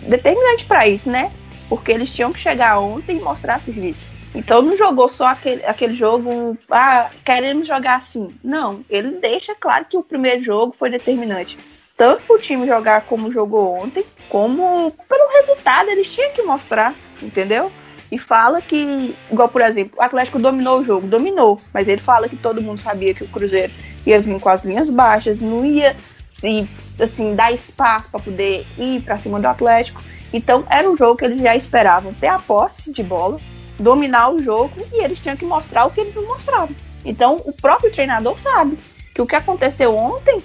determinante 0.08 0.66
para 0.66 0.88
isso, 0.88 1.10
né? 1.10 1.32
Porque 1.70 1.92
eles 1.92 2.12
tinham 2.12 2.32
que 2.32 2.40
chegar 2.40 2.80
ontem 2.80 3.18
e 3.18 3.22
mostrar 3.22 3.60
serviço. 3.60 4.10
Então 4.34 4.62
não 4.62 4.78
jogou 4.78 5.10
só 5.10 5.28
aquele, 5.28 5.66
aquele 5.66 5.96
jogo, 5.96 6.58
ah, 6.70 7.10
queremos 7.26 7.68
jogar 7.68 7.96
assim. 7.96 8.36
Não, 8.44 8.84
ele 8.90 9.12
deixa 9.12 9.56
claro 9.56 9.86
que 9.86 9.98
o 9.98 10.04
primeiro 10.04 10.44
jogo 10.44 10.76
foi 10.78 10.90
determinante. 10.90 11.58
Tanto 11.96 12.22
para 12.22 12.36
o 12.36 12.40
time 12.40 12.68
jogar 12.68 13.02
como 13.02 13.32
jogou 13.32 13.76
ontem, 13.76 14.06
como 14.30 14.92
pelo 15.10 15.40
resultado 15.40 15.90
eles 15.90 16.12
tinham 16.12 16.32
que 16.32 16.44
mostrar, 16.44 16.94
entendeu? 17.22 17.72
E 18.12 18.18
fala 18.18 18.62
que, 18.62 19.16
igual 19.32 19.50
por 19.50 19.62
exemplo, 19.62 19.98
o 19.98 20.02
Atlético 20.02 20.40
dominou 20.40 20.80
o 20.80 20.84
jogo, 20.84 21.08
dominou, 21.08 21.60
mas 21.74 21.88
ele 21.88 22.00
fala 22.00 22.30
que 22.30 22.38
todo 22.38 22.62
mundo 22.62 22.80
sabia 22.80 23.14
que 23.14 23.24
o 23.24 23.28
Cruzeiro 23.28 23.74
ia 24.06 24.20
vir 24.20 24.40
com 24.40 24.50
as 24.50 24.64
linhas 24.64 24.90
baixas, 24.90 25.42
não 25.42 25.66
ia 25.66 25.96
se 26.40 26.70
assim 27.00 27.36
dar 27.36 27.52
espaço 27.52 28.10
para 28.10 28.20
poder 28.20 28.66
ir 28.78 29.02
para 29.02 29.18
cima 29.18 29.40
do 29.40 29.48
Atlético. 29.48 30.02
Então 30.34 30.64
era 30.70 30.90
um 30.90 30.98
jogo 30.98 31.18
que 31.18 31.26
eles 31.26 31.40
já 31.40 31.56
esperavam 31.56 32.14
ter 32.14 32.28
a 32.28 32.40
posse 32.40 32.92
de 32.92 33.04
bola, 33.04 33.40
dominar 33.80 34.30
o 34.30 34.40
jogo 34.42 34.74
e 34.92 35.04
eles 35.04 35.20
tinham 35.20 35.36
que 35.38 35.46
mostrar 35.46 35.86
o 35.86 35.92
que 35.92 36.02
eles 36.02 36.16
não 36.16 36.28
mostravam. 36.28 36.76
Então 37.06 37.42
o 37.46 37.54
próprio 37.54 37.92
treinador 37.92 38.40
sabe 38.40 38.78
que 39.14 39.22
o 39.22 39.26
que 39.26 39.36
aconteceu 39.36 39.96
ontem 39.96 40.42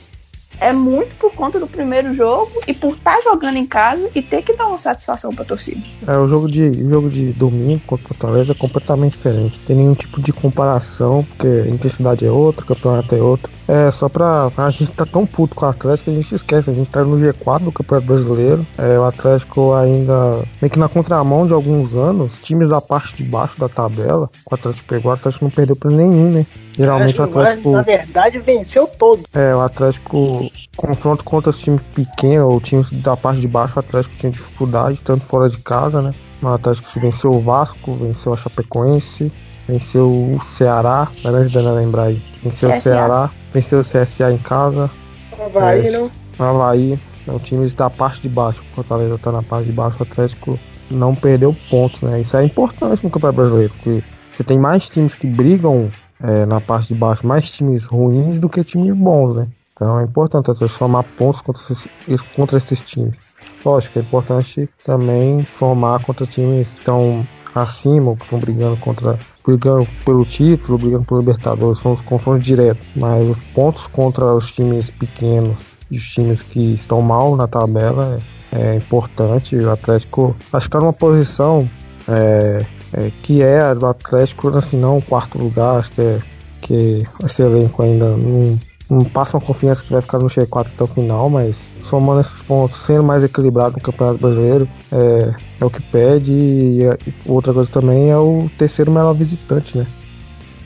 é 0.60 0.72
muito 0.72 1.14
por 1.16 1.32
conta 1.32 1.58
do 1.58 1.66
primeiro 1.66 2.14
jogo 2.14 2.50
e 2.66 2.74
por 2.74 2.94
estar 2.94 3.16
tá 3.16 3.22
jogando 3.22 3.56
em 3.56 3.66
casa 3.66 4.10
e 4.14 4.22
ter 4.22 4.42
que 4.42 4.54
dar 4.54 4.68
uma 4.68 4.78
satisfação 4.78 5.34
para 5.34 5.44
a 5.44 5.46
torcida. 5.46 5.80
É, 6.06 6.16
o 6.16 6.26
jogo 6.26 6.50
de, 6.50 6.62
o 6.62 6.90
jogo 6.90 7.10
de 7.10 7.32
domingo 7.32 7.80
contra 7.86 8.04
o 8.04 8.08
Fortaleza 8.08 8.52
é 8.52 8.54
completamente 8.54 9.12
diferente. 9.12 9.58
Tem 9.66 9.76
nenhum 9.76 9.94
tipo 9.94 10.20
de 10.20 10.32
comparação, 10.32 11.24
porque 11.24 11.46
a 11.46 11.68
intensidade 11.68 12.26
é 12.26 12.30
outra, 12.30 12.64
o 12.64 12.66
campeonato 12.66 13.14
é 13.14 13.18
outro. 13.18 13.50
É, 13.68 13.90
só 13.90 14.08
pra. 14.08 14.50
A 14.56 14.70
gente 14.70 14.90
tá 14.90 15.06
tão 15.06 15.24
puto 15.24 15.54
com 15.54 15.64
o 15.64 15.68
Atlético 15.68 16.04
que 16.04 16.10
a 16.10 16.20
gente 16.20 16.34
esquece. 16.34 16.70
A 16.70 16.72
gente 16.72 16.90
tá 16.90 17.04
no 17.04 17.16
G4 17.16 17.60
do 17.60 17.72
Campeonato 17.72 18.06
Brasileiro. 18.06 18.66
É, 18.76 18.98
o 18.98 19.04
Atlético 19.04 19.72
ainda. 19.74 20.42
meio 20.60 20.70
que 20.70 20.78
na 20.78 20.88
contramão 20.88 21.46
de 21.46 21.52
alguns 21.52 21.94
anos, 21.94 22.32
times 22.42 22.68
da 22.68 22.80
parte 22.80 23.16
de 23.16 23.24
baixo 23.24 23.58
da 23.58 23.68
tabela, 23.68 24.28
o 24.50 24.54
Atlético 24.54 24.87
pegou, 24.87 25.10
o 25.10 25.14
Atlético 25.14 25.44
não 25.44 25.50
perdeu 25.50 25.77
pra 25.77 25.90
nenhum, 25.90 26.31
né? 26.31 26.46
Geralmente 26.74 27.20
o 27.20 27.24
Atlético. 27.24 27.70
Na 27.70 27.83
verdade, 27.83 28.38
venceu 28.38 28.87
todo. 28.87 29.22
É, 29.33 29.54
o 29.54 29.60
Atlético, 29.60 30.41
confronto 30.76 31.24
contra 31.24 31.50
os 31.50 31.58
times 31.58 31.80
pequenos 31.94 32.46
ou 32.46 32.60
times 32.60 32.90
da 32.90 33.16
parte 33.16 33.40
de 33.40 33.48
baixo, 33.48 33.74
o 33.76 33.80
Atlético 33.80 34.16
tinha 34.16 34.32
dificuldade, 34.32 35.00
tanto 35.04 35.24
fora 35.24 35.48
de 35.48 35.58
casa, 35.58 36.00
né? 36.02 36.14
O 36.42 36.48
Atlético 36.48 37.00
venceu 37.00 37.32
o 37.32 37.40
Vasco, 37.40 37.94
venceu 37.94 38.32
a 38.32 38.36
Chapecoense, 38.36 39.32
venceu 39.68 40.06
o 40.06 40.40
Ceará, 40.44 41.08
vai 41.22 41.32
me 41.32 41.38
ajudando 41.40 41.68
a 41.68 41.72
lembrar 41.72 42.04
aí. 42.04 42.22
Venceu 42.42 42.70
CSA. 42.70 42.78
o 42.78 42.82
Ceará, 42.82 43.30
venceu 43.52 43.80
o 43.80 43.84
CSA 43.84 44.32
em 44.32 44.38
casa. 44.38 44.90
O 45.38 45.42
Havaí, 45.42 45.86
é, 45.86 45.90
não? 45.90 46.10
O 46.38 46.42
Havaí, 46.42 46.98
é 47.26 47.32
o 47.32 47.38
time 47.38 47.68
da 47.70 47.88
parte 47.88 48.22
de 48.22 48.28
baixo. 48.28 48.60
O 48.60 48.74
Fortaleza 48.74 49.18
tá 49.18 49.30
na 49.30 49.42
parte 49.42 49.66
de 49.66 49.72
baixo, 49.72 49.96
o 50.00 50.02
Atlético 50.02 50.58
não 50.90 51.14
perdeu 51.14 51.54
pontos, 51.70 52.00
né? 52.02 52.20
Isso 52.20 52.36
é 52.36 52.44
importante 52.44 53.04
no 53.04 53.10
Campeonato 53.10 53.36
Brasileiro, 53.36 53.72
porque 53.74 54.02
você 54.32 54.42
tem 54.42 54.58
mais 54.58 54.88
times 54.88 55.14
que 55.14 55.26
brigam 55.26 55.90
é, 56.22 56.46
na 56.46 56.60
parte 56.60 56.88
de 56.88 56.94
baixo, 56.94 57.26
mais 57.26 57.50
times 57.50 57.84
ruins 57.84 58.38
do 58.38 58.48
que 58.48 58.64
times 58.64 58.90
bons, 58.96 59.36
né? 59.36 59.48
Então 59.75 59.98
é 59.98 60.04
importante 60.04 60.50
Atlético 60.50 60.79
somar 60.79 61.04
pontos 61.16 61.40
contra 61.40 61.62
esses, 61.62 62.20
contra 62.35 62.58
esses 62.58 62.81
times. 62.81 63.18
Lógico, 63.64 63.98
é 63.98 64.02
importante 64.02 64.68
também 64.85 65.44
somar 65.46 66.04
contra 66.04 66.27
times 66.27 66.70
que 66.70 66.79
estão 66.79 67.27
acima, 67.54 68.16
que 68.16 68.25
estão 68.25 68.38
brigando 68.38 68.77
contra. 68.79 69.18
brigando 69.44 69.87
pelo 70.04 70.25
título, 70.25 70.79
brigando 70.79 71.04
pelo 71.04 71.20
Libertadores, 71.20 71.79
são 71.79 71.92
os 71.92 72.00
confrontos 72.00 72.44
diretos. 72.44 72.85
Mas 72.96 73.25
os 73.25 73.38
pontos 73.54 73.87
contra 73.87 74.27
os 74.35 74.52
times 74.52 74.90
pequenos 74.90 75.58
e 75.90 75.96
os 75.96 76.04
times 76.04 76.42
que 76.42 76.75
estão 76.75 77.00
mal 77.00 77.37
na 77.37 77.46
tabela 77.46 78.20
é, 78.52 78.73
é 78.73 78.77
importante. 78.77 79.56
O 79.56 79.70
Atlético 79.70 80.37
acho 80.52 80.64
que 80.64 80.68
está 80.68 80.81
numa 80.81 80.92
posição 80.92 81.68
é, 82.08 82.64
é, 82.92 83.10
que 83.23 83.42
é 83.42 83.75
do 83.75 83.87
Atlético, 83.87 84.48
assim, 84.56 84.79
não 84.79 84.98
o 84.98 85.02
quarto 85.02 85.38
lugar, 85.38 85.79
acho 85.79 85.90
que 85.92 86.00
é 86.00 86.20
que 86.62 87.06
esse 87.25 87.42
elenco 87.42 87.83
ainda 87.83 88.16
não, 88.16 88.58
não 88.92 89.04
passa 89.04 89.36
uma 89.36 89.44
confiança 89.44 89.82
que 89.82 89.92
vai 89.92 90.02
ficar 90.02 90.18
no 90.18 90.26
G4 90.26 90.66
até 90.66 90.84
o 90.84 90.86
final, 90.86 91.30
mas 91.30 91.62
somando 91.82 92.20
esses 92.20 92.42
pontos, 92.42 92.84
sendo 92.84 93.02
mais 93.02 93.24
equilibrado 93.24 93.76
no 93.76 93.82
Campeonato 93.82 94.18
Brasileiro, 94.18 94.68
é, 94.92 95.34
é 95.60 95.64
o 95.64 95.70
que 95.70 95.82
pede. 95.82 96.32
E, 96.32 96.82
e, 96.82 97.14
outra 97.26 97.52
coisa 97.52 97.70
também 97.70 98.10
é 98.10 98.16
o 98.16 98.50
terceiro 98.58 98.90
melhor 98.90 99.14
visitante, 99.14 99.78
né? 99.78 99.86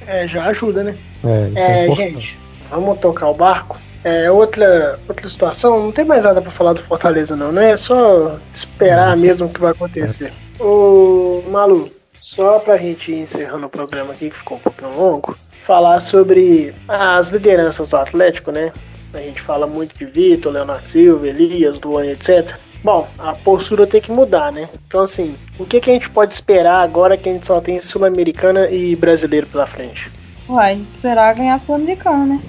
É, 0.07 0.27
já 0.27 0.47
ajuda, 0.47 0.83
né? 0.83 0.97
É, 1.25 1.49
isso 1.49 1.59
é, 1.59 1.89
é 1.89 1.95
gente, 1.95 2.39
vamos 2.71 2.99
tocar 2.99 3.29
o 3.29 3.35
barco. 3.35 3.79
É, 4.05 4.31
outra, 4.31 4.99
outra 5.09 5.29
situação, 5.29 5.83
não 5.83 5.93
tem 5.93 6.05
mais 6.05 6.23
nada 6.23 6.41
para 6.41 6.53
falar 6.53 6.75
do 6.75 6.83
Fortaleza, 6.83 7.35
não, 7.35 7.51
né? 7.51 7.73
É 7.73 7.77
só 7.77 8.39
esperar 8.55 9.17
mesmo 9.17 9.47
o 9.47 9.53
que 9.53 9.61
vai 9.61 9.73
acontecer. 9.73 10.33
É. 10.61 10.63
Ô, 10.63 11.43
Malu, 11.51 11.91
só 12.35 12.59
pra 12.59 12.77
gente 12.77 13.13
ir 13.13 13.21
encerrando 13.21 13.67
o 13.67 13.71
programa 13.71 14.13
aqui, 14.13 14.31
que 14.31 14.37
ficou 14.37 14.57
um 14.57 14.61
pouquinho 14.61 14.97
longo, 14.97 15.37
falar 15.65 16.01
sobre 16.01 16.75
as 16.89 17.29
lideranças 17.29 17.91
do 17.91 17.97
Atlético, 17.97 18.51
né? 18.51 18.73
A 19.15 19.19
gente 19.19 19.41
fala 19.41 19.67
muito 19.67 19.97
de 19.97 20.05
Vitor, 20.05 20.53
Leonardo 20.53 20.89
Silva, 20.89 21.29
Elias, 21.29 21.81
Luan, 21.81 22.07
etc. 22.07 22.57
Bom, 22.83 23.09
a 23.19 23.33
postura 23.33 23.87
tem 23.87 24.01
que 24.01 24.11
mudar, 24.11 24.51
né? 24.53 24.69
Então, 24.87 25.03
assim, 25.03 25.35
o 25.59 25.65
que, 25.65 25.81
que 25.81 25.89
a 25.89 25.93
gente 25.93 26.11
pode 26.11 26.35
esperar 26.35 26.83
agora 26.83 27.17
que 27.17 27.29
a 27.29 27.33
gente 27.33 27.47
só 27.47 27.61
tem 27.61 27.81
Sul-Americana 27.81 28.69
e 28.71 28.97
brasileiro 28.97 29.47
pela 29.47 29.67
frente? 29.67 30.11
Uai, 30.49 30.75
esperar 30.75 31.35
ganhar 31.35 31.59
Sul-Americana, 31.61 32.27
né? 32.27 32.43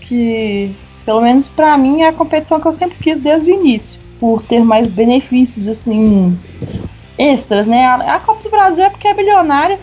Que, 0.00 0.76
pelo 1.06 1.22
menos 1.22 1.48
para 1.48 1.76
mim, 1.78 2.02
é 2.02 2.08
a 2.08 2.12
competição 2.12 2.60
que 2.60 2.66
eu 2.66 2.72
sempre 2.72 2.98
quis 2.98 3.18
desde 3.18 3.50
o 3.50 3.54
início. 3.54 3.98
Por 4.20 4.42
ter 4.42 4.62
mais 4.62 4.86
benefícios, 4.86 5.66
assim, 5.66 6.38
extras, 7.18 7.66
né? 7.66 7.86
A, 7.86 8.18
Copa 8.20 8.42
do 8.42 8.50
Brasil 8.50 8.84
é 8.84 8.90
porque 8.90 9.08
é 9.08 9.14
bilionária, 9.14 9.78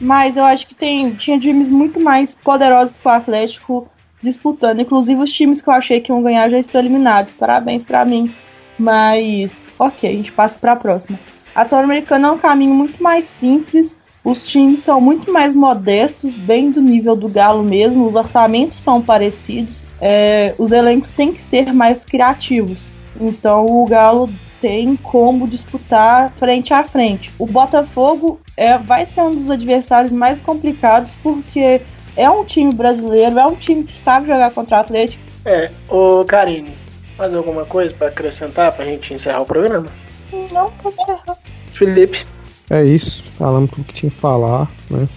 mas 0.00 0.36
eu 0.36 0.44
acho 0.44 0.66
que 0.66 0.74
tem, 0.74 1.14
tinha 1.14 1.38
times 1.38 1.70
muito 1.70 2.00
mais 2.00 2.34
poderosos 2.34 2.98
que 2.98 3.06
o 3.06 3.10
Atlético 3.10 3.88
disputando. 4.22 4.80
Inclusive, 4.80 5.20
os 5.20 5.32
times 5.32 5.60
que 5.60 5.68
eu 5.68 5.74
achei 5.74 6.00
que 6.00 6.12
iam 6.12 6.22
ganhar 6.22 6.48
já 6.48 6.58
estão 6.58 6.80
eliminados. 6.80 7.34
Parabéns 7.34 7.84
para 7.84 8.04
mim. 8.04 8.32
Mas, 8.78 9.52
ok, 9.78 10.08
a 10.08 10.12
gente 10.12 10.32
passa 10.32 10.58
para 10.58 10.72
a 10.72 10.76
próxima. 10.76 11.18
A 11.54 11.66
Sul-Americana 11.66 12.28
é 12.28 12.30
um 12.30 12.38
caminho 12.38 12.74
muito 12.74 13.02
mais 13.02 13.24
simples. 13.26 13.98
Os 14.24 14.44
times 14.44 14.80
são 14.80 15.00
muito 15.00 15.32
mais 15.32 15.54
modestos, 15.54 16.36
bem 16.36 16.70
do 16.70 16.80
nível 16.80 17.16
do 17.16 17.28
Galo 17.28 17.62
mesmo. 17.62 18.06
Os 18.06 18.14
orçamentos 18.14 18.78
são 18.78 19.02
parecidos. 19.02 19.82
É, 20.00 20.54
os 20.58 20.72
elencos 20.72 21.10
têm 21.10 21.32
que 21.32 21.42
ser 21.42 21.72
mais 21.72 22.04
criativos. 22.04 22.90
Então, 23.20 23.66
o 23.66 23.84
Galo 23.86 24.30
tem 24.62 24.94
como 24.94 25.48
disputar 25.48 26.30
frente 26.30 26.72
a 26.72 26.84
frente. 26.84 27.32
O 27.36 27.46
Botafogo 27.46 28.38
é, 28.56 28.78
vai 28.78 29.04
ser 29.04 29.22
um 29.22 29.34
dos 29.34 29.50
adversários 29.50 30.12
mais 30.12 30.40
complicados 30.40 31.12
porque 31.20 31.80
é 32.16 32.30
um 32.30 32.44
time 32.44 32.72
brasileiro, 32.72 33.40
é 33.40 33.44
um 33.44 33.56
time 33.56 33.82
que 33.82 33.98
sabe 33.98 34.28
jogar 34.28 34.52
contra 34.52 34.76
o 34.76 34.80
Atlético. 34.80 35.24
É, 35.44 35.68
ô 35.88 36.24
Karine, 36.24 36.72
mais 37.18 37.34
alguma 37.34 37.64
coisa 37.64 37.92
para 37.92 38.06
acrescentar 38.06 38.70
pra 38.70 38.84
gente 38.84 39.12
encerrar 39.12 39.40
o 39.40 39.46
programa? 39.46 39.88
Não, 40.52 40.70
pode 40.70 40.94
encerrar. 40.94 41.36
Felipe. 41.72 42.24
É 42.70 42.84
isso, 42.84 43.24
falamos 43.36 43.68
tudo 43.68 43.84
que 43.84 43.94
tinha 43.94 44.10
que 44.10 44.16
falar, 44.16 44.70
né? 44.88 45.08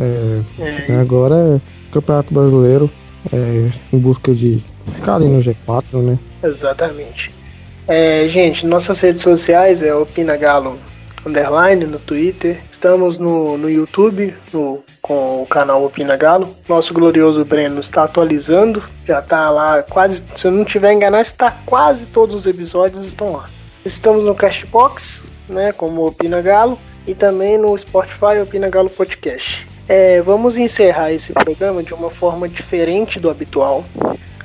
É, 0.00 0.92
é. 0.92 1.00
Agora 1.00 1.34
é 1.34 1.92
Campeonato 1.92 2.32
Brasileiro 2.32 2.88
é, 3.32 3.68
em 3.92 3.98
busca 3.98 4.32
de 4.32 4.62
ficar 4.94 5.16
ali 5.16 5.26
no 5.26 5.40
G4, 5.40 6.00
né? 6.00 6.16
Exatamente. 6.44 7.41
É, 7.88 8.28
gente, 8.28 8.64
nossas 8.64 9.00
redes 9.00 9.22
sociais 9.22 9.82
é 9.82 9.94
Opina 9.94 10.36
Galo 10.36 10.78
underline 11.26 11.84
no 11.84 11.98
Twitter. 11.98 12.60
Estamos 12.70 13.18
no, 13.18 13.56
no 13.58 13.68
YouTube 13.68 14.34
no, 14.52 14.82
com 15.00 15.42
o 15.42 15.46
canal 15.46 15.84
Opina 15.84 16.16
Galo. 16.16 16.48
Nosso 16.68 16.94
glorioso 16.94 17.44
Breno 17.44 17.80
está 17.80 18.04
atualizando. 18.04 18.82
Já 19.04 19.18
está 19.18 19.50
lá 19.50 19.82
quase, 19.82 20.22
se 20.36 20.46
eu 20.46 20.52
não 20.52 20.64
tiver 20.64 20.92
enganado, 20.92 21.22
está 21.22 21.50
quase 21.66 22.06
todos 22.06 22.34
os 22.34 22.46
episódios 22.46 23.04
estão 23.04 23.32
lá. 23.32 23.50
Estamos 23.84 24.24
no 24.24 24.34
Castbox, 24.34 25.24
né, 25.48 25.72
como 25.72 26.06
Opina 26.06 26.40
Galo, 26.40 26.78
e 27.04 27.14
também 27.14 27.58
no 27.58 27.76
Spotify 27.76 28.40
Opina 28.40 28.68
Galo 28.68 28.88
Podcast. 28.88 29.66
É, 29.88 30.22
vamos 30.22 30.56
encerrar 30.56 31.12
esse 31.12 31.32
programa 31.32 31.82
de 31.82 31.92
uma 31.92 32.10
forma 32.10 32.48
diferente 32.48 33.18
do 33.18 33.28
habitual 33.28 33.84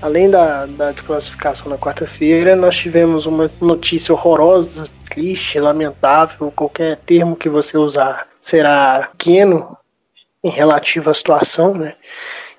além 0.01 0.29
da, 0.29 0.65
da 0.65 0.91
desclassificação 0.91 1.69
na 1.69 1.77
quarta-feira, 1.77 2.55
nós 2.55 2.75
tivemos 2.75 3.25
uma 3.25 3.49
notícia 3.59 4.13
horrorosa, 4.13 4.85
triste, 5.09 5.59
lamentável, 5.59 6.51
qualquer 6.51 6.97
termo 6.97 7.35
que 7.35 7.49
você 7.49 7.77
usar 7.77 8.27
será 8.41 9.09
pequeno 9.11 9.77
em 10.43 10.49
relativo 10.49 11.09
à 11.09 11.13
situação, 11.13 11.73
né? 11.73 11.95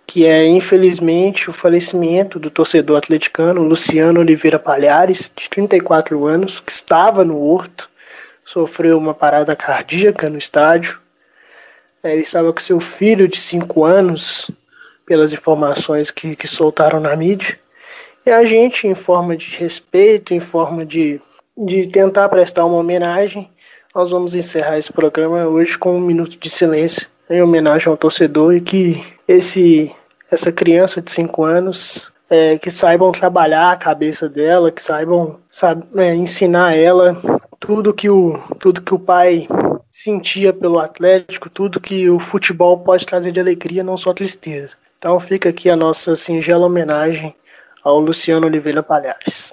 Que 0.07 0.27
é, 0.27 0.47
infelizmente, 0.47 1.49
o 1.49 1.53
falecimento 1.53 2.39
do 2.39 2.51
torcedor 2.51 2.99
atleticano 2.99 3.63
Luciano 3.63 4.21
Oliveira 4.21 4.59
Palhares, 4.59 5.31
de 5.37 5.49
34 5.49 6.27
anos, 6.27 6.61
que 6.61 6.73
estava 6.73 7.25
no 7.25 7.41
Horto, 7.41 7.89
sofreu 8.45 8.99
uma 8.99 9.15
parada 9.15 9.55
cardíaca 9.55 10.29
no 10.31 10.39
estádio. 10.39 10.99
Ele 12.03 12.23
estava 12.23 12.53
com 12.53 12.61
seu 12.61 12.81
filho 12.81 13.29
de 13.29 13.39
5 13.39 13.85
anos, 13.85 14.51
pelas 15.09 15.33
informações 15.33 16.11
que, 16.11 16.37
que 16.37 16.47
soltaram 16.47 17.01
na 17.01 17.17
mídia. 17.17 17.59
E 18.27 18.31
a 18.31 18.45
gente, 18.45 18.87
em 18.87 18.95
forma 18.95 19.35
de 19.35 19.57
respeito, 19.57 20.35
em 20.35 20.41
forma 20.41 20.85
de, 20.85 21.19
de 21.57 21.87
tentar 21.87 22.29
prestar 22.29 22.67
uma 22.67 22.77
homenagem, 22.77 23.51
nós 23.95 24.11
vamos 24.11 24.35
encerrar 24.35 24.77
esse 24.77 24.93
programa 24.93 25.47
hoje 25.47 25.79
com 25.79 25.97
um 25.97 26.01
minuto 26.01 26.37
de 26.39 26.51
silêncio 26.51 27.09
em 27.31 27.41
homenagem 27.41 27.89
ao 27.89 27.97
torcedor 27.97 28.55
e 28.55 28.61
que 28.61 29.03
esse 29.27 29.91
essa 30.31 30.53
criança 30.53 31.01
de 31.01 31.11
5 31.11 31.43
anos 31.43 32.13
é, 32.29 32.59
que 32.59 32.71
saibam 32.71 33.11
trabalhar 33.11 33.73
a 33.73 33.77
cabeça 33.77 34.29
dela, 34.29 34.71
que 34.71 34.83
saibam 34.83 35.41
sabe, 35.49 35.87
é, 35.97 36.15
ensinar 36.15 36.77
ela 36.77 37.17
tudo 37.59 37.95
que 37.95 38.11
o 38.11 38.39
tudo 38.59 38.83
que 38.83 38.95
o 38.95 38.99
pai 38.99 39.49
sentia 39.91 40.53
pelo 40.53 40.79
Atlético, 40.79 41.49
tudo 41.49 41.81
que 41.81 42.11
o 42.11 42.21
futebol 42.21 42.79
pode 42.81 43.07
trazer 43.07 43.33
de 43.33 43.41
alegria, 43.41 43.83
não 43.83 43.97
só 43.97 44.13
tristeza. 44.13 44.77
Então 44.99 45.21
fica 45.21 45.49
aqui 45.49 45.71
a 45.71 45.77
nossa 45.77 46.17
singela 46.17 46.67
homenagem 46.67 47.35
ao 47.85 48.01
Luciano 48.01 48.47
Oliveira 48.47 48.83
Palhares. 48.83 49.53